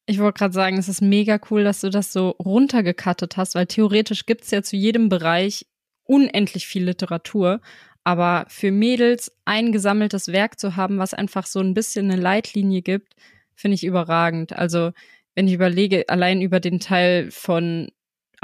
Ich 0.07 0.19
wollte 0.19 0.39
gerade 0.39 0.55
sagen, 0.55 0.77
es 0.77 0.89
ist 0.89 1.01
mega 1.01 1.39
cool, 1.51 1.65
dass 1.65 1.81
du 1.81 1.89
das 1.89 2.13
so 2.13 2.31
runtergekattet 2.31 3.37
hast, 3.37 3.55
weil 3.55 3.67
theoretisch 3.67 4.27
gibt's 4.27 4.51
ja 4.51 4.63
zu 4.63 4.77
jedem 4.77 5.09
Bereich 5.09 5.67
unendlich 6.05 6.67
viel 6.67 6.85
Literatur. 6.85 7.61
Aber 8.05 8.45
für 8.49 8.71
Mädels 8.71 9.35
ein 9.47 9.73
gesammeltes 9.73 10.29
Werk 10.29 10.61
zu 10.61 10.77
haben, 10.77 10.99
was 10.99 11.15
einfach 11.15 11.47
so 11.47 11.61
ein 11.61 11.73
bisschen 11.73 12.11
eine 12.11 12.21
Leitlinie 12.21 12.83
gibt, 12.83 13.15
finde 13.55 13.77
ich 13.77 13.85
überragend. 13.85 14.53
Also, 14.53 14.93
wenn 15.35 15.49
ich 15.49 15.55
überlege, 15.55 16.05
allein 16.09 16.43
über 16.43 16.61
den 16.61 16.81
Teil 16.81 17.31
von 17.31 17.91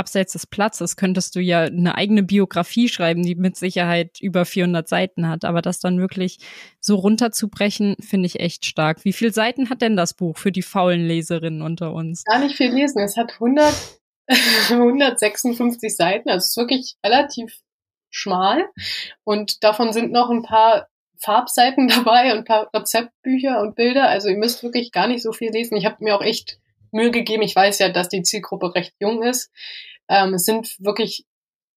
abseits 0.01 0.33
des 0.33 0.47
Platzes 0.47 0.97
könntest 0.97 1.37
du 1.37 1.41
ja 1.41 1.61
eine 1.61 1.95
eigene 1.95 2.23
Biografie 2.23 2.89
schreiben, 2.89 3.23
die 3.23 3.35
mit 3.35 3.57
Sicherheit 3.57 4.19
über 4.21 4.47
400 4.47 4.89
Seiten 4.89 5.29
hat. 5.29 5.45
Aber 5.45 5.61
das 5.61 5.79
dann 5.79 6.01
wirklich 6.01 6.39
so 6.81 6.97
runterzubrechen, 6.97 7.97
finde 8.01 8.27
ich 8.27 8.41
echt 8.41 8.65
stark. 8.65 9.05
Wie 9.05 9.13
viele 9.13 9.33
Seiten 9.33 9.69
hat 9.69 9.83
denn 9.83 9.97
das 9.97 10.15
Buch 10.15 10.39
für 10.39 10.53
die 10.53 10.63
faulen 10.63 11.07
Leserinnen 11.07 11.61
unter 11.61 11.93
uns? 11.93 12.25
Gar 12.25 12.41
nicht 12.41 12.57
viel 12.57 12.73
lesen. 12.73 13.01
Es 13.01 13.19
hat 13.19 13.35
100, 13.35 13.75
156 14.71 15.95
Seiten. 15.97 16.31
Also 16.31 16.45
es 16.45 16.49
ist 16.49 16.57
wirklich 16.57 16.97
relativ 17.05 17.61
schmal. 18.09 18.65
Und 19.23 19.63
davon 19.63 19.93
sind 19.93 20.13
noch 20.13 20.31
ein 20.31 20.43
paar 20.43 20.89
Farbseiten 21.19 21.89
dabei 21.89 22.33
und 22.33 22.39
ein 22.39 22.45
paar 22.45 22.71
Rezeptbücher 22.75 23.61
und 23.61 23.77
Bilder. 23.77 24.09
Also 24.09 24.29
ihr 24.29 24.39
müsst 24.39 24.63
wirklich 24.63 24.93
gar 24.93 25.07
nicht 25.07 25.23
so 25.23 25.33
viel 25.33 25.53
lesen. 25.53 25.77
Ich 25.77 25.85
habe 25.85 25.97
mir 26.01 26.17
auch 26.17 26.23
echt 26.23 26.59
Mühe 26.93 27.11
gegeben. 27.11 27.43
Ich 27.43 27.55
weiß 27.55 27.79
ja, 27.79 27.89
dass 27.89 28.09
die 28.09 28.23
Zielgruppe 28.23 28.75
recht 28.75 28.95
jung 28.99 29.23
ist. 29.23 29.51
Ähm, 30.11 30.35
es 30.35 30.45
sind 30.45 30.77
wirklich 30.79 31.25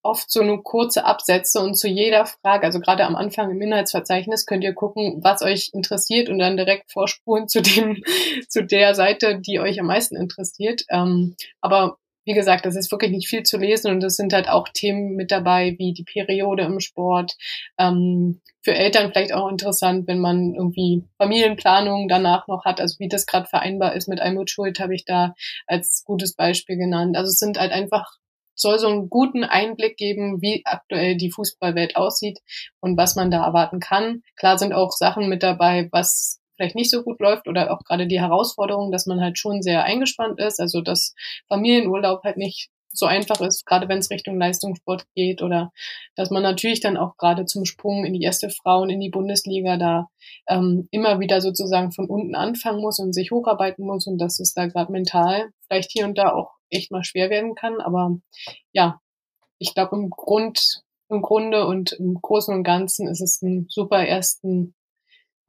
oft 0.03 0.29
so 0.29 0.43
nur 0.43 0.63
kurze 0.63 1.05
Absätze 1.05 1.61
und 1.61 1.75
zu 1.75 1.87
jeder 1.87 2.25
Frage, 2.25 2.65
also 2.65 2.79
gerade 2.79 3.05
am 3.05 3.15
Anfang 3.15 3.49
im 3.49 3.61
Inhaltsverzeichnis 3.61 4.45
könnt 4.45 4.63
ihr 4.63 4.73
gucken, 4.73 5.21
was 5.23 5.41
euch 5.41 5.69
interessiert 5.73 6.29
und 6.29 6.39
dann 6.39 6.57
direkt 6.57 6.91
vorspulen 6.91 7.47
zu 7.47 7.61
dem, 7.61 8.03
zu 8.49 8.65
der 8.65 8.95
Seite, 8.95 9.39
die 9.39 9.59
euch 9.59 9.79
am 9.79 9.87
meisten 9.87 10.17
interessiert. 10.17 10.83
Ähm, 10.89 11.35
aber 11.61 11.97
wie 12.25 12.33
gesagt, 12.33 12.65
das 12.65 12.75
ist 12.75 12.91
wirklich 12.91 13.11
nicht 13.11 13.27
viel 13.27 13.43
zu 13.43 13.57
lesen 13.57 13.91
und 13.91 14.03
es 14.03 14.15
sind 14.15 14.33
halt 14.33 14.47
auch 14.47 14.69
Themen 14.69 15.15
mit 15.15 15.31
dabei, 15.31 15.75
wie 15.77 15.93
die 15.93 16.05
Periode 16.05 16.63
im 16.63 16.79
Sport. 16.79 17.35
Ähm, 17.77 18.41
für 18.61 18.73
Eltern 18.73 19.11
vielleicht 19.11 19.33
auch 19.33 19.49
interessant, 19.49 20.07
wenn 20.07 20.19
man 20.19 20.53
irgendwie 20.53 21.03
Familienplanung 21.17 22.07
danach 22.07 22.47
noch 22.47 22.63
hat, 22.63 22.79
also 22.79 22.97
wie 22.99 23.09
das 23.09 23.25
gerade 23.25 23.47
vereinbar 23.47 23.93
ist 23.95 24.07
mit 24.07 24.21
Almut 24.21 24.49
Schuld, 24.49 24.79
habe 24.79 24.95
ich 24.95 25.03
da 25.03 25.33
als 25.67 26.03
gutes 26.05 26.33
Beispiel 26.35 26.77
genannt. 26.77 27.17
Also 27.17 27.27
es 27.27 27.39
sind 27.39 27.59
halt 27.59 27.73
einfach 27.73 28.17
soll 28.55 28.79
so 28.79 28.87
einen 28.87 29.09
guten 29.09 29.43
Einblick 29.43 29.97
geben, 29.97 30.41
wie 30.41 30.61
aktuell 30.65 31.17
die 31.17 31.31
Fußballwelt 31.31 31.95
aussieht 31.95 32.39
und 32.79 32.97
was 32.97 33.15
man 33.15 33.31
da 33.31 33.45
erwarten 33.45 33.79
kann. 33.79 34.21
Klar 34.35 34.57
sind 34.57 34.73
auch 34.73 34.91
Sachen 34.91 35.29
mit 35.29 35.43
dabei, 35.43 35.89
was 35.91 36.39
vielleicht 36.55 36.75
nicht 36.75 36.91
so 36.91 37.03
gut 37.03 37.19
läuft 37.19 37.47
oder 37.47 37.71
auch 37.71 37.83
gerade 37.83 38.07
die 38.07 38.19
Herausforderung, 38.19 38.91
dass 38.91 39.05
man 39.05 39.21
halt 39.21 39.37
schon 39.37 39.61
sehr 39.61 39.83
eingespannt 39.83 40.39
ist, 40.39 40.59
also 40.59 40.81
dass 40.81 41.13
Familienurlaub 41.47 42.23
halt 42.23 42.37
nicht 42.37 42.69
so 42.93 43.07
einfach 43.07 43.41
ist, 43.41 43.65
gerade 43.65 43.89
wenn 43.89 43.97
es 43.97 44.11
Richtung 44.11 44.37
Leistungssport 44.39 45.05
geht 45.15 45.41
oder 45.41 45.71
dass 46.15 46.29
man 46.29 46.43
natürlich 46.43 46.79
dann 46.79 46.95
auch 46.95 47.17
gerade 47.17 47.45
zum 47.45 47.65
Sprung 47.65 48.05
in 48.05 48.13
die 48.13 48.21
erste 48.21 48.49
Frauen 48.49 48.89
in 48.89 48.99
die 48.99 49.09
Bundesliga 49.09 49.77
da 49.77 50.07
ähm, 50.47 50.87
immer 50.91 51.19
wieder 51.19 51.41
sozusagen 51.41 51.91
von 51.91 52.07
unten 52.07 52.35
anfangen 52.35 52.81
muss 52.81 52.99
und 52.99 53.13
sich 53.13 53.31
hocharbeiten 53.31 53.85
muss 53.85 54.05
und 54.05 54.19
dass 54.19 54.39
es 54.39 54.53
da 54.53 54.67
gerade 54.67 54.91
mental 54.91 55.49
vielleicht 55.67 55.91
hier 55.91 56.05
und 56.05 56.17
da 56.17 56.33
auch 56.33 56.51
echt 56.73 56.91
mal 56.91 57.03
schwer 57.03 57.29
werden 57.29 57.55
kann. 57.55 57.81
Aber 57.81 58.17
ja, 58.71 58.99
ich 59.57 59.73
glaube 59.73 59.95
im 59.95 60.09
Grund, 60.09 60.83
im 61.09 61.21
Grunde 61.21 61.65
und 61.67 61.93
im 61.93 62.15
Großen 62.21 62.53
und 62.53 62.63
Ganzen 62.63 63.07
ist 63.07 63.21
es 63.21 63.41
ein 63.41 63.67
super 63.69 64.05
ersten 64.05 64.75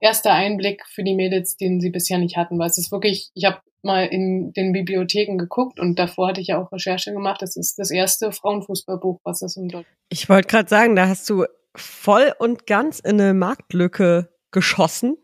erster 0.01 0.33
Einblick 0.33 0.85
für 0.87 1.03
die 1.03 1.15
Mädels, 1.15 1.57
den 1.57 1.81
sie 1.81 1.91
bisher 1.91 2.19
nicht 2.19 2.37
hatten, 2.37 2.59
weil 2.59 2.69
es 2.69 2.79
ist 2.79 2.93
wirklich, 2.93 3.31
ich 3.35 3.47
habe 3.47 3.61
mal 3.83 4.07
in 4.07 4.53
den 4.53 4.73
Bibliotheken 4.73 5.39
geguckt 5.39 5.81
und 5.81 5.99
davor 5.99 6.29
hatte 6.29 6.41
ich 6.41 6.49
ja 6.49 6.61
auch 6.61 6.73
Recherche 6.73 7.13
gemacht. 7.13 7.43
Das 7.43 7.57
ist 7.57 7.79
das 7.79 7.91
erste 7.91 8.33
Frauenfußballbuch, 8.33 9.21
was 9.25 9.43
es 9.43 9.57
in 9.57 9.69
Deutschland. 9.69 9.99
Ich 10.09 10.29
wollte 10.29 10.49
gerade 10.49 10.69
sagen, 10.69 10.97
da 10.97 11.09
hast 11.09 11.29
du 11.31 11.45
voll 11.75 12.33
und 12.39 12.67
ganz 12.67 12.99
in 13.01 13.21
eine 13.21 13.35
Marktlücke 13.35 14.31
geschossen. 14.51 15.17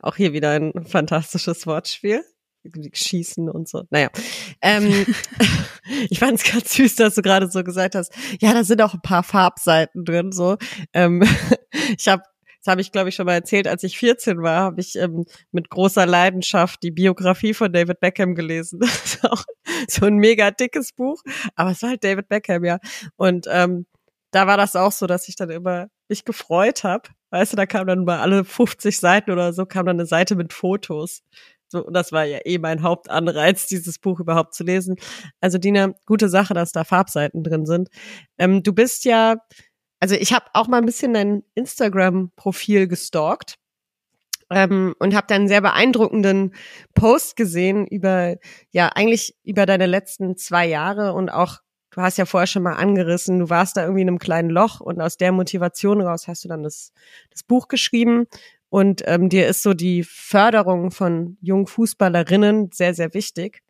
Auch 0.00 0.16
hier 0.16 0.32
wieder 0.32 0.50
ein 0.50 0.72
fantastisches 0.84 1.66
Wortspiel. 1.66 2.24
Schießen 2.92 3.48
und 3.48 3.68
so. 3.68 3.84
Naja. 3.90 4.08
Ähm, 4.62 5.06
ich 6.10 6.18
fand 6.18 6.40
es 6.40 6.50
ganz 6.50 6.74
süß, 6.74 6.96
dass 6.96 7.14
du 7.14 7.22
gerade 7.22 7.50
so 7.50 7.62
gesagt 7.62 7.94
hast, 7.94 8.12
ja, 8.40 8.52
da 8.52 8.64
sind 8.64 8.82
auch 8.82 8.94
ein 8.94 9.02
paar 9.02 9.22
Farbseiten 9.22 10.04
drin. 10.04 10.32
So. 10.32 10.56
Ähm, 10.92 11.22
ich 11.98 12.08
habe 12.08 12.22
das 12.64 12.72
habe 12.72 12.80
ich, 12.80 12.92
glaube 12.92 13.10
ich, 13.10 13.14
schon 13.14 13.26
mal 13.26 13.34
erzählt, 13.34 13.68
als 13.68 13.82
ich 13.82 13.98
14 13.98 14.42
war, 14.42 14.62
habe 14.62 14.80
ich 14.80 14.96
ähm, 14.96 15.26
mit 15.52 15.68
großer 15.68 16.06
Leidenschaft 16.06 16.82
die 16.82 16.90
Biografie 16.90 17.52
von 17.52 17.70
David 17.70 18.00
Beckham 18.00 18.34
gelesen. 18.34 18.80
Das 18.94 19.04
ist 19.04 19.24
auch 19.24 19.44
so 19.88 20.06
ein 20.06 20.16
mega 20.16 20.50
dickes 20.50 20.92
Buch, 20.92 21.22
aber 21.56 21.72
es 21.72 21.82
war 21.82 21.90
halt 21.90 22.04
David 22.04 22.28
Beckham, 22.28 22.64
ja. 22.64 22.78
Und 23.16 23.46
ähm, 23.50 23.86
da 24.30 24.46
war 24.46 24.56
das 24.56 24.76
auch 24.76 24.92
so, 24.92 25.06
dass 25.06 25.28
ich 25.28 25.36
dann 25.36 25.50
immer 25.50 25.88
mich 26.08 26.24
gefreut 26.24 26.84
habe. 26.84 27.10
Weißt 27.30 27.52
du, 27.52 27.56
da 27.56 27.66
kam 27.66 27.86
dann 27.86 28.04
bei 28.04 28.18
alle 28.18 28.44
50 28.44 28.96
Seiten 28.96 29.30
oder 29.30 29.52
so, 29.52 29.66
kam 29.66 29.86
dann 29.86 29.96
eine 29.96 30.06
Seite 30.06 30.34
mit 30.34 30.52
Fotos. 30.52 31.22
So, 31.74 31.90
das 31.90 32.12
war 32.12 32.24
ja 32.24 32.38
eh 32.44 32.58
mein 32.58 32.82
Hauptanreiz, 32.82 33.66
dieses 33.68 33.98
Buch 33.98 34.20
überhaupt 34.20 34.54
zu 34.54 34.64
lesen. 34.64 34.96
Also 35.40 35.58
Dina, 35.58 35.92
gute 36.06 36.28
Sache, 36.28 36.54
dass 36.54 36.72
da 36.72 36.84
Farbseiten 36.84 37.42
drin 37.42 37.66
sind. 37.66 37.88
Ähm, 38.38 38.62
du 38.62 38.72
bist 38.72 39.04
ja 39.04 39.36
also 40.04 40.16
ich 40.16 40.34
habe 40.34 40.44
auch 40.52 40.68
mal 40.68 40.76
ein 40.76 40.84
bisschen 40.84 41.14
dein 41.14 41.44
Instagram-Profil 41.54 42.88
gestalkt 42.88 43.54
ähm, 44.50 44.94
und 44.98 45.14
habe 45.14 45.26
dann 45.28 45.48
sehr 45.48 45.62
beeindruckenden 45.62 46.54
Post 46.92 47.36
gesehen 47.36 47.86
über, 47.86 48.36
ja, 48.70 48.88
eigentlich 48.88 49.34
über 49.44 49.64
deine 49.64 49.86
letzten 49.86 50.36
zwei 50.36 50.66
Jahre 50.66 51.14
und 51.14 51.30
auch, 51.30 51.60
du 51.90 52.02
hast 52.02 52.18
ja 52.18 52.26
vorher 52.26 52.46
schon 52.46 52.64
mal 52.64 52.74
angerissen, 52.74 53.38
du 53.38 53.48
warst 53.48 53.78
da 53.78 53.84
irgendwie 53.84 54.02
in 54.02 54.08
einem 54.08 54.18
kleinen 54.18 54.50
Loch 54.50 54.80
und 54.80 55.00
aus 55.00 55.16
der 55.16 55.32
Motivation 55.32 56.02
raus 56.02 56.28
hast 56.28 56.44
du 56.44 56.48
dann 56.48 56.62
das, 56.62 56.92
das 57.30 57.42
Buch 57.42 57.68
geschrieben 57.68 58.26
und 58.74 59.02
ähm, 59.06 59.28
dir 59.28 59.46
ist 59.46 59.62
so 59.62 59.72
die 59.72 60.02
Förderung 60.02 60.90
von 60.90 61.38
jungen 61.40 61.68
Fußballerinnen 61.68 62.72
sehr, 62.72 62.92
sehr 62.92 63.14
wichtig. 63.14 63.62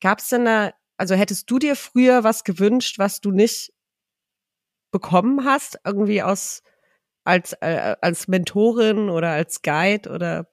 Gab 0.00 0.18
es 0.18 0.28
denn 0.28 0.44
da, 0.44 0.72
also 0.96 1.14
hättest 1.14 1.48
du 1.48 1.60
dir 1.60 1.76
früher 1.76 2.24
was 2.24 2.42
gewünscht, 2.42 2.98
was 2.98 3.20
du 3.20 3.30
nicht 3.30 3.72
bekommen 4.90 5.44
hast, 5.44 5.78
irgendwie 5.84 6.20
aus 6.20 6.64
als 7.22 7.52
äh, 7.60 7.94
als 8.00 8.26
Mentorin 8.26 9.08
oder 9.08 9.30
als 9.30 9.62
Guide 9.62 10.10
oder 10.10 10.48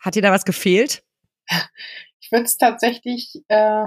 hat 0.00 0.16
dir 0.16 0.22
da 0.22 0.32
was 0.32 0.44
gefehlt? 0.44 1.04
Ich 2.18 2.32
würde 2.32 2.46
es 2.46 2.56
tatsächlich, 2.56 3.40
äh, 3.46 3.84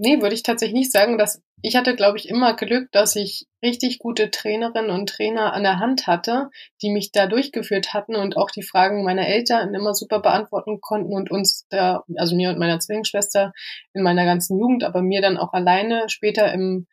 nee, 0.00 0.20
würde 0.20 0.34
ich 0.34 0.42
tatsächlich 0.42 0.78
nicht 0.78 0.92
sagen, 0.92 1.18
dass 1.18 1.42
ich 1.62 1.76
hatte, 1.76 1.94
glaube 1.94 2.16
ich, 2.16 2.28
immer 2.28 2.56
Glück, 2.56 2.90
dass 2.92 3.16
ich 3.16 3.46
richtig 3.62 3.98
gute 3.98 4.30
Trainerinnen 4.30 4.90
und 4.90 5.08
Trainer 5.08 5.52
an 5.52 5.62
der 5.62 5.78
Hand 5.78 6.06
hatte, 6.06 6.48
die 6.82 6.90
mich 6.90 7.12
da 7.12 7.26
durchgeführt 7.26 7.92
hatten 7.92 8.16
und 8.16 8.36
auch 8.36 8.50
die 8.50 8.62
Fragen 8.62 9.04
meiner 9.04 9.26
Eltern 9.26 9.74
immer 9.74 9.94
super 9.94 10.20
beantworten 10.20 10.80
konnten 10.80 11.12
und 11.12 11.30
uns 11.30 11.66
da, 11.68 12.02
also 12.16 12.34
mir 12.34 12.50
und 12.50 12.58
meiner 12.58 12.80
Zwillingsschwester 12.80 13.52
in 13.92 14.02
meiner 14.02 14.24
ganzen 14.24 14.58
Jugend, 14.58 14.84
aber 14.84 15.02
mir 15.02 15.20
dann 15.20 15.36
auch 15.36 15.52
alleine 15.52 16.08
später 16.08 16.52
im 16.52 16.86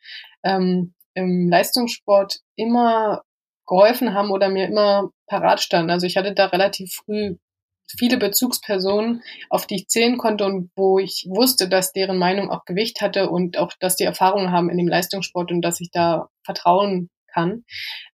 ähm, 0.44 0.94
im 1.18 1.48
Leistungssport 1.48 2.40
immer 2.56 3.22
geholfen 3.66 4.14
haben 4.14 4.30
oder 4.30 4.48
mir 4.48 4.66
immer 4.66 5.10
parat 5.26 5.60
standen. 5.60 5.90
Also 5.90 6.06
ich 6.06 6.16
hatte 6.16 6.32
da 6.32 6.46
relativ 6.46 6.94
früh 7.04 7.36
viele 7.96 8.18
Bezugspersonen, 8.18 9.22
auf 9.50 9.66
die 9.66 9.76
ich 9.76 9.88
zählen 9.88 10.18
konnte 10.18 10.44
und 10.44 10.70
wo 10.76 10.98
ich 10.98 11.26
wusste, 11.28 11.68
dass 11.68 11.92
deren 11.92 12.18
Meinung 12.18 12.50
auch 12.50 12.64
Gewicht 12.64 13.00
hatte 13.00 13.30
und 13.30 13.58
auch, 13.58 13.72
dass 13.80 13.96
die 13.96 14.04
Erfahrungen 14.04 14.52
haben 14.52 14.70
in 14.70 14.78
dem 14.78 14.88
Leistungssport 14.88 15.50
und 15.50 15.62
dass 15.62 15.80
ich 15.80 15.90
da 15.90 16.28
vertrauen 16.44 17.10
kann. 17.32 17.64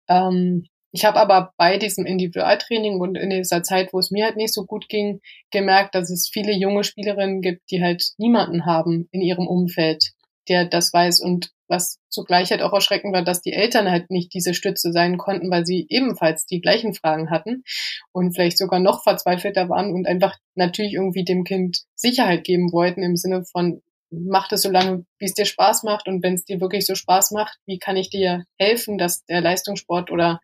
Ähm, 0.08 0.66
ich 0.94 1.06
habe 1.06 1.18
aber 1.18 1.52
bei 1.56 1.78
diesem 1.78 2.04
Individualtraining 2.04 3.00
und 3.00 3.16
in 3.16 3.30
dieser 3.30 3.62
Zeit, 3.62 3.94
wo 3.94 3.98
es 3.98 4.10
mir 4.10 4.26
halt 4.26 4.36
nicht 4.36 4.52
so 4.52 4.66
gut 4.66 4.90
ging, 4.90 5.20
gemerkt, 5.50 5.94
dass 5.94 6.10
es 6.10 6.28
viele 6.30 6.52
junge 6.52 6.84
Spielerinnen 6.84 7.40
gibt, 7.40 7.62
die 7.70 7.82
halt 7.82 8.04
niemanden 8.18 8.66
haben 8.66 9.08
in 9.10 9.22
ihrem 9.22 9.46
Umfeld, 9.46 10.12
der 10.50 10.66
das 10.66 10.92
weiß 10.92 11.20
und 11.20 11.50
was 11.72 11.98
zugleich 12.10 12.50
halt 12.50 12.62
auch 12.62 12.72
erschreckend 12.72 13.14
war, 13.14 13.24
dass 13.24 13.40
die 13.40 13.52
Eltern 13.52 13.90
halt 13.90 14.10
nicht 14.10 14.32
diese 14.34 14.54
Stütze 14.54 14.92
sein 14.92 15.16
konnten, 15.16 15.50
weil 15.50 15.66
sie 15.66 15.86
ebenfalls 15.88 16.46
die 16.46 16.60
gleichen 16.60 16.94
Fragen 16.94 17.30
hatten 17.30 17.64
und 18.12 18.34
vielleicht 18.34 18.58
sogar 18.58 18.78
noch 18.78 19.02
verzweifelter 19.02 19.68
waren 19.68 19.92
und 19.92 20.06
einfach 20.06 20.36
natürlich 20.54 20.92
irgendwie 20.92 21.24
dem 21.24 21.42
Kind 21.42 21.82
Sicherheit 21.96 22.44
geben 22.44 22.70
wollten 22.72 23.02
im 23.02 23.16
Sinne 23.16 23.42
von, 23.50 23.80
mach 24.10 24.52
es 24.52 24.62
so 24.62 24.70
lange, 24.70 25.06
wie 25.18 25.24
es 25.24 25.34
dir 25.34 25.46
Spaß 25.46 25.82
macht 25.82 26.06
und 26.06 26.22
wenn 26.22 26.34
es 26.34 26.44
dir 26.44 26.60
wirklich 26.60 26.86
so 26.86 26.94
Spaß 26.94 27.30
macht, 27.30 27.58
wie 27.66 27.78
kann 27.78 27.96
ich 27.96 28.10
dir 28.10 28.44
helfen, 28.58 28.98
dass 28.98 29.24
der 29.24 29.40
Leistungssport 29.40 30.10
oder 30.10 30.40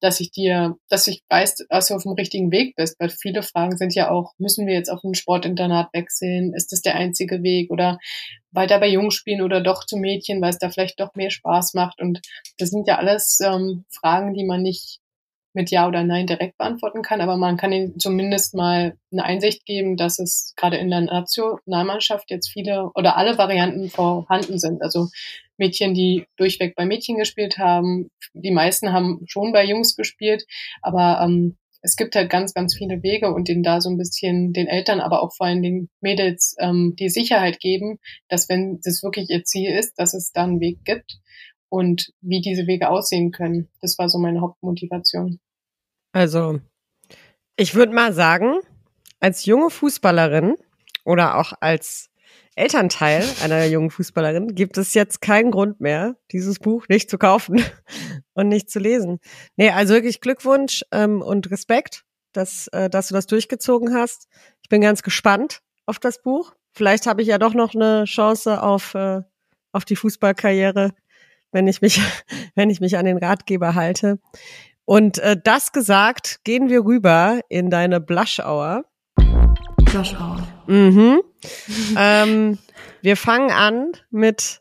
dass 0.00 0.20
ich 0.20 0.30
dir, 0.30 0.76
dass 0.88 1.06
ich 1.06 1.22
weiß, 1.28 1.66
dass 1.68 1.88
du 1.88 1.94
auf 1.94 2.02
dem 2.02 2.12
richtigen 2.12 2.50
Weg 2.50 2.76
bist, 2.76 2.98
weil 3.00 3.08
viele 3.08 3.42
Fragen 3.42 3.76
sind 3.76 3.94
ja 3.94 4.10
auch, 4.10 4.32
müssen 4.38 4.66
wir 4.66 4.74
jetzt 4.74 4.90
auf 4.90 5.02
ein 5.04 5.14
Sportinternat 5.14 5.88
wechseln? 5.92 6.54
Ist 6.54 6.72
das 6.72 6.82
der 6.82 6.94
einzige 6.94 7.42
Weg? 7.42 7.70
Oder 7.70 7.98
weiter 8.50 8.78
bei 8.80 8.88
Jungs 8.88 9.14
spielen 9.14 9.42
oder 9.42 9.60
doch 9.60 9.84
zu 9.84 9.96
Mädchen, 9.96 10.40
weil 10.40 10.50
es 10.50 10.58
da 10.58 10.70
vielleicht 10.70 11.00
doch 11.00 11.14
mehr 11.14 11.30
Spaß 11.30 11.74
macht? 11.74 12.00
Und 12.00 12.20
das 12.58 12.70
sind 12.70 12.86
ja 12.86 12.96
alles 12.96 13.38
ähm, 13.44 13.84
Fragen, 13.90 14.34
die 14.34 14.44
man 14.44 14.62
nicht 14.62 15.00
mit 15.54 15.70
Ja 15.70 15.88
oder 15.88 16.04
Nein 16.04 16.26
direkt 16.26 16.56
beantworten 16.58 17.02
kann, 17.02 17.20
aber 17.20 17.36
man 17.36 17.56
kann 17.56 17.72
ihnen 17.72 17.98
zumindest 17.98 18.54
mal 18.54 18.96
eine 19.10 19.24
Einsicht 19.24 19.64
geben, 19.66 19.96
dass 19.96 20.18
es 20.18 20.52
gerade 20.56 20.76
in 20.76 20.90
der 20.90 21.00
Nationalmannschaft 21.00 22.30
jetzt 22.30 22.48
viele 22.48 22.90
oder 22.94 23.16
alle 23.16 23.38
Varianten 23.38 23.88
vorhanden 23.88 24.58
sind. 24.58 24.82
Also 24.82 25.08
Mädchen, 25.58 25.94
die 25.94 26.26
durchweg 26.36 26.74
bei 26.76 26.86
Mädchen 26.86 27.18
gespielt 27.18 27.58
haben, 27.58 28.10
die 28.32 28.50
meisten 28.50 28.92
haben 28.92 29.24
schon 29.26 29.52
bei 29.52 29.64
Jungs 29.64 29.96
gespielt, 29.96 30.46
aber 30.82 31.20
ähm, 31.22 31.56
es 31.80 31.96
gibt 31.96 32.16
halt 32.16 32.30
ganz, 32.30 32.54
ganz 32.54 32.76
viele 32.76 33.02
Wege 33.02 33.32
und 33.32 33.48
denen 33.48 33.62
da 33.62 33.80
so 33.80 33.88
ein 33.88 33.98
bisschen 33.98 34.52
den 34.52 34.66
Eltern, 34.66 35.00
aber 35.00 35.22
auch 35.22 35.34
vor 35.34 35.46
allem 35.46 35.62
den 35.62 35.88
Mädels 36.00 36.56
ähm, 36.58 36.94
die 36.98 37.08
Sicherheit 37.08 37.60
geben, 37.60 37.98
dass 38.28 38.48
wenn 38.48 38.80
das 38.82 39.02
wirklich 39.02 39.30
ihr 39.30 39.44
Ziel 39.44 39.70
ist, 39.70 39.94
dass 39.96 40.14
es 40.14 40.32
da 40.32 40.44
einen 40.44 40.60
Weg 40.60 40.84
gibt 40.84 41.18
und 41.68 42.12
wie 42.20 42.40
diese 42.40 42.66
Wege 42.66 42.88
aussehen 42.88 43.30
können. 43.30 43.68
Das 43.80 43.98
war 43.98 44.08
so 44.08 44.18
meine 44.18 44.40
Hauptmotivation. 44.40 45.38
Also, 46.12 46.60
ich 47.56 47.74
würde 47.74 47.92
mal 47.92 48.12
sagen, 48.12 48.54
als 49.20 49.44
junge 49.44 49.70
Fußballerin 49.70 50.56
oder 51.04 51.38
auch 51.38 51.52
als 51.60 52.10
Elternteil 52.58 53.24
einer 53.42 53.64
jungen 53.66 53.90
Fußballerin 53.90 54.54
gibt 54.54 54.76
es 54.78 54.94
jetzt 54.94 55.20
keinen 55.20 55.50
Grund 55.50 55.80
mehr, 55.80 56.16
dieses 56.32 56.58
Buch 56.58 56.86
nicht 56.88 57.08
zu 57.08 57.18
kaufen 57.18 57.62
und 58.34 58.48
nicht 58.48 58.70
zu 58.70 58.78
lesen. 58.78 59.18
Nee, 59.56 59.70
also 59.70 59.94
wirklich 59.94 60.20
Glückwunsch 60.20 60.84
ähm, 60.92 61.22
und 61.22 61.50
Respekt, 61.50 62.04
dass, 62.32 62.68
äh, 62.68 62.90
dass 62.90 63.08
du 63.08 63.14
das 63.14 63.26
durchgezogen 63.26 63.94
hast. 63.94 64.28
Ich 64.62 64.68
bin 64.68 64.80
ganz 64.80 65.02
gespannt 65.02 65.60
auf 65.86 65.98
das 65.98 66.22
Buch. 66.22 66.52
Vielleicht 66.72 67.06
habe 67.06 67.22
ich 67.22 67.28
ja 67.28 67.38
doch 67.38 67.54
noch 67.54 67.74
eine 67.74 68.04
Chance 68.04 68.62
auf, 68.62 68.94
äh, 68.94 69.22
auf 69.72 69.84
die 69.84 69.96
Fußballkarriere 69.96 70.92
wenn 71.52 71.66
ich 71.66 71.80
mich, 71.80 72.00
wenn 72.54 72.70
ich 72.70 72.80
mich 72.80 72.96
an 72.96 73.06
den 73.06 73.18
Ratgeber 73.18 73.74
halte. 73.74 74.18
Und 74.84 75.18
äh, 75.18 75.36
das 75.42 75.72
gesagt, 75.72 76.40
gehen 76.44 76.68
wir 76.68 76.84
rüber 76.84 77.40
in 77.48 77.70
deine 77.70 78.00
Blush 78.00 78.40
Hour. 78.40 78.84
Blush 79.90 80.14
Hour. 80.14 80.46
Mhm. 80.66 81.22
ähm, 81.96 82.58
wir 83.00 83.16
fangen 83.16 83.50
an 83.50 83.92
mit 84.10 84.60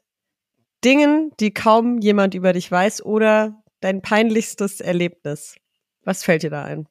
Dingen, 0.84 1.32
die 1.40 1.54
kaum 1.54 2.00
jemand 2.00 2.34
über 2.34 2.54
dich 2.54 2.72
weiß 2.72 3.04
oder 3.04 3.62
dein 3.82 4.02
peinlichstes 4.02 4.80
Erlebnis. 4.80 5.56
Was 6.04 6.24
fällt 6.24 6.44
dir 6.44 6.50
da 6.50 6.64
ein? 6.64 6.88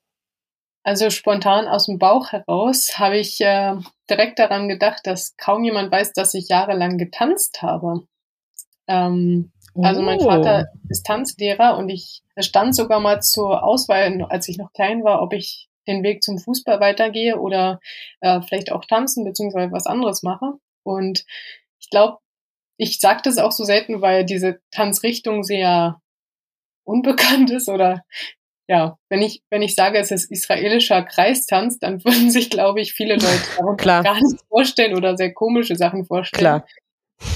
Also 0.83 1.11
spontan 1.11 1.67
aus 1.67 1.87
dem 1.87 1.99
Bauch 1.99 2.31
heraus 2.31 2.99
habe 2.99 3.19
ich 3.19 3.41
äh, 3.41 3.75
direkt 4.09 4.39
daran 4.39 4.69
gedacht, 4.69 5.01
dass 5.05 5.37
kaum 5.37 5.65
jemand 5.65 5.91
weiß, 5.91 6.13
dass 6.13 6.35
ich 6.35 6.49
jahrelang 6.49 6.99
getanzt 6.99 7.63
habe. 7.63 8.07
Ähm, 8.87 9.53
also 9.83 10.03
mein 10.03 10.21
Vater 10.21 10.67
oh. 10.73 10.79
ist 10.89 11.05
Tanzlehrer 11.05 11.77
und 11.77 11.89
ich 11.89 12.23
stand 12.39 12.75
sogar 12.75 13.01
mal 13.01 13.21
zur 13.21 13.65
Auswahl, 13.65 14.23
als 14.29 14.49
ich 14.49 14.59
noch 14.59 14.73
klein 14.73 15.05
war, 15.05 15.23
ob 15.23 15.33
ich 15.33 15.69
den 15.87 16.03
Weg 16.03 16.23
zum 16.23 16.39
Fußball 16.39 16.81
weitergehe 16.81 17.39
oder 17.39 17.81
äh, 18.21 18.41
vielleicht 18.43 18.73
auch 18.73 18.85
tanzen 18.85 19.25
beziehungsweise 19.25 19.73
was 19.73 19.87
anderes 19.87 20.23
mache. 20.23 20.55
Und 20.83 21.25
ich 21.81 21.91
glaube, 21.91 22.19
ich 22.79 23.01
sage 23.01 23.21
das 23.25 23.39
auch 23.39 23.53
so 23.53 23.65
selten, 23.65 24.03
weil 24.03 24.25
diese 24.25 24.61
Tanzrichtung 24.71 25.43
sehr 25.43 26.01
unbekannt 26.85 27.51
ist 27.51 27.69
oder 27.69 28.05
ja, 28.69 28.99
wenn 29.09 29.23
ich, 29.23 29.43
wenn 29.49 29.63
ich 29.63 29.77
sage, 29.77 29.99
es 29.99 30.11
ist 30.11 30.31
israelischer 30.31 31.03
Kreistanz, 31.03 31.79
dann 31.79 32.05
würden 32.05 32.31
sich, 32.31 32.51
glaube 32.51 32.81
ich, 32.81 32.93
viele 32.93 33.15
Leute 33.15 33.77
Klar. 33.77 34.03
gar 34.03 34.15
nicht 34.15 34.41
vorstellen 34.49 34.97
oder 34.97 35.17
sehr 35.17 35.33
komische 35.33 35.77
Sachen 35.77 36.05
vorstellen. 36.05 36.41
Klar. 36.41 36.67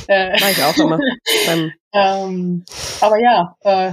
Äh, 0.09 0.39
Mach 0.39 0.51
ich 0.51 0.63
auch 0.63 0.77
immer. 0.77 0.99
ähm, 1.95 2.65
aber 3.01 3.19
ja, 3.19 3.57
äh, 3.63 3.93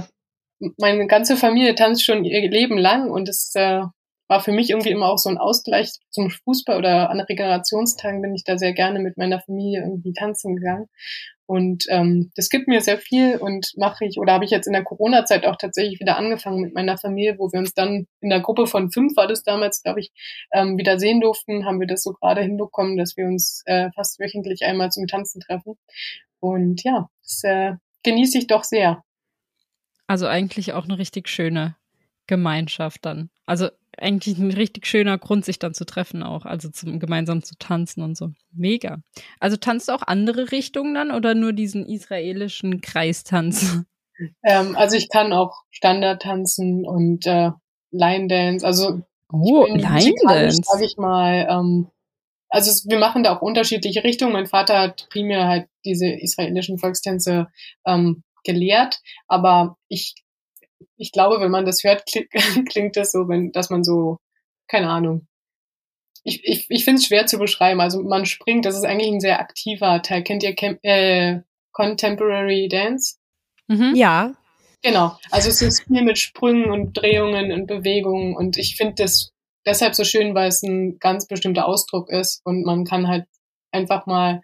meine 0.76 1.06
ganze 1.06 1.36
Familie 1.36 1.74
tanzt 1.74 2.04
schon 2.04 2.24
ihr 2.24 2.50
Leben 2.50 2.76
lang 2.76 3.10
und 3.10 3.28
es 3.28 3.52
äh, 3.54 3.82
war 4.28 4.40
für 4.40 4.52
mich 4.52 4.70
irgendwie 4.70 4.90
immer 4.90 5.06
auch 5.06 5.18
so 5.18 5.30
ein 5.30 5.38
Ausgleich 5.38 5.90
zum 6.10 6.30
Fußball 6.30 6.78
oder 6.78 7.10
an 7.10 7.20
Regenerationstagen 7.20 8.22
bin 8.22 8.34
ich 8.34 8.44
da 8.44 8.58
sehr 8.58 8.74
gerne 8.74 9.00
mit 9.00 9.16
meiner 9.16 9.40
Familie 9.40 9.80
irgendwie 9.80 10.12
tanzen 10.12 10.56
gegangen. 10.56 10.88
Und 11.46 11.86
ähm, 11.88 12.30
das 12.36 12.50
gibt 12.50 12.68
mir 12.68 12.82
sehr 12.82 12.98
viel 12.98 13.38
und 13.38 13.72
mache 13.78 14.04
ich, 14.04 14.18
oder 14.18 14.34
habe 14.34 14.44
ich 14.44 14.50
jetzt 14.50 14.66
in 14.66 14.74
der 14.74 14.84
Corona-Zeit 14.84 15.46
auch 15.46 15.56
tatsächlich 15.56 15.98
wieder 15.98 16.18
angefangen 16.18 16.60
mit 16.60 16.74
meiner 16.74 16.98
Familie, 16.98 17.38
wo 17.38 17.50
wir 17.50 17.58
uns 17.58 17.72
dann 17.72 18.06
in 18.20 18.28
der 18.28 18.40
Gruppe 18.40 18.66
von 18.66 18.90
fünf 18.90 19.16
war 19.16 19.26
das 19.26 19.44
damals, 19.44 19.82
glaube 19.82 20.00
ich, 20.00 20.12
ähm, 20.52 20.76
wieder 20.76 20.98
sehen 20.98 21.22
durften, 21.22 21.64
haben 21.64 21.80
wir 21.80 21.86
das 21.86 22.02
so 22.02 22.12
gerade 22.12 22.42
hinbekommen, 22.42 22.98
dass 22.98 23.16
wir 23.16 23.24
uns 23.24 23.62
äh, 23.64 23.88
fast 23.94 24.20
wöchentlich 24.20 24.66
einmal 24.66 24.90
zum 24.90 25.06
Tanzen 25.06 25.40
treffen. 25.40 25.78
Und 26.38 26.84
ja, 26.84 27.08
das 27.22 27.42
äh, 27.44 27.76
genieße 28.02 28.36
ich 28.36 28.46
doch 28.46 28.64
sehr. 28.64 29.02
Also 30.06 30.26
eigentlich 30.26 30.74
auch 30.74 30.84
eine 30.84 30.98
richtig 30.98 31.30
schöne 31.30 31.76
Gemeinschaft 32.26 33.06
dann. 33.06 33.30
Also 33.46 33.70
eigentlich 34.00 34.38
ein 34.38 34.52
richtig 34.52 34.86
schöner 34.86 35.18
Grund, 35.18 35.44
sich 35.44 35.58
dann 35.58 35.74
zu 35.74 35.84
treffen 35.84 36.22
auch, 36.22 36.44
also 36.44 36.68
zum 36.68 36.98
gemeinsam 36.98 37.42
zu 37.42 37.56
tanzen 37.58 38.02
und 38.02 38.16
so. 38.16 38.30
Mega. 38.52 38.98
Also 39.40 39.56
tanzt 39.56 39.88
du 39.88 39.92
auch 39.92 40.02
andere 40.02 40.52
Richtungen 40.52 40.94
dann 40.94 41.10
oder 41.10 41.34
nur 41.34 41.52
diesen 41.52 41.86
israelischen 41.86 42.80
Kreistanz? 42.80 43.82
Ähm, 44.42 44.74
also 44.76 44.96
ich 44.96 45.08
kann 45.10 45.32
auch 45.32 45.62
Standard 45.70 46.22
tanzen 46.22 46.84
und 46.84 47.24
äh, 47.26 47.52
Line 47.92 48.26
Dance. 48.26 48.66
Also 48.66 49.02
oh, 49.32 49.64
Line 49.66 50.14
Dance, 50.26 50.60
sag 50.64 50.82
ich 50.82 50.96
mal. 50.96 51.46
Ähm, 51.48 51.86
also 52.48 52.70
es, 52.70 52.88
wir 52.88 52.98
machen 52.98 53.22
da 53.22 53.36
auch 53.36 53.42
unterschiedliche 53.42 54.02
Richtungen. 54.04 54.32
Mein 54.32 54.46
Vater 54.46 54.80
hat 54.80 55.06
primär 55.10 55.46
halt 55.46 55.68
diese 55.84 56.08
israelischen 56.08 56.78
Volkstänze 56.78 57.48
ähm, 57.86 58.24
gelehrt, 58.44 59.00
aber 59.26 59.76
ich 59.88 60.14
ich 60.98 61.12
glaube, 61.12 61.40
wenn 61.40 61.50
man 61.50 61.64
das 61.64 61.82
hört, 61.84 62.04
klingt, 62.06 62.30
klingt 62.70 62.96
das 62.96 63.12
so, 63.12 63.28
wenn, 63.28 63.52
dass 63.52 63.70
man 63.70 63.84
so, 63.84 64.18
keine 64.66 64.90
Ahnung. 64.90 65.26
Ich, 66.24 66.44
ich, 66.44 66.66
ich 66.68 66.84
finde 66.84 67.00
es 67.00 67.06
schwer 67.06 67.26
zu 67.26 67.38
beschreiben. 67.38 67.80
Also 67.80 68.02
man 68.02 68.26
springt, 68.26 68.66
das 68.66 68.76
ist 68.76 68.84
eigentlich 68.84 69.10
ein 69.10 69.20
sehr 69.20 69.40
aktiver 69.40 70.02
Teil. 70.02 70.22
Kennt 70.24 70.42
ihr 70.42 70.54
Cam 70.54 70.78
äh, 70.82 71.40
Contemporary 71.72 72.68
Dance? 72.68 73.16
Mhm. 73.68 73.94
Ja. 73.94 74.34
Genau. 74.82 75.16
Also 75.30 75.48
es 75.48 75.62
ist 75.62 75.84
viel 75.84 76.02
mit 76.02 76.18
Sprüngen 76.18 76.70
und 76.70 76.94
Drehungen 76.94 77.52
und 77.52 77.66
Bewegungen 77.66 78.36
und 78.36 78.58
ich 78.58 78.76
finde 78.76 78.94
das 78.96 79.32
deshalb 79.66 79.94
so 79.94 80.04
schön, 80.04 80.34
weil 80.34 80.48
es 80.48 80.62
ein 80.62 80.98
ganz 80.98 81.26
bestimmter 81.26 81.66
Ausdruck 81.66 82.10
ist 82.10 82.40
und 82.44 82.64
man 82.64 82.84
kann 82.84 83.08
halt 83.08 83.26
einfach 83.72 84.06
mal 84.06 84.42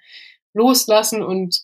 loslassen 0.53 1.23
und 1.23 1.63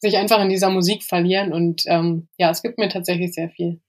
sich 0.00 0.16
einfach 0.16 0.40
in 0.40 0.48
dieser 0.48 0.70
Musik 0.70 1.02
verlieren 1.02 1.52
und 1.52 1.84
ähm, 1.86 2.28
ja, 2.38 2.50
es 2.50 2.62
gibt 2.62 2.78
mir 2.78 2.88
tatsächlich 2.88 3.34
sehr 3.34 3.50
viel. 3.50 3.80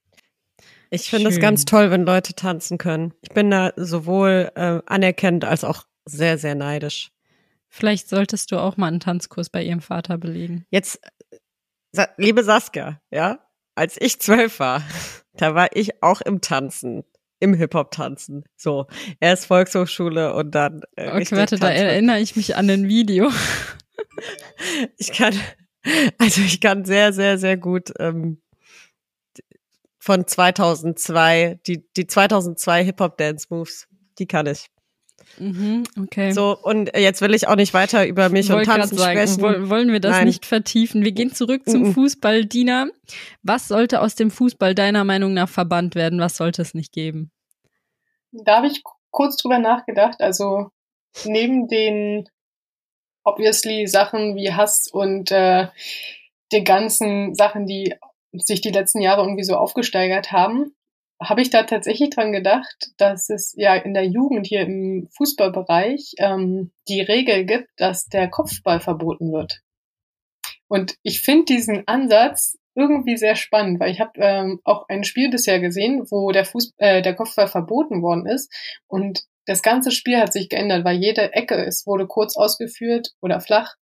Ich 0.90 1.10
finde 1.10 1.30
es 1.30 1.40
ganz 1.40 1.64
toll, 1.64 1.90
wenn 1.90 2.04
Leute 2.04 2.34
tanzen 2.34 2.78
können. 2.78 3.14
Ich 3.22 3.30
bin 3.30 3.50
da 3.50 3.72
sowohl 3.76 4.50
äh, 4.54 4.80
anerkennend 4.86 5.44
als 5.44 5.64
auch 5.64 5.84
sehr, 6.04 6.38
sehr 6.38 6.54
neidisch. 6.54 7.10
Vielleicht 7.68 8.08
solltest 8.08 8.52
du 8.52 8.58
auch 8.58 8.76
mal 8.76 8.86
einen 8.86 9.00
Tanzkurs 9.00 9.50
bei 9.50 9.62
ihrem 9.62 9.80
Vater 9.80 10.16
belegen. 10.16 10.64
Jetzt, 10.70 11.00
liebe 12.16 12.44
Saskia, 12.44 13.00
ja, 13.10 13.40
als 13.74 14.00
ich 14.00 14.20
zwölf 14.20 14.60
war, 14.60 14.82
da 15.34 15.54
war 15.54 15.74
ich 15.74 16.02
auch 16.02 16.20
im 16.20 16.40
Tanzen, 16.40 17.02
im 17.40 17.54
Hip-Hop-Tanzen. 17.54 18.44
So, 18.56 18.86
erst 19.18 19.46
Volkshochschule 19.46 20.34
und 20.34 20.54
dann. 20.54 20.82
Äh, 20.94 21.08
okay, 21.08 21.36
warte, 21.36 21.58
tanzen. 21.58 21.60
da 21.60 21.70
erinnere 21.70 22.20
ich 22.20 22.36
mich 22.36 22.54
an 22.54 22.70
ein 22.70 22.86
Video. 22.86 23.30
ich 24.96 25.12
kann, 25.12 25.34
also 26.18 26.40
ich 26.42 26.60
kann 26.60 26.84
sehr, 26.84 27.12
sehr, 27.12 27.38
sehr 27.38 27.56
gut 27.56 27.92
ähm, 27.98 28.40
von 30.04 30.26
2002, 30.26 31.60
die, 31.66 31.82
die 31.96 32.06
2002 32.06 32.84
Hip-Hop-Dance-Moves, 32.84 33.88
die 34.18 34.26
kann 34.26 34.44
ich. 34.44 34.66
Mhm, 35.38 35.84
okay. 35.98 36.32
So, 36.32 36.58
und 36.62 36.94
jetzt 36.94 37.22
will 37.22 37.32
ich 37.32 37.48
auch 37.48 37.56
nicht 37.56 37.72
weiter 37.72 38.06
über 38.06 38.28
mich 38.28 38.52
und 38.52 38.64
Tanzen 38.64 38.98
sagen, 38.98 39.26
sprechen. 39.26 39.70
Wollen 39.70 39.90
wir 39.90 40.00
das 40.00 40.16
Nein. 40.16 40.26
nicht 40.26 40.44
vertiefen? 40.44 41.04
Wir 41.04 41.12
gehen 41.12 41.32
zurück 41.32 41.62
zum 41.66 41.84
mhm. 41.84 41.94
Fußball. 41.94 42.44
Dina, 42.44 42.88
was 43.42 43.66
sollte 43.68 44.02
aus 44.02 44.14
dem 44.14 44.30
Fußball 44.30 44.74
deiner 44.74 45.04
Meinung 45.04 45.32
nach 45.32 45.48
verbannt 45.48 45.94
werden? 45.94 46.20
Was 46.20 46.36
sollte 46.36 46.60
es 46.60 46.74
nicht 46.74 46.92
geben? 46.92 47.32
Da 48.30 48.56
habe 48.56 48.66
ich 48.66 48.82
kurz 49.10 49.38
drüber 49.38 49.58
nachgedacht. 49.58 50.20
Also 50.20 50.68
neben 51.24 51.66
den 51.66 52.28
obviously 53.22 53.86
Sachen 53.86 54.36
wie 54.36 54.52
Hass 54.52 54.86
und 54.86 55.30
äh, 55.30 55.68
die 56.52 56.62
ganzen 56.62 57.34
Sachen, 57.34 57.66
die 57.66 57.94
sich 58.38 58.60
die 58.60 58.70
letzten 58.70 59.00
Jahre 59.00 59.22
irgendwie 59.22 59.44
so 59.44 59.56
aufgesteigert 59.56 60.32
haben, 60.32 60.74
habe 61.22 61.42
ich 61.42 61.50
da 61.50 61.62
tatsächlich 61.62 62.10
dran 62.10 62.32
gedacht, 62.32 62.90
dass 62.96 63.30
es 63.30 63.54
ja 63.56 63.74
in 63.74 63.94
der 63.94 64.06
Jugend 64.06 64.46
hier 64.46 64.62
im 64.62 65.08
Fußballbereich 65.16 66.14
ähm, 66.18 66.72
die 66.88 67.00
Regel 67.00 67.44
gibt, 67.44 67.68
dass 67.76 68.06
der 68.06 68.28
Kopfball 68.28 68.80
verboten 68.80 69.32
wird. 69.32 69.60
Und 70.68 70.96
ich 71.02 71.20
finde 71.20 71.44
diesen 71.44 71.86
Ansatz 71.86 72.58
irgendwie 72.74 73.16
sehr 73.16 73.36
spannend, 73.36 73.78
weil 73.78 73.92
ich 73.92 74.00
habe 74.00 74.12
ähm, 74.16 74.60
auch 74.64 74.88
ein 74.88 75.04
Spiel 75.04 75.30
bisher 75.30 75.60
gesehen, 75.60 76.04
wo 76.10 76.32
der, 76.32 76.44
Fuß, 76.44 76.74
äh, 76.78 77.02
der 77.02 77.14
Kopfball 77.14 77.46
verboten 77.46 78.02
worden 78.02 78.26
ist 78.26 78.52
und 78.88 79.22
das 79.46 79.62
ganze 79.62 79.90
Spiel 79.90 80.18
hat 80.18 80.32
sich 80.32 80.48
geändert, 80.48 80.84
weil 80.84 80.96
jede 80.96 81.32
Ecke 81.34 81.54
es 81.64 81.86
wurde 81.86 82.06
kurz 82.06 82.36
ausgeführt 82.36 83.10
oder 83.20 83.40
flach 83.40 83.74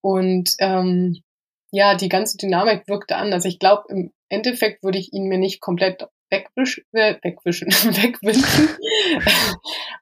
und 0.00 0.54
ähm, 0.58 1.22
ja, 1.70 1.94
die 1.94 2.08
ganze 2.08 2.36
Dynamik 2.36 2.88
wirkte 2.88 3.16
anders. 3.16 3.44
Ich 3.44 3.58
glaube, 3.58 3.84
im 3.88 4.12
Endeffekt 4.28 4.82
würde 4.82 4.98
ich 4.98 5.12
ihn 5.12 5.24
mir 5.24 5.38
nicht 5.38 5.60
komplett 5.60 6.06
wegwischen, 6.30 6.84
äh, 6.92 7.16
wegwischen, 7.22 7.68
wegwischen. 8.02 8.68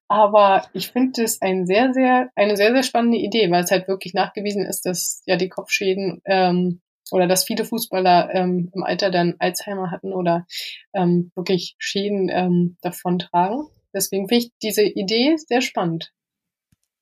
Aber 0.09 0.67
ich 0.73 0.89
finde 0.89 1.23
es 1.23 1.41
ein 1.43 1.67
sehr, 1.67 1.93
sehr, 1.93 2.31
eine 2.35 2.57
sehr, 2.57 2.73
sehr 2.73 2.83
spannende 2.83 3.19
Idee, 3.19 3.51
weil 3.51 3.65
es 3.65 3.71
halt 3.71 3.89
wirklich 3.89 4.15
nachgewiesen 4.15 4.65
ist, 4.65 4.87
dass 4.87 5.23
ja 5.27 5.37
die 5.37 5.49
Kopfschäden 5.49 6.23
ähm, 6.25 6.81
oder 7.11 7.27
dass 7.27 7.45
viele 7.45 7.65
Fußballer 7.65 8.35
ähm, 8.35 8.71
im 8.75 8.83
Alter 8.83 9.11
dann 9.11 9.37
Alzheimer 9.39 9.91
hatten 9.91 10.13
oder 10.13 10.47
ähm, 10.95 11.33
wirklich 11.35 11.75
Schäden 11.79 12.29
ähm, 12.31 12.77
davon 12.83 13.19
tragen. 13.19 13.67
Deswegen 13.95 14.29
finde 14.29 14.45
ich 14.45 14.53
diese 14.63 14.83
Idee 14.83 15.37
sehr 15.37 15.63
spannend. 15.63 16.13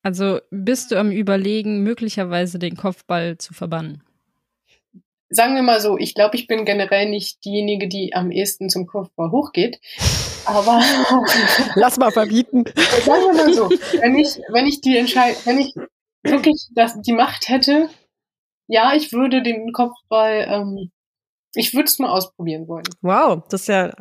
Also 0.03 0.39
bist 0.51 0.91
du 0.91 0.95
am 0.97 1.11
Überlegen, 1.11 1.83
möglicherweise 1.83 2.59
den 2.59 2.77
Kopfball 2.77 3.37
zu 3.37 3.53
verbannen? 3.53 4.03
Sagen 5.29 5.55
wir 5.55 5.61
mal 5.61 5.81
so, 5.81 5.97
ich 5.97 6.15
glaube, 6.15 6.37
ich 6.37 6.47
bin 6.47 6.63
generell 6.63 7.09
nicht 7.09 7.43
diejenige, 7.43 7.87
die 7.87 8.13
am 8.13 8.31
ehesten 8.31 8.69
zum 8.69 8.87
Kopfball 8.87 9.31
hochgeht. 9.31 9.79
Aber 10.45 10.81
lass 11.75 11.97
mal 11.97 12.11
verbieten. 12.11 12.63
Sagen 13.05 13.23
wir 13.23 13.33
mal 13.33 13.53
so, 13.53 13.69
wenn 13.99 14.17
ich, 14.17 14.39
wenn 14.49 14.65
ich 14.65 14.79
die 14.79 14.97
Entscheidung, 14.97 15.41
wenn 15.43 15.59
ich 15.59 15.73
wirklich 16.23 16.67
das, 16.71 17.01
die 17.01 17.11
Macht 17.11 17.49
hätte, 17.49 17.89
ja, 18.67 18.93
ich 18.93 19.11
würde 19.11 19.43
den 19.43 19.73
Kopfball, 19.73 20.45
ähm, 20.49 20.91
ich 21.53 21.73
würde 21.73 21.85
es 21.85 21.99
mal 21.99 22.09
ausprobieren 22.09 22.67
wollen. 22.67 22.85
Wow, 23.01 23.43
das 23.49 23.61
ist 23.61 23.67
ja 23.67 23.91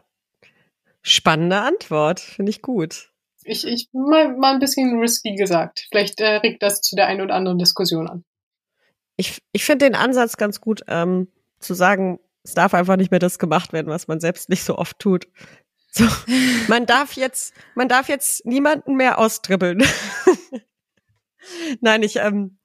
spannende 1.03 1.59
Antwort. 1.59 2.21
Finde 2.21 2.51
ich 2.51 2.63
gut. 2.63 3.11
Ich, 3.45 3.67
ich 3.67 3.89
mal, 3.93 4.37
mal 4.37 4.55
ein 4.55 4.61
bisschen 4.61 4.99
risky 4.99 5.35
gesagt. 5.35 5.87
Vielleicht 5.91 6.21
äh, 6.21 6.37
regt 6.37 6.63
das 6.63 6.81
zu 6.81 6.97
der 6.97 7.07
einen 7.07 7.21
oder 7.21 7.35
anderen 7.35 7.59
Diskussion 7.59 8.09
an. 8.09 8.25
Ich, 9.17 9.43
ich 9.53 9.65
finde 9.65 9.87
den 9.87 9.95
Ansatz 9.95 10.37
ganz 10.37 10.61
gut, 10.61 10.83
ähm, 10.89 11.29
zu 11.59 11.75
sagen, 11.75 12.19
es 12.43 12.55
darf 12.55 12.75
einfach 12.75 12.97
nicht 12.97 13.11
mehr 13.11 13.21
das 13.21 13.39
gemacht 13.39 13.73
werden, 13.73 13.89
was 13.89 14.09
man 14.09 14.21
selbst 14.21 14.49
nicht 14.49 14.65
so 14.65 14.79
oft 14.79 14.99
tut. 14.99 15.27
So, 15.91 16.05
man 16.69 16.87
darf 16.87 17.13
jetzt, 17.15 17.55
man 17.75 17.89
darf 17.89 18.09
jetzt 18.09 18.45
niemanden 18.45 18.95
mehr 18.95 19.19
austribbeln. 19.19 19.83
Nein, 21.81 22.03
ich 22.03 22.17
ähm, 22.17 22.59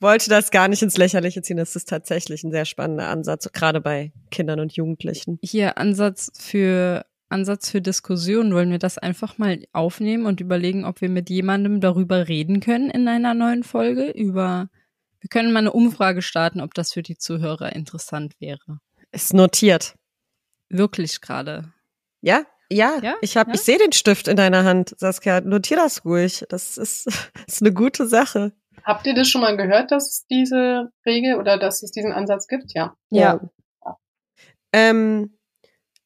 wollte 0.00 0.28
das 0.28 0.50
gar 0.50 0.68
nicht 0.68 0.82
ins 0.82 0.96
Lächerliche 0.96 1.42
ziehen. 1.42 1.56
Das 1.56 1.76
ist 1.76 1.88
tatsächlich 1.88 2.42
ein 2.44 2.50
sehr 2.50 2.64
spannender 2.64 3.08
Ansatz, 3.08 3.50
gerade 3.52 3.80
bei 3.80 4.12
Kindern 4.30 4.60
und 4.60 4.72
Jugendlichen. 4.72 5.38
Hier 5.42 5.78
Ansatz 5.78 6.32
für 6.38 7.06
Ansatz 7.28 7.70
für 7.70 7.80
Diskussion. 7.80 8.54
Wollen 8.54 8.70
wir 8.70 8.78
das 8.78 8.98
einfach 8.98 9.38
mal 9.38 9.64
aufnehmen 9.72 10.26
und 10.26 10.40
überlegen, 10.40 10.84
ob 10.84 11.00
wir 11.00 11.08
mit 11.08 11.30
jemandem 11.30 11.80
darüber 11.80 12.28
reden 12.28 12.60
können 12.60 12.90
in 12.90 13.06
einer 13.08 13.34
neuen 13.34 13.62
Folge? 13.62 14.10
Über, 14.10 14.70
wir 15.20 15.28
können 15.28 15.52
mal 15.52 15.60
eine 15.60 15.72
Umfrage 15.72 16.22
starten, 16.22 16.60
ob 16.60 16.74
das 16.74 16.92
für 16.92 17.02
die 17.02 17.18
Zuhörer 17.18 17.74
interessant 17.74 18.34
wäre. 18.40 18.80
Ist 19.10 19.34
notiert. 19.34 19.94
Wirklich 20.68 21.20
gerade. 21.20 21.72
Ja, 22.20 22.44
ja, 22.70 22.98
ja, 23.02 23.16
ich 23.22 23.36
habe, 23.36 23.50
ja? 23.50 23.54
ich 23.54 23.62
sehe 23.62 23.78
den 23.78 23.92
Stift 23.92 24.28
in 24.28 24.36
deiner 24.36 24.64
Hand, 24.64 24.94
Saskia. 24.98 25.40
Notier 25.40 25.78
das 25.78 26.04
ruhig. 26.04 26.44
Das 26.50 26.76
ist, 26.76 27.06
ist 27.46 27.62
eine 27.62 27.72
gute 27.72 28.06
Sache. 28.06 28.52
Habt 28.84 29.06
ihr 29.06 29.14
das 29.14 29.28
schon 29.28 29.40
mal 29.40 29.56
gehört, 29.56 29.90
dass 29.90 30.08
es 30.08 30.26
diese 30.26 30.90
Regel 31.04 31.36
oder 31.36 31.58
dass 31.58 31.82
es 31.82 31.90
diesen 31.90 32.12
Ansatz 32.12 32.46
gibt? 32.46 32.72
Ja. 32.74 32.94
Ja. 33.10 33.40
ja. 33.84 33.96
Ähm, 34.72 35.38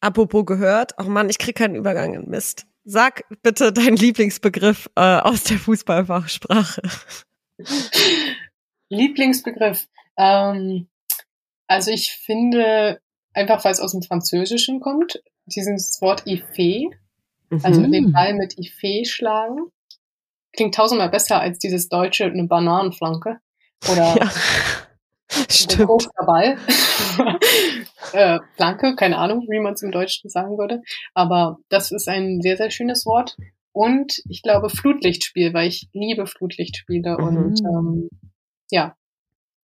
apropos 0.00 0.46
gehört, 0.46 0.92
oh 0.98 1.04
Mann, 1.04 1.28
ich 1.28 1.38
krieg 1.38 1.56
keinen 1.56 1.74
Übergang 1.74 2.14
in 2.14 2.30
Mist. 2.30 2.66
Sag 2.84 3.24
bitte 3.42 3.72
deinen 3.72 3.96
Lieblingsbegriff 3.96 4.88
äh, 4.96 5.18
aus 5.18 5.44
der 5.44 5.58
Fußballfachsprache. 5.58 6.82
Lieblingsbegriff. 8.92 9.88
Ähm, 10.16 10.88
also 11.66 11.90
ich 11.90 12.12
finde, 12.12 13.00
einfach 13.32 13.64
weil 13.64 13.72
es 13.72 13.80
aus 13.80 13.92
dem 13.92 14.02
Französischen 14.02 14.80
kommt, 14.80 15.22
dieses 15.46 16.00
Wort 16.00 16.26
Ife, 16.26 16.90
also 17.62 17.80
mhm. 17.80 17.92
den 17.92 18.12
Ball 18.12 18.34
mit 18.34 18.58
Ife 18.58 19.04
schlagen 19.04 19.70
klingt 20.52 20.74
tausendmal 20.74 21.08
besser 21.08 21.40
als 21.40 21.58
dieses 21.58 21.88
deutsche 21.88 22.24
eine 22.24 22.44
Bananenflanke 22.44 23.38
oder 23.90 24.16
ja, 24.16 24.30
stimmt. 25.50 26.08
Ball. 26.26 26.58
äh, 28.12 28.38
Flanke, 28.54 28.94
keine 28.96 29.18
Ahnung, 29.18 29.46
wie 29.48 29.60
man 29.60 29.74
es 29.74 29.82
im 29.82 29.92
Deutschen 29.92 30.28
sagen 30.30 30.58
würde. 30.58 30.82
Aber 31.14 31.58
das 31.68 31.90
ist 31.90 32.08
ein 32.08 32.40
sehr, 32.42 32.56
sehr 32.56 32.70
schönes 32.70 33.06
Wort. 33.06 33.36
Und 33.72 34.20
ich 34.28 34.42
glaube 34.42 34.68
Flutlichtspiel, 34.68 35.54
weil 35.54 35.68
ich 35.68 35.88
liebe 35.92 36.26
Flutlichtspiele 36.26 37.16
mhm. 37.18 37.24
und 37.24 37.60
ähm, 37.60 38.08
ja, 38.72 38.96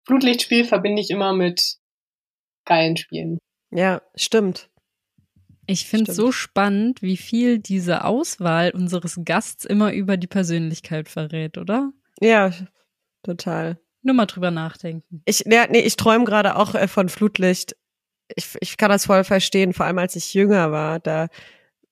Flutlichtspiel 0.06 0.66
verbinde 0.66 1.02
ich 1.02 1.10
immer 1.10 1.34
mit 1.34 1.78
geilen 2.66 2.98
Spielen. 2.98 3.40
Ja, 3.72 4.02
stimmt. 4.16 4.70
Ich 5.66 5.88
finde 5.88 6.12
es 6.12 6.18
so 6.18 6.32
spannend, 6.32 7.02
wie 7.02 7.18
viel 7.18 7.60
diese 7.60 8.04
Auswahl 8.04 8.72
unseres 8.72 9.20
Gasts 9.24 9.66
immer 9.66 9.94
über 9.94 10.18
die 10.18 10.28
Persönlichkeit 10.28 11.10
verrät, 11.10 11.58
oder? 11.58 11.92
Ja, 12.22 12.52
total. 13.24 13.80
Nur 14.02 14.16
mal 14.16 14.26
drüber 14.26 14.52
nachdenken. 14.52 15.22
Ich, 15.26 15.44
ja, 15.46 15.68
nee, 15.70 15.80
ich 15.80 15.96
träume 15.96 16.26
gerade 16.26 16.56
auch 16.56 16.76
äh, 16.76 16.88
von 16.88 17.10
Flutlicht. 17.10 17.76
Ich, 18.36 18.56
ich 18.62 18.78
kann 18.78 18.90
das 18.90 19.06
voll 19.06 19.24
verstehen, 19.24 19.74
vor 19.74 19.86
allem 19.86 19.98
als 19.98 20.16
ich 20.16 20.34
jünger 20.34 20.72
war. 20.72 21.00
Da 21.00 21.28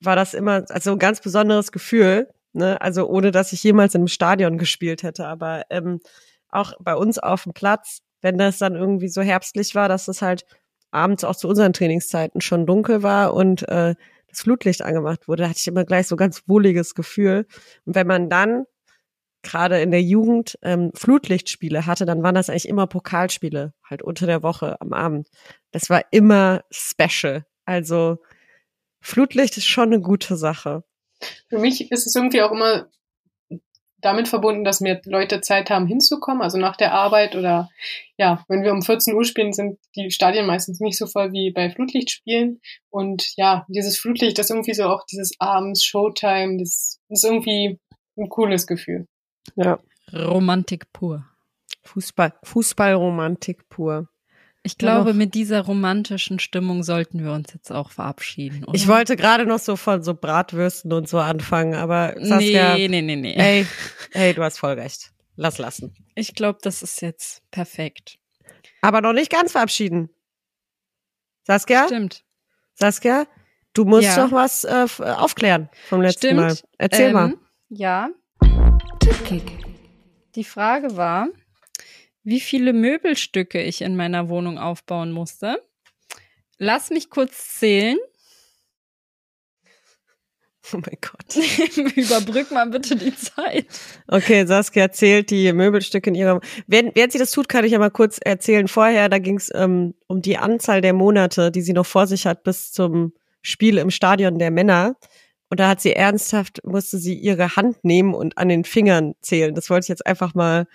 war 0.02 0.16
das 0.16 0.34
immer 0.34 0.66
also 0.70 0.92
ein 0.94 1.00
ganz 1.00 1.22
besonderes 1.22 1.72
Gefühl. 1.72 2.30
Ne? 2.54 2.80
Also 2.82 3.08
ohne, 3.08 3.32
dass 3.32 3.52
ich 3.52 3.64
jemals 3.64 3.96
in 3.96 4.02
einem 4.02 4.08
Stadion 4.08 4.58
gespielt 4.58 5.04
hätte. 5.04 5.28
Aber 5.28 5.64
ähm, 5.70 6.00
auch 6.56 6.74
bei 6.80 6.96
uns 6.96 7.20
auf 7.20 7.44
dem 7.44 7.54
Platz, 7.54 8.02
wenn 8.22 8.38
das 8.38 8.58
dann 8.58 8.76
irgendwie 8.76 9.10
so 9.10 9.22
herbstlich 9.22 9.76
war, 9.76 9.88
dass 9.88 10.08
es 10.08 10.22
halt 10.22 10.46
abends 10.92 11.24
auch 11.24 11.36
zu 11.36 11.48
unseren 11.48 11.74
Trainingszeiten 11.74 12.42
schon 12.42 12.66
dunkel 12.66 13.04
war 13.04 13.34
und 13.34 13.68
äh, 13.68 13.96
das 14.28 14.42
Flutlicht 14.42 14.82
angemacht 14.82 15.28
wurde, 15.28 15.48
hatte 15.48 15.60
ich 15.60 15.68
immer 15.68 15.86
gleich 15.86 16.08
so 16.08 16.16
ganz 16.16 16.44
wohliges 16.48 16.96
Gefühl. 16.96 17.46
Und 17.86 17.96
wenn 17.96 18.08
man 18.08 18.30
dann 18.30 18.66
gerade 19.44 19.80
in 19.82 19.92
der 19.92 20.02
Jugend 20.02 20.58
ähm, 20.64 20.92
Flutlichtspiele 20.96 21.86
hatte, 21.86 22.06
dann 22.06 22.24
waren 22.24 22.36
das 22.36 22.50
eigentlich 22.50 22.68
immer 22.68 22.88
Pokalspiele, 22.88 23.74
halt 23.88 24.02
unter 24.02 24.26
der 24.26 24.44
Woche 24.44 24.82
am 24.82 24.92
Abend. 24.92 25.30
Das 25.72 25.90
war 25.90 26.02
immer 26.12 26.62
special. 26.72 27.46
Also 27.64 28.18
Flutlicht 29.02 29.58
ist 29.58 29.68
schon 29.68 29.94
eine 29.94 30.02
gute 30.02 30.36
Sache. 30.36 30.84
Für 31.48 31.60
mich 31.60 31.92
ist 31.92 32.08
es 32.08 32.16
irgendwie 32.16 32.42
auch 32.42 32.52
immer 32.52 32.90
damit 34.06 34.28
verbunden, 34.28 34.64
dass 34.64 34.82
mir 34.82 35.02
Leute 35.06 35.42
Zeit 35.42 35.70
haben 35.72 35.88
hinzukommen, 35.88 36.44
also 36.44 36.60
nach 36.60 36.76
der 36.76 36.94
Arbeit 36.94 37.36
oder 37.36 37.70
ja, 38.18 38.46
wenn 38.48 38.62
wir 38.62 38.72
um 38.72 38.84
14 38.84 39.16
Uhr 39.16 39.26
spielen, 39.26 39.52
sind 39.52 39.80
die 39.96 40.12
Stadien 40.12 40.46
meistens 40.46 40.80
nicht 40.80 40.98
so 40.98 41.08
voll 41.08 41.34
wie 41.34 41.52
bei 41.52 41.70
Flutlichtspielen. 41.72 42.62
Und 42.90 43.34
ja, 43.36 43.66
dieses 43.68 43.98
Flutlicht, 43.98 44.38
das 44.38 44.46
ist 44.46 44.52
irgendwie 44.52 44.76
so 44.76 44.84
auch 44.84 45.04
dieses 45.06 45.34
Abends, 45.40 45.84
Showtime, 45.84 46.58
das 46.60 47.02
ist 47.10 47.26
irgendwie 47.26 47.80
ein 48.16 48.30
cooles 48.30 48.68
Gefühl. 48.68 49.08
Ja. 49.56 49.80
Romantik 50.14 50.94
pur. 50.94 51.26
Fußball, 51.84 52.34
Fußballromantik 52.44 53.68
pur. 53.70 54.08
Ich 54.66 54.80
glaube, 54.80 55.14
mit 55.14 55.36
dieser 55.36 55.62
romantischen 55.62 56.40
Stimmung 56.40 56.82
sollten 56.82 57.24
wir 57.24 57.34
uns 57.34 57.54
jetzt 57.54 57.72
auch 57.72 57.92
verabschieden. 57.92 58.64
Oder? 58.64 58.74
Ich 58.74 58.88
wollte 58.88 59.16
gerade 59.16 59.46
noch 59.46 59.60
so 59.60 59.76
von 59.76 60.02
so 60.02 60.16
Bratwürsten 60.16 60.92
und 60.92 61.08
so 61.08 61.20
anfangen, 61.20 61.76
aber 61.76 62.16
Saskia, 62.18 62.74
nee, 62.74 62.88
nee, 62.88 63.04
nee, 63.04 63.16
nee. 63.16 63.36
Hey, 63.36 63.68
hey, 64.12 64.34
du 64.34 64.42
hast 64.42 64.58
voll 64.58 64.74
recht. 64.74 65.12
Lass 65.36 65.60
lassen. 65.60 65.94
Ich 66.16 66.34
glaube, 66.34 66.58
das 66.64 66.82
ist 66.82 67.00
jetzt 67.04 67.44
perfekt. 67.52 68.18
Aber 68.82 69.02
noch 69.02 69.14
nicht 69.14 69.32
ganz 69.32 69.52
verabschieden. 69.52 70.10
Saskia? 71.44 71.86
Stimmt. 71.86 72.24
Saskia, 72.74 73.28
du 73.74 73.86
musst 73.86 74.18
ja. 74.18 74.26
noch 74.26 74.32
was 74.32 74.64
äh, 74.64 74.88
aufklären 75.00 75.70
vom 75.88 76.02
letzten 76.02 76.28
Stimmt. 76.28 76.40
Mal. 76.40 76.58
Erzähl 76.80 77.10
ähm, 77.10 77.14
mal. 77.14 77.34
Ja. 77.70 78.10
Die 80.34 80.44
Frage 80.44 80.98
war, 80.98 81.28
wie 82.26 82.42
viele 82.42 82.74
Möbelstücke 82.74 83.62
ich 83.62 83.82
in 83.82 83.96
meiner 83.96 84.28
Wohnung 84.28 84.58
aufbauen 84.58 85.12
musste. 85.12 85.62
Lass 86.58 86.90
mich 86.90 87.10
kurz 87.10 87.60
zählen. 87.60 87.98
Oh 90.74 90.78
mein 90.78 90.98
Gott. 91.00 91.36
Überbrück 91.96 92.50
mal 92.50 92.68
bitte 92.68 92.96
die 92.96 93.16
Zeit. 93.16 93.68
Okay, 94.08 94.48
Saskia 94.48 94.92
zählt 94.92 95.30
die 95.30 95.54
Möbelstücke 95.54 96.10
in 96.10 96.16
ihrer. 96.16 96.42
Während, 96.66 96.96
während 96.96 97.12
sie 97.12 97.20
das 97.20 97.30
tut, 97.30 97.48
kann 97.48 97.66
ich 97.66 97.74
ja 97.74 97.78
mal 97.78 97.92
kurz 97.92 98.18
erzählen. 98.18 98.68
Vorher, 98.68 99.08
da 99.08 99.20
ging 99.20 99.38
es 99.38 99.52
ähm, 99.54 99.94
um 100.08 100.24
die 100.24 100.40
Anzahl 100.40 100.82
der 100.82 100.94
Monate, 100.94 101.52
die 101.52 101.62
sie 101.62 101.74
noch 101.74 101.86
vor 101.86 102.08
sich 102.08 102.26
hat 102.26 102.44
bis 102.44 102.72
zum 102.72 103.14
Spiel 103.44 103.78
im 103.78 103.92
Stadion 103.92 104.40
der 104.40 104.50
Männer. 104.50 104.96
Und 105.52 105.60
da 105.60 105.70
hat 105.70 105.82
sie 105.82 105.94
ernsthaft, 105.94 106.62
musste 106.66 106.98
sie 106.98 107.14
ihre 107.14 107.56
Hand 107.56 107.86
nehmen 107.86 108.16
und 108.16 108.40
an 108.40 108.50
den 108.50 108.64
Fingern 108.64 109.14
zählen. 109.22 109.54
Das 109.54 109.70
wollte 109.70 109.86
ich 109.86 109.90
jetzt 109.90 110.08
einfach 110.08 110.34
mal 110.34 110.66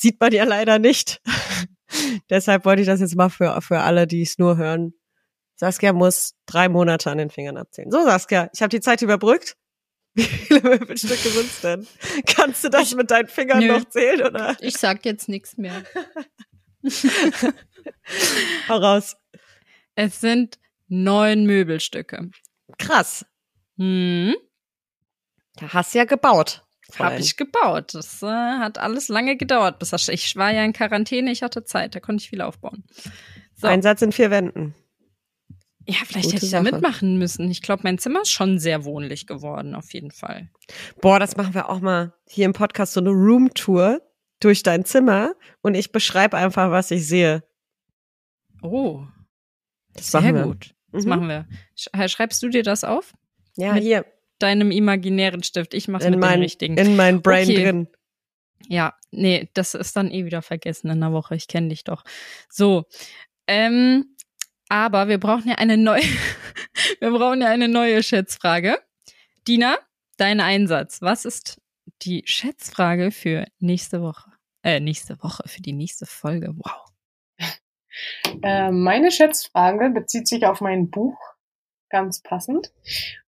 sieht 0.00 0.20
man 0.20 0.32
ja 0.32 0.44
leider 0.44 0.78
nicht. 0.78 1.20
Deshalb 2.30 2.64
wollte 2.64 2.82
ich 2.82 2.86
das 2.88 3.00
jetzt 3.00 3.16
mal 3.16 3.28
für, 3.28 3.60
für 3.62 3.80
alle, 3.80 4.06
die 4.06 4.22
es 4.22 4.38
nur 4.38 4.56
hören. 4.56 4.94
Saskia 5.56 5.92
muss 5.92 6.34
drei 6.46 6.68
Monate 6.68 7.10
an 7.10 7.18
den 7.18 7.30
Fingern 7.30 7.56
abzählen. 7.56 7.90
So, 7.90 8.02
Saskia, 8.04 8.50
ich 8.52 8.60
habe 8.62 8.70
die 8.70 8.80
Zeit 8.80 9.02
überbrückt. 9.02 9.56
Wie 10.14 10.22
viele 10.22 10.60
Möbelstücke 10.62 11.28
sind's 11.28 11.60
denn? 11.60 11.86
Kannst 12.26 12.62
du 12.64 12.68
das 12.68 12.94
mit 12.94 13.10
deinen 13.10 13.28
Fingern 13.28 13.58
nö, 13.60 13.68
noch 13.68 13.84
zählen, 13.88 14.22
oder? 14.22 14.56
Ich 14.60 14.76
sag 14.76 15.04
jetzt 15.04 15.28
nichts 15.28 15.56
mehr. 15.56 15.82
Hau 18.68 18.76
raus. 18.76 19.16
Es 19.94 20.20
sind 20.20 20.58
neun 20.88 21.46
Möbelstücke. 21.46 22.30
Krass. 22.78 23.24
Hm, 23.76 24.34
Da 25.56 25.72
hast 25.72 25.94
du 25.94 25.98
ja 25.98 26.04
gebaut. 26.04 26.64
Habe 26.98 27.16
ich 27.18 27.36
gebaut. 27.36 27.94
Das 27.94 28.22
äh, 28.22 28.26
hat 28.26 28.78
alles 28.78 29.08
lange 29.08 29.36
gedauert. 29.36 29.78
Bis 29.78 29.90
das, 29.90 30.08
ich 30.08 30.36
war 30.36 30.52
ja 30.52 30.64
in 30.64 30.72
Quarantäne, 30.72 31.30
ich 31.32 31.42
hatte 31.42 31.64
Zeit, 31.64 31.94
da 31.94 32.00
konnte 32.00 32.22
ich 32.22 32.30
viel 32.30 32.40
aufbauen. 32.40 32.84
So. 33.56 33.66
Einsatz 33.68 34.02
in 34.02 34.12
vier 34.12 34.30
Wänden. 34.30 34.74
Ja, 35.86 35.96
vielleicht 36.06 36.26
Gute 36.26 36.36
hätte 36.36 36.46
ich 36.46 36.52
da 36.52 36.62
Sache. 36.62 36.72
mitmachen 36.72 37.18
müssen. 37.18 37.50
Ich 37.50 37.60
glaube, 37.60 37.82
mein 37.84 37.98
Zimmer 37.98 38.22
ist 38.22 38.30
schon 38.30 38.58
sehr 38.58 38.84
wohnlich 38.84 39.26
geworden, 39.26 39.74
auf 39.74 39.92
jeden 39.92 40.10
Fall. 40.12 40.48
Boah, 41.02 41.18
das 41.20 41.36
machen 41.36 41.52
wir 41.54 41.68
auch 41.68 41.80
mal 41.80 42.14
hier 42.26 42.46
im 42.46 42.54
Podcast, 42.54 42.94
so 42.94 43.00
eine 43.00 43.10
Roomtour 43.10 44.00
durch 44.40 44.62
dein 44.62 44.84
Zimmer 44.86 45.34
und 45.60 45.74
ich 45.74 45.92
beschreibe 45.92 46.36
einfach, 46.38 46.70
was 46.70 46.90
ich 46.90 47.06
sehe. 47.06 47.44
Oh, 48.62 49.04
Das 49.94 50.10
sehr 50.10 50.20
machen 50.22 50.34
wir. 50.34 50.42
gut. 50.44 50.74
Das 50.92 51.04
Mhm. 51.04 51.08
machen 51.10 51.28
wir. 51.28 51.46
Sch 51.76 51.88
schreibst 52.10 52.42
du 52.42 52.48
dir 52.48 52.62
das 52.62 52.82
auf? 52.84 53.12
Ja, 53.56 53.74
Mit 53.74 53.82
hier 53.82 54.06
Deinem 54.38 54.70
imaginären 54.70 55.42
Stift. 55.42 55.74
Ich 55.74 55.88
mach's 55.88 56.04
in 56.04 56.10
mit 56.10 56.18
dem 56.18 56.20
mein, 56.20 56.40
richtigen. 56.40 56.76
in 56.76 56.96
mein 56.96 57.22
Brain 57.22 57.48
Okay. 57.48 57.62
drin. 57.62 57.88
Ja, 58.68 58.94
nee, 59.10 59.50
das 59.54 59.74
ist 59.74 59.96
dann 59.96 60.10
eh 60.10 60.24
wieder 60.24 60.42
vergessen 60.42 60.90
in 60.90 61.00
der 61.00 61.12
Woche. 61.12 61.34
Ich 61.36 61.48
kenne 61.48 61.68
dich 61.68 61.84
doch. 61.84 62.04
So, 62.48 62.84
ähm, 63.46 64.16
aber 64.68 65.08
wir 65.08 65.18
brauchen 65.18 65.48
ja 65.48 65.56
eine 65.56 65.76
neue, 65.76 66.02
wir 67.00 67.10
brauchen 67.10 67.42
ja 67.42 67.48
eine 67.48 67.68
neue 67.68 68.02
Schätzfrage. 68.02 68.78
Dina, 69.46 69.76
dein 70.16 70.40
Einsatz. 70.40 71.02
Was 71.02 71.24
ist 71.24 71.60
die 72.02 72.22
Schätzfrage 72.26 73.10
für 73.10 73.46
nächste 73.58 74.00
Woche? 74.00 74.30
Äh, 74.62 74.80
nächste 74.80 75.22
Woche, 75.22 75.46
für 75.46 75.60
die 75.60 75.74
nächste 75.74 76.06
Folge. 76.06 76.54
Wow. 76.56 76.90
Äh, 78.42 78.70
meine 78.72 79.10
Schätzfrage 79.10 79.90
bezieht 79.90 80.26
sich 80.26 80.46
auf 80.46 80.60
mein 80.60 80.90
Buch, 80.90 81.16
ganz 81.90 82.22
passend. 82.22 82.72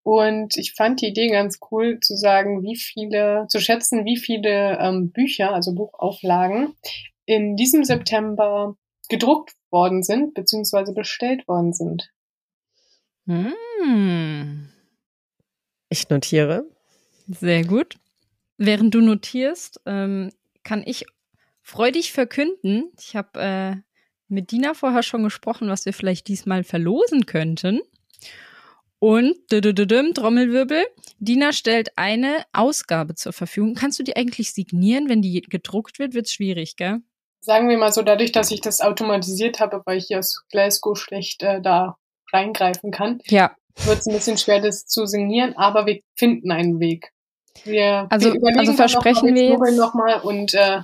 Und 0.04 0.58
ich 0.58 0.74
fand 0.74 1.02
die 1.02 1.08
Idee 1.08 1.28
ganz 1.30 1.60
cool 1.70 2.00
zu 2.00 2.16
sagen, 2.16 2.64
wie 2.64 2.76
viele, 2.76 3.46
zu 3.50 3.60
schätzen, 3.60 4.06
wie 4.06 4.18
viele 4.18 4.80
ähm, 4.80 5.12
Bücher, 5.12 5.54
also 5.54 5.74
Buchauflagen, 5.74 6.74
in 7.26 7.56
diesem 7.56 7.84
September 7.84 8.76
gedruckt 9.10 9.54
worden 9.70 10.04
sind, 10.04 10.34
beziehungsweise 10.34 10.94
bestellt 10.94 11.48
worden 11.48 11.74
sind. 11.74 12.10
Hm, 13.28 14.70
Ich 15.90 16.10
notiere. 16.10 16.66
sehr 17.28 17.64
gut. 17.64 17.98
Während 18.58 18.94
du 18.94 19.02
notierst, 19.02 19.82
ähm, 19.86 20.32
kann 20.64 20.84
ich 20.86 21.06
freudig 21.62 22.12
verkünden, 22.12 22.92
ich 23.00 23.16
habe 23.16 23.40
äh, 23.40 23.76
mit 24.28 24.52
Dina 24.52 24.74
vorher 24.74 25.04
schon 25.04 25.24
gesprochen, 25.24 25.70
was 25.70 25.86
wir 25.86 25.94
vielleicht 25.94 26.28
diesmal 26.28 26.64
verlosen 26.64 27.26
könnten. 27.26 27.82
Und 29.04 29.34
Trommelwirbel, 29.50 30.86
Dina 31.18 31.54
stellt 31.54 31.90
eine 31.98 32.44
Ausgabe 32.54 33.16
zur 33.16 33.34
Verfügung. 33.34 33.74
Kannst 33.74 33.98
du 33.98 34.04
die 34.04 34.16
eigentlich 34.16 34.54
signieren? 34.54 35.10
Wenn 35.10 35.24
die 35.24 35.42
gedruckt 35.42 35.98
wird, 35.98 36.14
wird's 36.14 36.32
schwierig, 36.34 36.76
gell? 36.76 37.00
Sagen 37.44 37.68
wir 37.68 37.80
mal 37.80 37.92
so, 37.92 38.04
dadurch, 38.04 38.32
dass 38.32 38.52
ich 38.52 38.62
das 38.62 38.80
automatisiert 38.80 39.60
habe, 39.60 39.82
weil 39.86 39.98
ich 39.98 40.06
hier 40.06 40.20
aus 40.20 40.44
Glasgow 40.52 40.96
schlecht 40.96 41.42
äh, 41.42 41.60
da 41.64 41.98
reingreifen 42.32 42.92
kann, 42.92 43.18
Ja. 43.26 43.56
wird 43.86 43.98
es 43.98 44.06
ein 44.06 44.14
bisschen 44.14 44.38
schwer, 44.38 44.62
das 44.62 44.86
zu 44.86 45.08
signieren, 45.08 45.56
aber 45.58 45.88
wir 45.88 46.02
finden 46.16 46.52
einen 46.52 46.80
Weg. 46.80 47.10
Wir, 47.64 48.06
Also- 48.12 48.28
wir 48.32 48.36
überlegen 48.36 48.60
also 48.60 48.74
versprechen 48.74 49.30
mal, 49.30 49.36
wir 49.36 49.50
jetzt- 49.50 49.78
noch 49.78 49.96
mal 49.96 50.22
und 50.22 50.54
äh, 50.54 50.82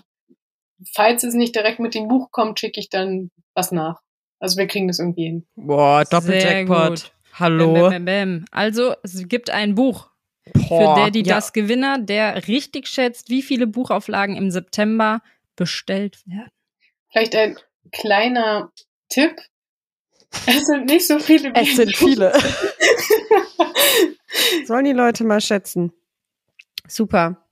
falls 0.95 1.23
es 1.23 1.35
nicht 1.35 1.55
direkt 1.55 1.79
mit 1.79 1.93
dem 1.93 2.07
Buch 2.07 2.31
kommt, 2.31 2.59
schicke 2.59 2.79
ich 2.79 2.89
dann 2.89 3.29
was 3.53 3.71
nach. 3.71 4.01
Also 4.39 4.57
wir 4.57 4.65
kriegen 4.65 4.87
das 4.87 4.97
irgendwie 4.97 5.25
hin. 5.25 5.47
Boah, 5.55 6.03
Sehr 6.03 6.19
Doppeljackpot. 6.19 7.11
Hallo. 7.39 7.73
Bäm, 7.73 7.73
bäm, 7.73 7.89
bäm, 7.89 8.05
bäm. 8.05 8.45
Also, 8.51 8.95
es 9.03 9.27
gibt 9.27 9.49
ein 9.49 9.75
Buch 9.75 10.09
für 10.53 10.69
Boah, 10.69 10.95
der, 10.95 11.11
die 11.11 11.23
ja. 11.23 11.35
das 11.35 11.53
Gewinner, 11.53 11.99
der 11.99 12.47
richtig 12.47 12.87
schätzt, 12.87 13.29
wie 13.29 13.41
viele 13.41 13.67
Buchauflagen 13.67 14.35
im 14.35 14.49
September 14.49 15.21
bestellt 15.55 16.25
werden. 16.25 16.51
Vielleicht 17.11 17.35
ein 17.35 17.57
kleiner 17.91 18.71
Tipp. 19.09 19.35
Es 20.45 20.65
sind 20.65 20.85
nicht 20.85 21.07
so 21.07 21.19
viele 21.19 21.53
Es 21.53 21.75
sind 21.75 21.95
viele. 21.95 22.33
Sollen 24.65 24.85
die 24.85 24.93
Leute 24.93 25.23
mal 25.23 25.41
schätzen. 25.41 25.93
Super. 26.87 27.47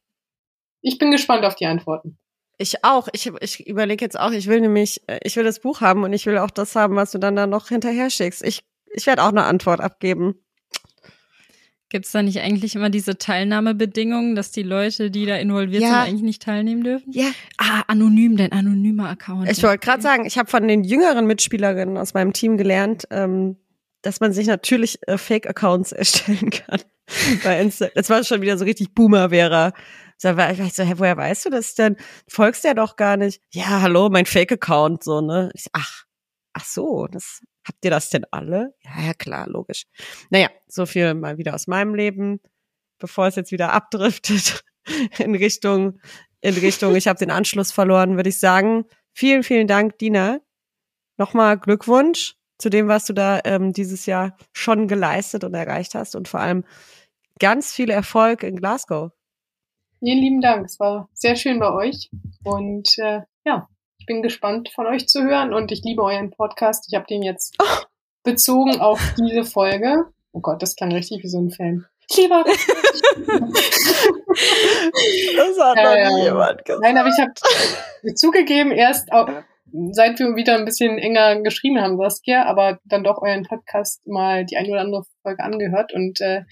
Ich 0.82 0.98
bin 0.98 1.12
gespannt 1.12 1.46
auf 1.46 1.56
die 1.56 1.66
Antworten. 1.66 2.18
Ich 2.58 2.84
auch. 2.84 3.08
Ich, 3.12 3.32
ich 3.42 3.68
überlege 3.68 4.04
jetzt 4.04 4.20
auch, 4.20 4.32
ich 4.32 4.48
will 4.48 4.62
nämlich, 4.62 5.02
äh, 5.08 5.20
ich 5.24 5.36
will 5.36 5.44
das 5.44 5.60
Buch 5.60 5.82
haben 5.82 6.04
und 6.04 6.14
ich 6.14 6.26
will 6.26 6.38
auch 6.38 6.52
das 6.52 6.76
haben, 6.76 6.96
was 6.96 7.12
du 7.12 7.18
dann 7.18 7.36
da 7.36 7.48
noch 7.48 7.70
hinterher 7.70 8.10
schickst. 8.10 8.44
Ich, 8.44 8.64
ich 8.96 9.06
werde 9.08 9.24
auch 9.24 9.30
eine 9.30 9.44
Antwort 9.44 9.82
abgeben. 9.82 10.36
Gibt 11.90 12.06
es 12.08 12.12
da 12.12 12.24
nicht 12.24 12.42
eigentlich 12.42 12.76
immer 12.76 12.90
diese 12.90 13.18
Teilnahmebedingungen, 13.18 14.36
dass 14.36 14.52
die 14.52 14.64
Leute, 14.64 15.12
die 15.12 15.26
da 15.28 15.36
involviert 15.38 15.84
Ja. 15.84 15.90
sind, 15.90 15.98
eigentlich 16.10 16.22
nicht 16.24 16.42
teilnehmen 16.42 16.84
dürfen? 16.84 17.12
Ja. 17.14 17.28
Ah, 17.58 17.84
anonym, 17.88 18.38
dein 18.38 18.52
anonymer 18.52 19.08
Account. 19.10 19.50
Ich 19.50 19.62
wollte 19.64 19.86
gerade 19.86 20.02
sagen, 20.02 20.26
ich 20.26 20.38
habe 20.38 20.50
von 20.50 20.68
den 20.68 20.84
jüngeren 20.84 21.28
Mitspielerinnen 21.28 21.98
aus 21.98 22.14
meinem 22.16 22.34
Team 22.34 22.58
gelernt, 22.58 23.06
ähm, 23.12 23.58
dass 24.02 24.20
man 24.20 24.34
sich 24.34 24.48
natürlich 24.48 24.98
äh, 25.08 25.18
Fake-Accounts 25.18 25.92
erstellen 25.92 26.50
kann. 26.50 26.82
Bei 27.44 27.62
Insta. 27.62 27.88
Das 27.94 28.10
war 28.10 28.24
schon 28.24 28.42
wieder 28.42 28.58
so 28.58 28.66
richtig 28.66 28.94
Boomer-Vera. 28.96 29.72
So, 30.18 30.36
war 30.38 30.52
ich 30.52 30.74
so, 30.74 30.84
hä, 30.84 30.94
woher 30.98 31.18
weißt 31.18 31.46
du 31.46 31.50
das 31.52 31.76
denn? 31.76 31.98
Folgst 32.28 32.64
ja 32.64 32.74
doch 32.74 32.96
gar 32.96 33.16
nicht. 33.16 33.42
Ja, 33.54 33.82
hallo, 33.82 34.10
mein 34.10 34.26
Fake-Account, 34.26 35.04
so, 35.04 35.22
ne? 35.22 35.52
Ich 35.54 35.66
ach, 35.74 36.06
ach 36.54 36.66
so, 36.66 37.06
das, 37.08 37.42
habt 37.66 37.84
ihr 37.84 37.92
das 37.92 38.10
denn 38.10 38.26
alle? 38.32 38.74
Ja, 38.84 39.08
ja, 39.08 39.14
klar, 39.14 39.48
logisch. 39.48 39.86
Naja, 40.30 40.50
so 40.68 40.86
viel 40.86 41.14
mal 41.14 41.38
wieder 41.38 41.56
aus 41.56 41.68
meinem 41.68 41.96
Leben, 41.96 42.40
bevor 43.00 43.28
es 43.28 43.36
jetzt 43.36 43.52
wieder 43.52 43.74
abdriftet 43.74 44.64
in 45.18 45.36
Richtung, 45.36 46.00
in 46.42 46.54
Richtung, 46.56 46.96
ich 46.96 47.08
habe 47.08 47.20
den 47.20 47.32
Anschluss 47.32 47.72
verloren, 47.72 48.16
würde 48.16 48.30
ich 48.30 48.40
sagen. 48.40 48.86
Vielen, 49.14 49.44
vielen 49.44 49.68
Dank, 49.68 49.98
Dina. 49.98 50.40
Nochmal 51.18 51.58
Glückwunsch 51.58 52.36
zu 52.58 52.70
dem, 52.70 52.88
was 52.88 53.06
du 53.06 53.14
da 53.14 53.40
ähm, 53.46 53.74
dieses 53.74 54.06
Jahr 54.06 54.38
schon 54.54 54.88
geleistet 54.88 55.44
und 55.44 55.54
erreicht 55.54 55.96
hast 55.96 56.16
und 56.16 56.28
vor 56.28 56.40
allem 56.40 56.66
ganz 57.40 57.74
viel 57.74 57.90
Erfolg 57.90 58.44
in 58.44 58.58
Glasgow. 58.58 59.12
Vielen 60.00 60.20
lieben 60.20 60.42
Dank. 60.42 60.66
Es 60.66 60.80
war 60.80 61.10
sehr 61.14 61.36
schön 61.36 61.60
bei 61.60 61.72
euch. 61.72 62.10
Und 62.44 62.98
äh, 62.98 63.22
ja, 63.46 63.68
ich 64.06 64.08
bin 64.08 64.22
gespannt 64.22 64.70
von 64.70 64.86
euch 64.86 65.08
zu 65.08 65.24
hören 65.24 65.52
und 65.52 65.72
ich 65.72 65.82
liebe 65.84 66.04
euren 66.04 66.30
Podcast. 66.30 66.86
Ich 66.88 66.96
habe 66.96 67.08
den 67.08 67.24
jetzt 67.24 67.58
bezogen 68.24 68.80
auf 68.80 69.02
diese 69.18 69.44
Folge. 69.44 70.06
Oh 70.32 70.42
Gott, 70.42 70.62
das 70.62 70.76
klang 70.76 70.92
richtig 70.92 71.24
wie 71.24 71.28
so 71.28 71.40
ein 71.40 71.50
Fan. 71.50 71.88
Ich 72.08 72.16
liebe 72.16 72.36
euren 72.36 72.46
Das 75.36 75.60
hat 75.60 75.78
Ja, 75.78 75.98
ja. 75.98 76.24
jemand 76.24 76.64
gesagt. 76.64 76.84
Nein, 76.84 77.00
aber 77.00 77.10
ich 77.10 77.18
habe 77.20 77.34
zugegeben, 78.14 78.72
erst 78.72 79.12
auch, 79.12 79.28
seit 79.90 80.20
wir 80.20 80.36
wieder 80.36 80.54
ein 80.54 80.66
bisschen 80.66 81.00
enger 81.00 81.42
geschrieben 81.42 81.82
haben, 81.82 81.98
Saskia, 81.98 82.46
aber 82.46 82.78
dann 82.84 83.04
doch 83.04 83.24
euren 83.24 83.42
Podcast 83.42 84.06
mal 84.06 84.46
die 84.46 84.58
eine 84.58 84.70
oder 84.70 84.82
andere 84.82 85.06
Folge 85.24 85.44
angehört 85.44 85.94
und 85.96 86.22
äh, 86.22 86.44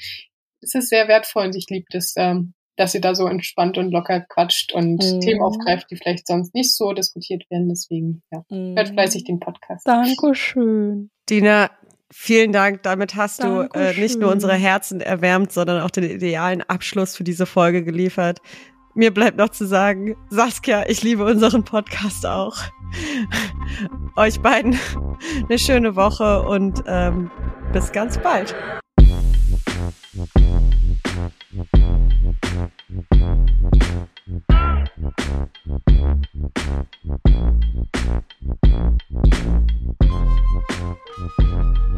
es 0.59 0.73
ist 0.73 0.89
sehr 0.89 1.07
wertvoll 1.07 1.45
und 1.45 1.55
ich 1.55 1.67
liebe 1.69 1.85
das, 1.91 2.15
ähm, 2.17 2.55
dass 2.75 2.95
ihr 2.95 3.01
da 3.01 3.15
so 3.15 3.27
entspannt 3.27 3.77
und 3.77 3.91
locker 3.91 4.21
quatscht 4.21 4.73
und 4.73 5.03
mhm. 5.03 5.21
Themen 5.21 5.41
aufgreift, 5.41 5.87
die 5.91 5.95
vielleicht 5.95 6.27
sonst 6.27 6.53
nicht 6.53 6.75
so 6.75 6.93
diskutiert 6.93 7.43
werden. 7.49 7.69
Deswegen, 7.69 8.23
ja, 8.31 8.43
mhm. 8.49 8.75
hört 8.75 8.89
fleißig 8.89 9.23
den 9.25 9.39
Podcast. 9.39 9.87
Dankeschön. 9.87 11.09
Dina, 11.29 11.69
vielen 12.11 12.51
Dank. 12.51 12.83
Damit 12.83 13.15
hast 13.15 13.43
Dankeschön. 13.43 13.69
du 13.73 13.79
äh, 13.79 13.99
nicht 13.99 14.19
nur 14.19 14.31
unsere 14.31 14.55
Herzen 14.55 15.01
erwärmt, 15.01 15.51
sondern 15.51 15.81
auch 15.81 15.91
den 15.91 16.05
idealen 16.05 16.61
Abschluss 16.61 17.15
für 17.15 17.23
diese 17.23 17.45
Folge 17.45 17.83
geliefert. 17.83 18.39
Mir 18.95 19.11
bleibt 19.11 19.37
noch 19.37 19.49
zu 19.49 19.65
sagen, 19.65 20.15
Saskia, 20.29 20.85
ich 20.87 21.01
liebe 21.01 21.25
unseren 21.25 21.63
Podcast 21.63 22.27
auch. 22.27 22.55
Euch 24.15 24.39
beiden 24.39 24.77
eine 25.49 25.57
schöne 25.57 25.95
Woche 25.95 26.43
und 26.43 26.83
ähm, 26.85 27.31
bis 27.71 27.91
ganz 27.91 28.19
bald. 28.19 28.53
Thank 32.43 32.71
you. 41.39 41.92